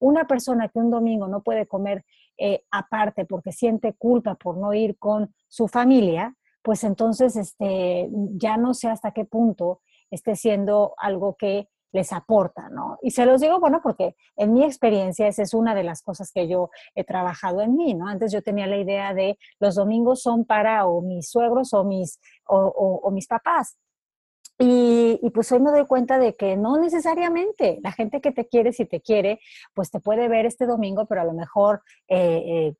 Una 0.00 0.26
persona 0.26 0.68
que 0.68 0.78
un 0.78 0.90
domingo 0.90 1.28
no 1.28 1.42
puede 1.42 1.66
comer 1.66 2.04
eh, 2.36 2.64
aparte 2.70 3.24
porque 3.26 3.52
siente 3.52 3.92
culpa 3.92 4.34
por 4.34 4.56
no 4.56 4.74
ir 4.74 4.96
con 4.98 5.32
su 5.48 5.68
familia, 5.68 6.34
pues 6.62 6.82
entonces 6.82 7.36
este, 7.36 8.08
ya 8.32 8.56
no 8.56 8.74
sé 8.74 8.88
hasta 8.88 9.12
qué 9.12 9.24
punto 9.24 9.82
esté 10.10 10.34
siendo 10.34 10.94
algo 10.96 11.36
que 11.36 11.68
les 11.94 12.12
aporta, 12.12 12.68
¿no? 12.70 12.98
Y 13.02 13.12
se 13.12 13.24
los 13.24 13.40
digo, 13.40 13.60
bueno, 13.60 13.80
porque 13.80 14.16
en 14.36 14.52
mi 14.52 14.64
experiencia 14.64 15.28
esa 15.28 15.42
es 15.42 15.54
una 15.54 15.76
de 15.76 15.84
las 15.84 16.02
cosas 16.02 16.32
que 16.32 16.48
yo 16.48 16.70
he 16.96 17.04
trabajado 17.04 17.60
en 17.60 17.76
mí, 17.76 17.94
¿no? 17.94 18.08
Antes 18.08 18.32
yo 18.32 18.42
tenía 18.42 18.66
la 18.66 18.78
idea 18.78 19.14
de 19.14 19.38
los 19.60 19.76
domingos 19.76 20.20
son 20.20 20.44
para 20.44 20.86
o 20.86 21.02
mis 21.02 21.30
suegros 21.30 21.72
o 21.72 21.84
mis, 21.84 22.20
o, 22.46 23.08
mis 23.12 23.28
papás. 23.28 23.78
Y, 24.58 25.20
pues 25.32 25.52
hoy 25.52 25.60
me 25.60 25.70
doy 25.70 25.86
cuenta 25.86 26.18
de 26.18 26.34
que 26.34 26.56
no 26.56 26.78
necesariamente 26.78 27.78
la 27.82 27.92
gente 27.92 28.20
que 28.20 28.32
te 28.32 28.48
quiere, 28.48 28.72
si 28.72 28.86
te 28.86 29.00
quiere, 29.00 29.38
pues 29.72 29.92
te 29.92 30.00
puede 30.00 30.26
ver 30.26 30.46
este 30.46 30.66
domingo, 30.66 31.06
pero 31.06 31.20
a 31.20 31.24
lo 31.24 31.32
mejor 31.32 31.82
eh, 32.08 32.42
eh, 32.44 32.74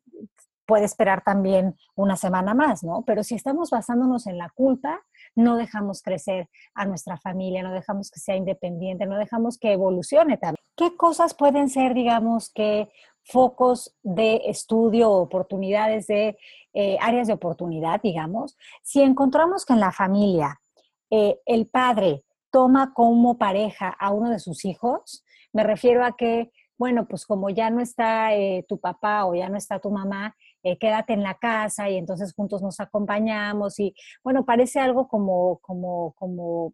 puede 0.66 0.86
esperar 0.86 1.22
también 1.22 1.76
una 1.94 2.16
semana 2.16 2.52
más, 2.54 2.82
¿no? 2.82 3.04
Pero 3.06 3.22
si 3.22 3.36
estamos 3.36 3.70
basándonos 3.70 4.26
en 4.26 4.38
la 4.38 4.50
culpa, 4.50 5.04
no 5.34 5.56
dejamos 5.56 6.02
crecer 6.02 6.48
a 6.74 6.84
nuestra 6.86 7.16
familia, 7.16 7.62
no 7.62 7.72
dejamos 7.72 8.10
que 8.10 8.20
sea 8.20 8.36
independiente, 8.36 9.06
no 9.06 9.18
dejamos 9.18 9.58
que 9.58 9.72
evolucione 9.72 10.36
también. 10.36 10.62
¿Qué 10.76 10.96
cosas 10.96 11.34
pueden 11.34 11.68
ser, 11.68 11.94
digamos, 11.94 12.50
que 12.50 12.88
focos 13.22 13.96
de 14.02 14.42
estudio, 14.46 15.10
oportunidades 15.10 16.06
de 16.06 16.36
eh, 16.72 16.96
áreas 17.00 17.26
de 17.26 17.34
oportunidad, 17.34 18.00
digamos? 18.02 18.56
Si 18.82 19.00
encontramos 19.00 19.64
que 19.64 19.72
en 19.72 19.80
la 19.80 19.92
familia 19.92 20.60
eh, 21.10 21.40
el 21.46 21.66
padre 21.66 22.24
toma 22.50 22.92
como 22.92 23.38
pareja 23.38 23.88
a 23.88 24.12
uno 24.12 24.30
de 24.30 24.38
sus 24.38 24.64
hijos, 24.64 25.24
me 25.52 25.62
refiero 25.62 26.04
a 26.04 26.16
que, 26.16 26.50
bueno, 26.76 27.06
pues 27.06 27.26
como 27.26 27.50
ya 27.50 27.70
no 27.70 27.80
está 27.80 28.34
eh, 28.34 28.64
tu 28.68 28.78
papá 28.78 29.24
o 29.24 29.34
ya 29.34 29.48
no 29.48 29.56
está 29.56 29.78
tu 29.78 29.90
mamá, 29.90 30.36
eh, 30.64 30.78
quédate 30.78 31.12
en 31.12 31.22
la 31.22 31.34
casa 31.34 31.88
y 31.90 31.96
entonces 31.96 32.34
juntos 32.34 32.62
nos 32.62 32.80
acompañamos 32.80 33.78
y 33.78 33.94
bueno, 34.22 34.44
parece 34.44 34.80
algo 34.80 35.06
como, 35.06 35.58
como, 35.58 36.14
como 36.14 36.72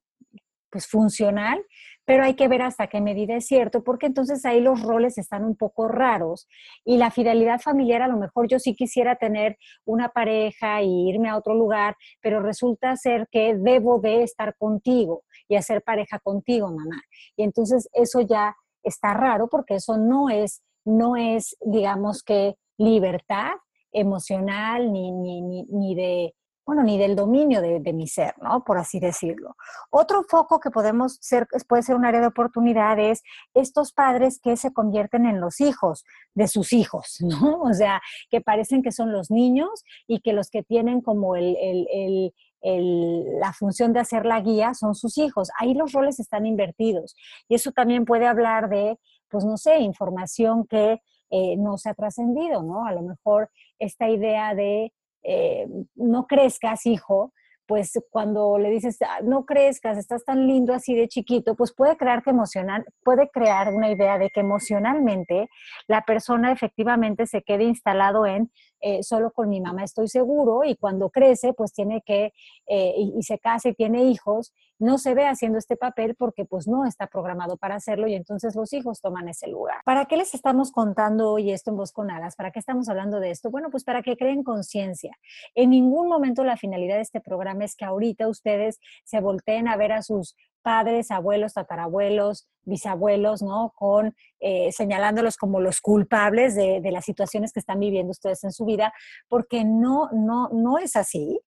pues 0.71 0.87
funcional, 0.87 1.61
pero 2.05 2.25
hay 2.25 2.35
que 2.35 2.49
ver 2.49 2.63
hasta 2.63 2.87
qué 2.87 3.01
medida 3.01 3.35
es 3.35 3.47
cierto, 3.47 3.83
porque 3.83 4.07
entonces 4.07 4.45
ahí 4.45 4.61
los 4.61 4.81
roles 4.83 5.19
están 5.19 5.45
un 5.45 5.57
poco 5.57 5.89
raros 5.89 6.49
y 6.85 6.97
la 6.97 7.11
fidelidad 7.11 7.61
familiar 7.61 8.03
a 8.03 8.09
lo 8.09 8.17
mejor 8.17 8.47
yo 8.49 8.59
sí 8.59 8.75
quisiera 8.75 9.17
tener 9.17 9.59
una 9.85 10.09
pareja 10.11 10.83
y 10.83 11.09
irme 11.09 11.29
a 11.29 11.37
otro 11.37 11.55
lugar, 11.55 11.97
pero 12.21 12.41
resulta 12.41 12.97
ser 12.97 13.29
que 13.31 13.57
debo 13.57 13.99
de 14.01 14.23
estar 14.23 14.57
contigo 14.57 15.25
y 15.49 15.57
hacer 15.57 15.83
pareja 15.83 16.21
contigo, 16.21 16.69
mamá. 16.69 17.03
Y 17.37 17.43
entonces 17.43 17.89
eso 17.93 18.21
ya 18.21 18.55
está 18.83 19.15
raro 19.15 19.49
porque 19.49 19.75
eso 19.75 19.97
no 19.99 20.31
es, 20.31 20.63
no 20.85 21.17
es, 21.17 21.57
digamos 21.61 22.23
que 22.23 22.55
libertad, 22.79 23.53
emocional 23.93 24.93
ni, 24.93 25.11
ni, 25.13 25.43
ni, 25.43 25.95
de, 25.95 26.35
bueno, 26.65 26.83
ni 26.83 26.99
del 26.99 27.17
dominio 27.17 27.61
de, 27.61 27.93
mi 27.93 28.07
ser, 28.07 28.35
¿no? 28.41 28.63
Por 28.65 28.79
así 28.79 29.01
decirlo. 29.01 29.57
Otro 29.91 30.25
foco 30.29 30.61
que 30.61 30.71
podemos 30.71 31.19
ser, 31.21 31.47
puede 31.69 31.83
ser 31.83 31.97
un 31.97 32.05
área 32.05 32.21
de 32.21 32.29
oportunidad 32.29 32.99
es 32.99 33.23
estos 33.55 33.93
padres 33.93 34.41
que 34.43 34.57
se 34.57 34.73
convierten 34.73 35.27
en 35.27 35.41
los 35.41 35.61
hijos 35.61 36.05
de 36.35 36.49
sus 36.49 36.73
hijos, 36.73 37.19
¿no? 37.21 37.61
O 37.61 37.73
sea, 37.73 38.01
que 38.31 38.41
parecen 38.41 38.83
que 38.83 38.93
son 38.93 39.13
los 39.13 39.31
niños 39.31 39.85
y 40.07 40.21
que 40.21 40.33
los 40.33 40.51
que 40.51 40.63
tienen 40.63 41.01
como 41.01 41.37
el, 41.37 41.57
el, 41.61 42.33
el, 42.63 43.39
la 43.41 43.53
función 43.53 43.93
de 43.93 44.01
hacer 44.01 44.27
la 44.27 44.41
guía 44.41 44.75
son 44.75 44.95
sus 44.95 45.19
hijos. 45.19 45.51
Ahí 45.59 45.75
los 45.75 45.93
roles 45.93 46.21
están 46.21 46.47
invertidos. 46.47 47.17
Y 47.49 47.55
eso 47.55 47.73
también 47.73 48.05
puede 48.05 48.27
hablar 48.27 48.69
de, 48.69 48.99
pues 49.29 49.45
no 49.45 49.57
sé, 49.57 49.79
información 49.79 50.67
que 50.67 51.01
eh, 51.31 51.57
no 51.57 51.79
se 51.79 51.89
ha 51.89 51.95
trascendido, 51.95 52.63
¿no? 52.63 52.87
A 52.87 52.93
lo 52.93 53.03
mejor 53.03 53.51
esta 53.81 54.09
idea 54.09 54.55
de 54.55 54.93
eh, 55.25 55.67
no 55.97 56.27
crezcas, 56.27 56.87
hijo, 56.87 57.33
pues 57.71 57.93
cuando 58.11 58.59
le 58.59 58.69
dices, 58.69 58.99
ah, 59.03 59.21
no 59.23 59.45
crezcas, 59.45 59.97
estás 59.97 60.25
tan 60.25 60.49
lindo 60.49 60.75
así 60.75 60.95
de 60.95 61.07
chiquito, 61.07 61.55
pues 61.55 61.73
puede 61.73 61.97
crear 61.97 62.21
que 62.23 62.31
emocional, 62.31 62.85
puede 63.05 63.29
crear 63.31 63.73
una 63.73 63.91
idea 63.91 64.19
de 64.19 64.31
que 64.31 64.41
emocionalmente 64.41 65.49
la 65.87 66.03
persona 66.05 66.51
efectivamente 66.51 67.27
se 67.27 67.43
quede 67.43 67.63
instalado 67.63 68.27
en 68.27 68.51
eh, 68.81 69.03
solo 69.03 69.31
con 69.33 69.49
mi 69.49 69.61
mamá 69.61 69.85
estoy 69.85 70.09
seguro 70.09 70.65
y 70.65 70.77
cuando 70.77 71.11
crece 71.11 71.53
pues 71.53 71.73
tiene 71.73 72.03
que 72.03 72.33
eh, 72.67 72.95
y, 72.97 73.23
se 73.23 73.39
casa 73.39 73.69
y 73.69 73.75
tiene 73.75 74.05
hijos, 74.05 74.53
no 74.79 74.97
se 74.97 75.15
ve 75.15 75.27
haciendo 75.27 75.59
este 75.59 75.77
papel 75.77 76.15
porque 76.15 76.45
pues 76.45 76.67
no 76.67 76.87
está 76.87 77.07
programado 77.07 77.57
para 77.57 77.75
hacerlo 77.75 78.07
y 78.09 78.15
entonces 78.15 78.55
los 78.57 78.73
hijos 78.73 79.01
toman 79.01 79.29
ese 79.29 79.49
lugar. 79.49 79.79
¿Para 79.85 80.07
qué 80.07 80.17
les 80.17 80.35
estamos 80.35 80.73
contando 80.73 81.33
hoy 81.33 81.51
esto 81.51 81.71
en 81.71 81.77
Voz 81.77 81.93
con 81.93 82.11
Alas? 82.11 82.37
¿Para 82.37 82.51
qué 82.51 82.59
estamos 82.59 82.89
hablando 82.89 83.21
de 83.21 83.31
esto? 83.31 83.51
Bueno, 83.51 83.71
pues 83.71 83.85
para 83.85 84.03
que 84.03 84.17
creen 84.17 84.43
conciencia. 84.43 85.17
En 85.55 85.71
ningún 85.71 86.09
momento 86.09 86.45
la 86.45 86.57
finalidad 86.57 86.97
de 86.97 87.03
este 87.03 87.21
programa 87.21 87.65
es 87.65 87.77
que 87.77 87.85
ahorita 87.85 88.29
ustedes 88.29 88.81
se 89.05 89.21
volteen 89.21 89.69
a 89.69 89.77
ver 89.77 89.93
a 89.93 90.03
sus 90.03 90.35
padres, 90.63 91.11
abuelos, 91.11 91.55
tatarabuelos, 91.55 92.49
bisabuelos, 92.63 93.43
¿no? 93.43 93.73
Con 93.75 94.15
eh, 94.41 94.71
señalándolos 94.73 95.37
como 95.37 95.61
los 95.61 95.81
culpables 95.81 96.55
de, 96.55 96.81
de, 96.81 96.93
las 96.93 97.05
situaciones 97.05 97.53
que 97.53 97.61
están 97.61 97.81
viviendo 97.81 98.11
ustedes 98.11 98.45
en 98.45 98.53
su 98.53 98.65
vida, 98.65 98.93
porque 99.29 99.65
no, 99.65 100.09
no, 100.13 100.49
no 100.53 100.79
es 100.79 100.97
así. 100.97 101.41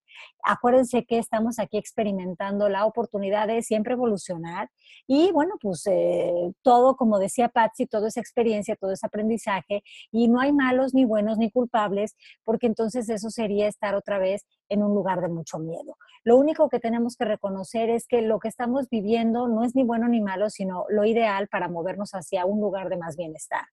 Acuérdense 0.43 1.05
que 1.05 1.19
estamos 1.19 1.59
aquí 1.59 1.77
experimentando 1.77 2.69
la 2.69 2.85
oportunidad 2.85 3.47
de 3.47 3.61
siempre 3.61 3.93
evolucionar 3.93 4.69
y 5.07 5.31
bueno, 5.31 5.55
pues 5.61 5.87
eh, 5.87 6.51
todo, 6.61 6.95
como 6.95 7.19
decía 7.19 7.49
Patsy, 7.49 7.85
todo 7.85 8.07
es 8.07 8.17
experiencia, 8.17 8.75
todo 8.75 8.91
es 8.91 9.03
aprendizaje 9.03 9.83
y 10.11 10.27
no 10.27 10.39
hay 10.39 10.51
malos 10.51 10.93
ni 10.93 11.05
buenos 11.05 11.37
ni 11.37 11.49
culpables 11.49 12.15
porque 12.43 12.67
entonces 12.67 13.09
eso 13.09 13.29
sería 13.29 13.67
estar 13.67 13.95
otra 13.95 14.19
vez 14.19 14.45
en 14.69 14.83
un 14.83 14.93
lugar 14.93 15.21
de 15.21 15.29
mucho 15.29 15.59
miedo. 15.59 15.97
Lo 16.23 16.37
único 16.37 16.69
que 16.69 16.79
tenemos 16.79 17.15
que 17.15 17.25
reconocer 17.25 17.89
es 17.89 18.07
que 18.07 18.21
lo 18.21 18.39
que 18.39 18.47
estamos 18.47 18.89
viviendo 18.89 19.47
no 19.47 19.63
es 19.63 19.75
ni 19.75 19.83
bueno 19.83 20.07
ni 20.07 20.21
malo, 20.21 20.49
sino 20.49 20.85
lo 20.89 21.05
ideal 21.05 21.47
para 21.47 21.67
movernos 21.67 22.11
hacia 22.11 22.45
un 22.45 22.61
lugar 22.61 22.89
de 22.89 22.97
más 22.97 23.17
bienestar. 23.17 23.65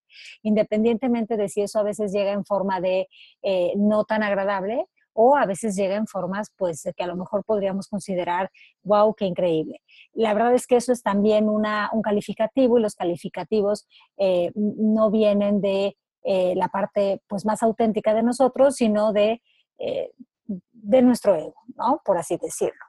Independientemente 0.43 1.36
de 1.36 1.49
si 1.49 1.62
eso 1.62 1.78
a 1.78 1.84
veces 1.84 2.12
llega 2.12 2.32
en 2.32 2.45
forma 2.45 2.80
de 2.80 3.09
eh, 3.43 3.72
no 3.76 4.05
tan 4.05 4.22
agradable, 4.22 4.86
o 5.22 5.36
a 5.36 5.44
veces 5.44 5.76
llega 5.76 5.96
en 5.96 6.06
formas 6.06 6.50
pues 6.56 6.82
que 6.96 7.04
a 7.04 7.06
lo 7.06 7.14
mejor 7.14 7.44
podríamos 7.44 7.88
considerar, 7.88 8.50
wow, 8.82 9.14
qué 9.14 9.26
increíble. 9.26 9.82
La 10.14 10.32
verdad 10.32 10.54
es 10.54 10.66
que 10.66 10.76
eso 10.76 10.92
es 10.92 11.02
también 11.02 11.46
una, 11.46 11.90
un 11.92 12.00
calificativo 12.00 12.78
y 12.78 12.82
los 12.82 12.94
calificativos 12.94 13.86
eh, 14.16 14.50
no 14.54 15.10
vienen 15.10 15.60
de 15.60 15.98
eh, 16.22 16.54
la 16.56 16.68
parte 16.68 17.20
pues 17.26 17.44
más 17.44 17.62
auténtica 17.62 18.14
de 18.14 18.22
nosotros, 18.22 18.76
sino 18.76 19.12
de, 19.12 19.42
eh, 19.76 20.10
de 20.46 21.02
nuestro 21.02 21.34
ego, 21.34 21.60
¿no? 21.76 22.00
Por 22.02 22.16
así 22.16 22.38
decirlo. 22.38 22.80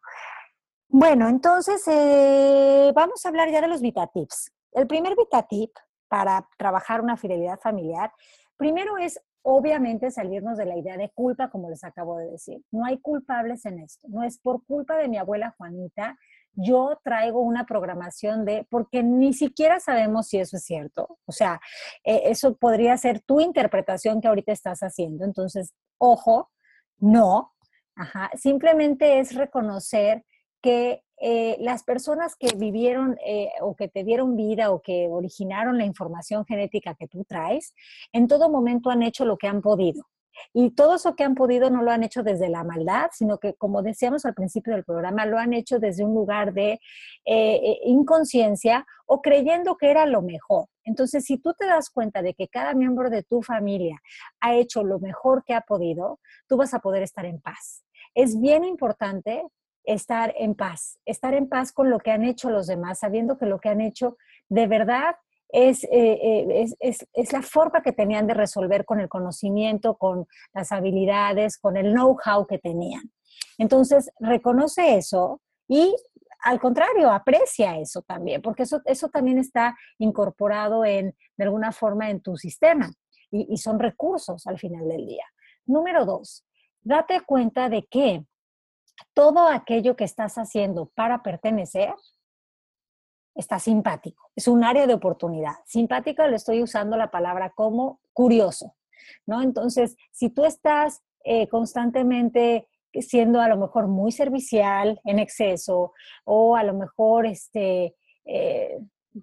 Bueno, 0.88 1.28
entonces 1.28 1.84
vamos 2.96 3.26
a 3.26 3.30
hablar 3.30 3.52
ya 3.52 3.60
de 3.60 3.68
los 3.68 3.82
VitaTips. 3.82 4.54
El 4.72 4.88
primer 4.88 5.18
VitaTip 5.18 5.72
para 6.08 6.48
trabajar 6.58 7.02
una 7.02 7.18
fidelidad 7.18 7.60
familiar, 7.60 8.14
primero 8.56 8.98
es 8.98 9.20
obviamente 9.44 10.12
salirnos 10.12 10.58
de 10.58 10.66
la 10.66 10.78
idea 10.78 10.98
de 10.98 11.10
culpa, 11.10 11.50
como 11.50 11.70
les 11.70 11.84
acabo 11.84 12.18
de 12.18 12.32
decir. 12.32 12.62
No 12.72 12.86
hay 12.86 13.00
culpables 13.00 13.66
en 13.66 13.80
esto. 13.80 14.08
No 14.10 14.24
es 14.24 14.38
por 14.40 14.66
culpa 14.66 14.98
de 14.98 15.08
mi 15.08 15.18
abuela 15.18 15.56
Juanita. 15.58 16.18
Yo 16.54 17.00
traigo 17.04 17.42
una 17.42 17.66
programación 17.66 18.46
de, 18.46 18.68
porque 18.70 19.04
ni 19.04 19.34
siquiera 19.34 19.80
sabemos 19.80 20.28
si 20.28 20.40
eso 20.40 20.58
es 20.58 20.64
cierto. 20.64 21.18
O 21.26 21.32
sea, 21.32 21.60
eh, 22.04 22.24
eso 22.26 22.56
podría 22.56 22.98
ser 22.98 23.22
tu 23.22 23.40
interpretación 23.40 24.22
que 24.22 24.28
ahorita 24.28 24.52
estás 24.52 24.82
haciendo. 24.82 25.26
Entonces, 25.26 25.74
ojo, 25.98 26.52
no. 27.00 27.54
Simplemente 28.36 29.20
es 29.20 29.36
reconocer 29.36 30.24
que 30.62 31.04
eh, 31.24 31.56
las 31.60 31.84
personas 31.84 32.36
que 32.36 32.56
vivieron 32.58 33.16
eh, 33.24 33.52
o 33.62 33.76
que 33.76 33.88
te 33.88 34.04
dieron 34.04 34.36
vida 34.36 34.72
o 34.72 34.82
que 34.82 35.08
originaron 35.08 35.78
la 35.78 35.86
información 35.86 36.46
genética 36.46 36.96
que 36.96 37.08
tú 37.08 37.24
traes, 37.26 37.76
en 38.12 38.28
todo 38.28 38.50
momento 38.50 38.90
han 38.90 39.04
hecho 39.04 39.24
lo 39.24 39.38
que 39.38 39.48
han 39.48 39.62
podido. 39.62 40.04
Y 40.52 40.72
todo 40.72 40.96
eso 40.96 41.16
que 41.16 41.24
han 41.24 41.36
podido 41.36 41.70
no 41.70 41.84
lo 41.84 41.92
han 41.92 42.04
hecho 42.04 42.24
desde 42.24 42.50
la 42.50 42.64
maldad, 42.64 43.10
sino 43.14 43.38
que, 43.38 43.54
como 43.54 43.84
decíamos 43.84 44.26
al 44.26 44.34
principio 44.34 44.74
del 44.74 44.84
programa, 44.84 45.28
lo 45.28 45.38
han 45.38 45.54
hecho 45.54 45.78
desde 45.78 46.04
un 46.04 46.16
lugar 46.16 46.54
de 46.54 46.80
eh, 47.26 47.80
inconsciencia 47.84 48.88
o 49.06 49.22
creyendo 49.22 49.76
que 49.76 49.92
era 49.92 50.08
lo 50.08 50.24
mejor. 50.24 50.70
Entonces, 50.86 51.26
si 51.26 51.38
tú 51.38 51.54
te 51.54 51.68
das 51.68 51.92
cuenta 51.92 52.24
de 52.24 52.34
que 52.34 52.48
cada 52.48 52.74
miembro 52.74 53.12
de 53.12 53.22
tu 53.22 53.44
familia 53.44 54.02
ha 54.40 54.56
hecho 54.56 54.84
lo 54.84 55.00
mejor 55.00 55.44
que 55.46 55.54
ha 55.54 55.62
podido, 55.62 56.20
tú 56.48 56.58
vas 56.58 56.74
a 56.74 56.80
poder 56.80 57.04
estar 57.04 57.26
en 57.26 57.40
paz. 57.40 57.84
Es 58.16 58.40
bien 58.40 58.64
importante 58.64 59.44
estar 59.84 60.34
en 60.38 60.56
paz, 60.56 61.00
estar 61.06 61.34
en 61.34 61.48
paz 61.48 61.72
con 61.72 61.90
lo 61.90 62.00
que 62.00 62.12
han 62.12 62.24
hecho 62.24 62.50
los 62.50 62.68
demás, 62.68 63.00
sabiendo 63.00 63.38
que 63.38 63.46
lo 63.46 63.60
que 63.60 63.70
han 63.70 63.82
hecho 63.82 64.18
de 64.50 64.68
verdad 64.68 65.16
es, 65.50 65.84
eh, 65.86 65.90
eh, 65.92 66.66
es, 66.80 67.34
la 67.34 67.42
forma 67.42 67.82
que 67.82 67.92
tenían 67.92 68.28
de 68.28 68.34
resolver 68.34 68.86
con 68.86 69.00
el 69.00 69.10
conocimiento, 69.10 69.96
con 69.96 70.28
las 70.54 70.72
habilidades, 70.72 71.58
con 71.58 71.78
el 71.78 71.94
know-how 71.94 72.46
que 72.48 72.58
tenían. 72.58 73.12
Entonces, 73.58 74.10
reconoce 74.20 74.96
eso 74.98 75.42
y 75.68 75.96
al 76.44 76.60
contrario, 76.60 77.12
aprecia 77.12 77.78
eso 77.78 78.02
también, 78.02 78.42
porque 78.42 78.64
eso, 78.64 78.82
eso 78.86 79.10
también 79.10 79.38
está 79.38 79.78
incorporado 80.00 80.86
en, 80.86 81.16
de 81.38 81.44
alguna 81.44 81.72
forma 81.72 82.10
en 82.10 82.22
tu 82.22 82.36
sistema 82.36 82.92
y 83.30 83.56
son 83.58 83.80
recursos 83.80 84.48
al 84.48 84.58
final 84.58 84.88
del 84.90 85.06
día. 85.06 85.24
Número 85.66 86.04
dos, 86.04 86.44
date 86.82 87.22
cuenta 87.22 87.70
de 87.70 87.86
que 87.86 88.26
todo 89.14 89.48
aquello 89.48 89.96
que 89.96 90.04
estás 90.04 90.38
haciendo 90.38 90.88
para 90.96 91.24
pertenecer 91.24 91.94
está 93.36 93.60
simpático. 93.60 94.30
Es 94.36 94.48
un 94.48 94.64
área 94.64 94.88
de 94.88 94.94
oportunidad. 94.94 95.54
Simpático 95.66 96.26
le 96.28 96.36
estoy 96.36 96.62
usando 96.62 96.98
la 96.98 97.12
palabra 97.12 97.52
como 97.52 98.02
curioso, 98.14 98.76
¿no? 99.26 99.42
Entonces, 99.42 99.96
si 100.12 100.30
tú 100.30 100.46
estás 100.46 101.02
eh, 101.24 101.48
constantemente 101.48 102.68
siendo 102.94 103.40
a 103.40 103.48
lo 103.48 103.58
mejor 103.58 103.88
muy 103.88 104.12
servicial 104.12 105.00
en 105.06 105.20
exceso 105.20 105.94
o 106.26 106.56
a 106.56 106.64
lo 106.64 106.74
mejor 106.74 107.26
este, 107.26 107.96
eh, 108.26 108.80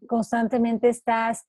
constantemente 0.06 0.88
estás 0.88 1.46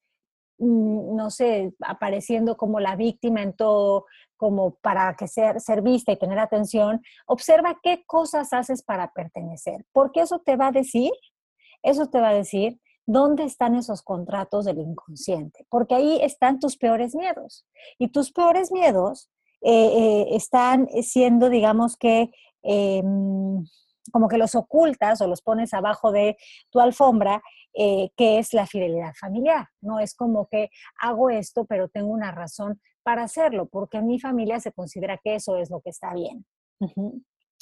no 0.60 1.30
sé, 1.30 1.74
apareciendo 1.82 2.58
como 2.58 2.80
la 2.80 2.96
víctima 2.96 3.42
en 3.42 3.54
todo, 3.54 4.06
como 4.38 4.76
para 4.76 5.16
que 5.16 5.28
ser, 5.28 5.60
ser 5.60 5.82
vista 5.82 6.12
y 6.12 6.18
tener 6.18 6.40
atención, 6.40 7.02
observa 7.26 7.80
qué 7.82 8.04
cosas 8.06 8.54
haces 8.54 8.84
para 8.84 9.12
pertenecer, 9.12 9.86
porque 9.92 10.22
eso 10.22 10.40
te 10.40 10.56
va 10.56 10.68
a 10.68 10.72
decir, 10.72 11.12
eso 11.84 12.08
te 12.08 12.20
va 12.20 12.30
a 12.30 12.34
decir 12.34 12.80
dónde 13.06 13.44
están 13.44 13.74
esos 13.74 14.04
contratos 14.04 14.66
del 14.66 14.78
inconsciente, 14.80 15.66
porque 15.70 15.96
ahí 15.96 16.20
están 16.22 16.60
tus 16.60 16.78
peores 16.78 17.16
miedos. 17.16 17.66
Y 17.98 18.10
tus 18.10 18.32
peores 18.32 18.72
miedos 18.72 19.32
eh, 19.62 19.72
eh, 19.72 20.28
están 20.36 20.88
siendo, 21.02 21.50
digamos 21.50 21.98
que, 21.98 22.30
em, 22.62 23.66
como 24.12 24.28
que 24.28 24.38
los 24.38 24.54
ocultas 24.56 25.22
o 25.22 25.28
los 25.28 25.42
pones 25.42 25.74
abajo 25.74 26.12
de 26.12 26.38
tu 26.70 26.80
alfombra, 26.80 27.42
eh, 27.74 28.12
es 28.18 28.54
la 28.54 28.66
fidelidad 28.66 29.14
familiar. 29.20 29.68
No 29.82 30.00
es 30.00 30.16
como 30.16 30.48
que 30.48 30.70
hago 31.00 31.30
esto, 31.30 31.66
pero 31.66 31.90
tengo 31.90 32.10
una 32.10 32.32
razón 32.32 32.82
para 33.04 33.24
hacerlo, 33.24 33.68
porque 33.68 33.98
en 33.98 34.08
mi 34.08 34.20
familia 34.20 34.60
se 34.60 34.72
considera 34.72 35.20
que 35.24 35.36
eso 35.36 35.58
es 35.58 35.70
lo 35.70 35.82
que 35.82 35.90
está 35.90 36.14
bien. 36.14 36.46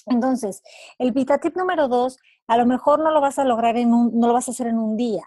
Entonces, 0.05 0.61
el 0.97 1.11
VitaTip 1.11 1.55
número 1.55 1.87
dos, 1.87 2.17
a 2.47 2.57
lo 2.57 2.65
mejor 2.65 2.99
no 2.99 3.11
lo 3.11 3.21
vas 3.21 3.39
a 3.39 3.45
lograr 3.45 3.77
en 3.77 3.93
un, 3.93 4.17
no 4.17 4.27
lo 4.27 4.33
vas 4.33 4.47
a 4.47 4.51
hacer 4.51 4.67
en 4.67 4.77
un 4.77 4.95
día, 4.95 5.23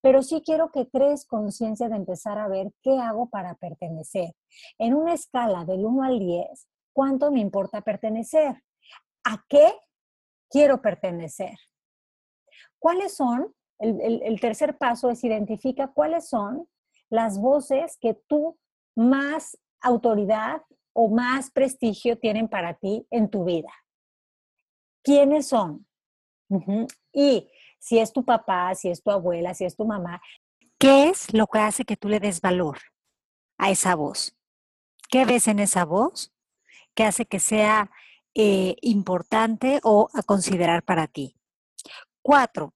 pero 0.00 0.22
sí 0.22 0.42
quiero 0.44 0.70
que 0.70 0.88
crees 0.88 1.26
conciencia 1.26 1.88
de 1.88 1.96
empezar 1.96 2.38
a 2.38 2.48
ver 2.48 2.72
qué 2.82 2.98
hago 2.98 3.28
para 3.28 3.54
pertenecer. 3.54 4.34
En 4.78 4.94
una 4.94 5.14
escala 5.14 5.64
del 5.64 5.84
1 5.84 6.02
al 6.04 6.18
10, 6.18 6.68
¿cuánto 6.92 7.30
me 7.32 7.40
importa 7.40 7.80
pertenecer? 7.80 8.62
¿A 9.24 9.44
qué 9.48 9.72
quiero 10.50 10.82
pertenecer. 10.82 11.56
¿Cuáles 12.78 13.14
son? 13.14 13.54
El, 13.80 14.38
tercer 14.40 14.76
paso 14.76 15.10
es 15.10 15.24
identifica 15.24 15.88
cuáles 15.88 16.28
son 16.28 16.68
las 17.08 17.38
voces 17.38 17.96
que 17.98 18.14
tú 18.14 18.58
más 18.94 19.58
autoridad 19.80 20.62
o 20.92 21.08
más 21.08 21.50
prestigio 21.50 22.18
tienen 22.18 22.48
para 22.48 22.74
ti 22.74 23.06
en 23.10 23.30
tu 23.30 23.44
vida. 23.44 23.72
¿Quiénes 25.02 25.48
son? 25.48 25.86
Y 27.12 27.50
si 27.78 27.98
es 27.98 28.12
tu 28.12 28.24
papá, 28.24 28.74
si 28.74 28.90
es 28.90 29.02
tu 29.02 29.10
abuela, 29.10 29.54
si 29.54 29.64
es 29.64 29.74
tu 29.74 29.86
mamá, 29.86 30.20
¿qué 30.78 31.08
es 31.08 31.32
lo 31.32 31.46
que 31.46 31.58
hace 31.60 31.84
que 31.84 31.96
tú 31.96 32.08
le 32.08 32.20
des 32.20 32.40
valor 32.40 32.78
a 33.56 33.70
esa 33.70 33.94
voz? 33.94 34.36
¿Qué 35.08 35.24
ves 35.24 35.48
en 35.48 35.58
esa 35.58 35.84
voz 35.84 36.32
que 36.94 37.04
hace 37.04 37.24
que 37.24 37.40
sea 37.40 37.90
eh, 38.34 38.76
importante 38.82 39.80
o 39.82 40.08
a 40.14 40.22
considerar 40.22 40.84
para 40.84 41.08
ti. 41.08 41.34
Cuatro, 42.22 42.74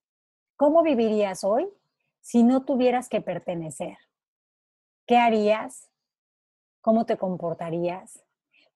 ¿cómo 0.64 0.82
vivirías 0.82 1.44
hoy 1.44 1.68
si 2.22 2.42
no 2.42 2.64
tuvieras 2.64 3.10
que 3.10 3.20
pertenecer? 3.20 3.98
¿Qué 5.06 5.18
harías? 5.18 5.90
¿Cómo 6.80 7.04
te 7.04 7.18
comportarías? 7.18 8.24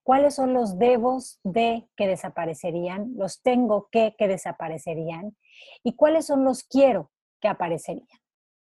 ¿Cuáles 0.03 0.35
son 0.35 0.53
los 0.53 0.77
debos 0.77 1.39
de 1.43 1.89
que 1.95 2.05
desaparecerían? 2.05 3.13
¿Los 3.15 3.41
tengo 3.41 3.89
que 3.91 4.13
que 4.19 4.27
desaparecerían? 4.27 5.35
¿Y 5.81 5.95
cuáles 5.95 6.27
son 6.27 6.43
los 6.43 6.61
quiero 6.61 7.09
que 7.39 7.47
aparecerían? 7.47 8.19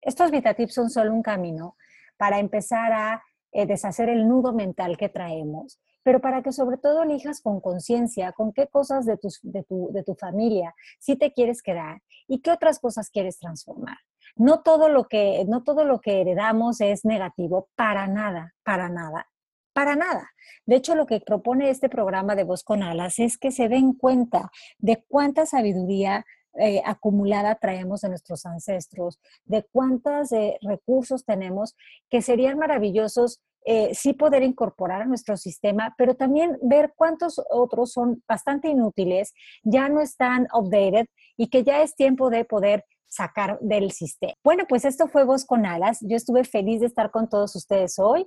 Estos 0.00 0.30
VitaTips 0.30 0.72
son 0.72 0.88
solo 0.88 1.12
un 1.12 1.22
camino 1.22 1.76
para 2.16 2.38
empezar 2.38 2.94
a 2.94 3.22
eh, 3.52 3.66
deshacer 3.66 4.08
el 4.08 4.26
nudo 4.26 4.54
mental 4.54 4.96
que 4.96 5.10
traemos 5.10 5.82
pero 6.02 6.20
para 6.20 6.42
que 6.42 6.52
sobre 6.52 6.78
todo 6.78 7.02
elijas 7.02 7.40
con 7.40 7.60
conciencia 7.60 8.32
con 8.32 8.52
qué 8.52 8.66
cosas 8.66 9.06
de 9.06 9.16
tu, 9.16 9.28
de, 9.42 9.62
tu, 9.62 9.90
de 9.92 10.02
tu 10.02 10.14
familia 10.14 10.74
sí 10.98 11.16
te 11.16 11.32
quieres 11.32 11.62
quedar 11.62 12.02
y 12.26 12.40
qué 12.40 12.50
otras 12.50 12.78
cosas 12.78 13.10
quieres 13.10 13.38
transformar. 13.38 13.98
No 14.36 14.62
todo 14.62 14.88
lo 14.88 15.04
que, 15.04 15.44
no 15.48 15.62
todo 15.62 15.84
lo 15.84 16.00
que 16.00 16.20
heredamos 16.20 16.80
es 16.80 17.04
negativo, 17.04 17.68
para 17.74 18.06
nada, 18.06 18.54
para 18.64 18.88
nada, 18.88 19.28
para 19.72 19.96
nada. 19.96 20.30
De 20.66 20.76
hecho, 20.76 20.94
lo 20.94 21.06
que 21.06 21.20
propone 21.20 21.70
este 21.70 21.88
programa 21.88 22.34
de 22.34 22.44
Voz 22.44 22.62
con 22.62 22.82
Alas 22.82 23.18
es 23.18 23.36
que 23.36 23.50
se 23.50 23.68
den 23.68 23.92
cuenta 23.92 24.50
de 24.78 25.04
cuánta 25.08 25.46
sabiduría 25.46 26.24
eh, 26.58 26.82
acumulada 26.84 27.54
traemos 27.54 28.02
de 28.02 28.10
nuestros 28.10 28.44
ancestros, 28.44 29.18
de 29.44 29.64
cuántos 29.72 30.32
eh, 30.32 30.58
recursos 30.60 31.24
tenemos 31.24 31.74
que 32.10 32.20
serían 32.20 32.58
maravillosos 32.58 33.40
eh, 33.64 33.94
sí 33.94 34.12
poder 34.12 34.42
incorporar 34.42 35.02
a 35.02 35.06
nuestro 35.06 35.36
sistema, 35.36 35.94
pero 35.96 36.14
también 36.14 36.58
ver 36.62 36.92
cuántos 36.96 37.40
otros 37.50 37.92
son 37.92 38.22
bastante 38.26 38.68
inútiles, 38.68 39.32
ya 39.62 39.88
no 39.88 40.00
están 40.00 40.48
updated 40.52 41.06
y 41.36 41.48
que 41.48 41.62
ya 41.62 41.82
es 41.82 41.94
tiempo 41.94 42.30
de 42.30 42.44
poder 42.44 42.84
sacar 43.12 43.58
del 43.60 43.92
sistema. 43.92 44.32
Bueno, 44.42 44.64
pues 44.66 44.86
esto 44.86 45.06
fue 45.06 45.24
Voz 45.24 45.44
con 45.44 45.66
Alas. 45.66 45.98
Yo 46.00 46.16
estuve 46.16 46.44
feliz 46.44 46.80
de 46.80 46.86
estar 46.86 47.10
con 47.10 47.28
todos 47.28 47.54
ustedes 47.54 47.98
hoy. 47.98 48.26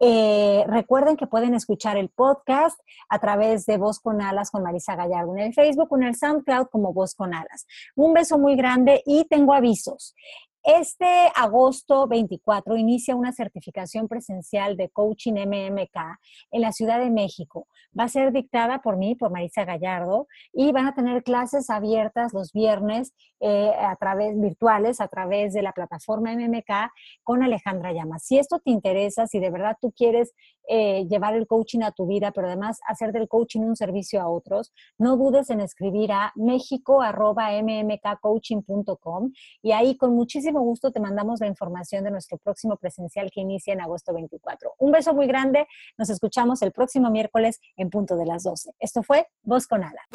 Eh, 0.00 0.64
recuerden 0.66 1.16
que 1.16 1.28
pueden 1.28 1.54
escuchar 1.54 1.96
el 1.96 2.08
podcast 2.08 2.78
a 3.08 3.20
través 3.20 3.64
de 3.64 3.78
Voz 3.78 4.00
con 4.00 4.20
Alas 4.20 4.50
con 4.50 4.64
Marisa 4.64 4.96
Gallardo 4.96 5.36
en 5.36 5.42
el 5.42 5.54
Facebook 5.54 5.88
en 5.92 6.02
el 6.02 6.16
SoundCloud 6.16 6.66
como 6.66 6.92
Voz 6.92 7.14
con 7.14 7.32
Alas. 7.32 7.66
Un 7.94 8.12
beso 8.12 8.36
muy 8.36 8.56
grande 8.56 9.02
y 9.06 9.24
tengo 9.28 9.54
avisos. 9.54 10.16
Este 10.64 11.30
agosto 11.36 12.08
24 12.08 12.78
inicia 12.78 13.14
una 13.14 13.32
certificación 13.32 14.08
presencial 14.08 14.78
de 14.78 14.88
coaching 14.88 15.34
MMK 15.34 16.18
en 16.52 16.62
la 16.62 16.72
Ciudad 16.72 17.00
de 17.00 17.10
México. 17.10 17.68
Va 17.98 18.04
a 18.04 18.08
ser 18.08 18.32
dictada 18.32 18.80
por 18.80 18.96
mí, 18.96 19.14
por 19.14 19.30
Marisa 19.30 19.66
Gallardo, 19.66 20.26
y 20.54 20.72
van 20.72 20.86
a 20.86 20.94
tener 20.94 21.22
clases 21.22 21.68
abiertas 21.68 22.32
los 22.32 22.50
viernes 22.54 23.12
eh, 23.40 23.72
a 23.78 23.94
través 23.96 24.40
virtuales, 24.40 25.02
a 25.02 25.08
través 25.08 25.52
de 25.52 25.60
la 25.60 25.72
plataforma 25.72 26.34
MMK 26.34 26.90
con 27.22 27.42
Alejandra 27.42 27.92
Llamas. 27.92 28.24
Si 28.24 28.38
esto 28.38 28.58
te 28.58 28.70
interesa, 28.70 29.26
si 29.26 29.40
de 29.40 29.50
verdad 29.50 29.76
tú 29.78 29.92
quieres 29.92 30.32
eh, 30.68 31.06
llevar 31.08 31.34
el 31.34 31.46
coaching 31.46 31.80
a 31.82 31.92
tu 31.92 32.06
vida, 32.06 32.32
pero 32.32 32.46
además 32.46 32.80
hacer 32.88 33.12
del 33.12 33.28
coaching 33.28 33.60
un 33.60 33.76
servicio 33.76 34.20
a 34.20 34.28
otros, 34.28 34.72
no 34.98 35.16
dudes 35.16 35.48
en 35.50 35.60
escribir 35.60 36.10
a 36.12 36.32
mexico.mmkcoaching.com 36.36 39.32
y 39.62 39.72
ahí 39.72 39.96
con 39.96 40.14
muchísimo 40.14 40.60
gusto 40.60 40.90
te 40.90 41.00
mandamos 41.00 41.40
la 41.40 41.46
información 41.46 42.04
de 42.04 42.10
nuestro 42.10 42.36
próximo 42.38 42.76
presencial 42.76 43.30
que 43.30 43.40
inicia 43.40 43.72
en 43.74 43.80
agosto 43.80 44.12
24. 44.14 44.74
Un 44.78 44.92
beso 44.92 45.12
muy 45.14 45.26
grande, 45.26 45.66
nos 45.98 46.10
escuchamos 46.10 46.62
el 46.62 46.70
próximo 46.72 47.10
miércoles 47.10 47.60
en 47.76 47.90
punto 47.90 48.16
de 48.16 48.26
las 48.26 48.44
12. 48.44 48.72
Esto 48.78 49.02
fue 49.02 49.26
Voz 49.42 49.66
con 49.66 49.82
Alas. 49.84 50.06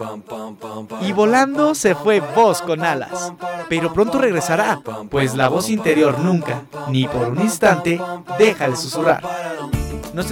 Y 1.02 1.12
volando 1.14 1.76
se 1.76 1.94
fue 1.96 2.22
Voz 2.22 2.62
con 2.62 2.84
Alas, 2.84 3.34
pero 3.70 3.94
pronto 3.94 4.20
regresará, 4.20 4.82
pues 5.10 5.36
la 5.36 5.50
voz 5.50 5.70
interior 5.70 6.20
nunca, 6.20 6.66
ni 6.90 7.08
por 7.08 7.30
un 7.30 7.42
instante, 7.42 8.00
deja 8.38 8.70
de 8.70 8.76
susurrar. 8.76 9.24
Nos 10.14 10.32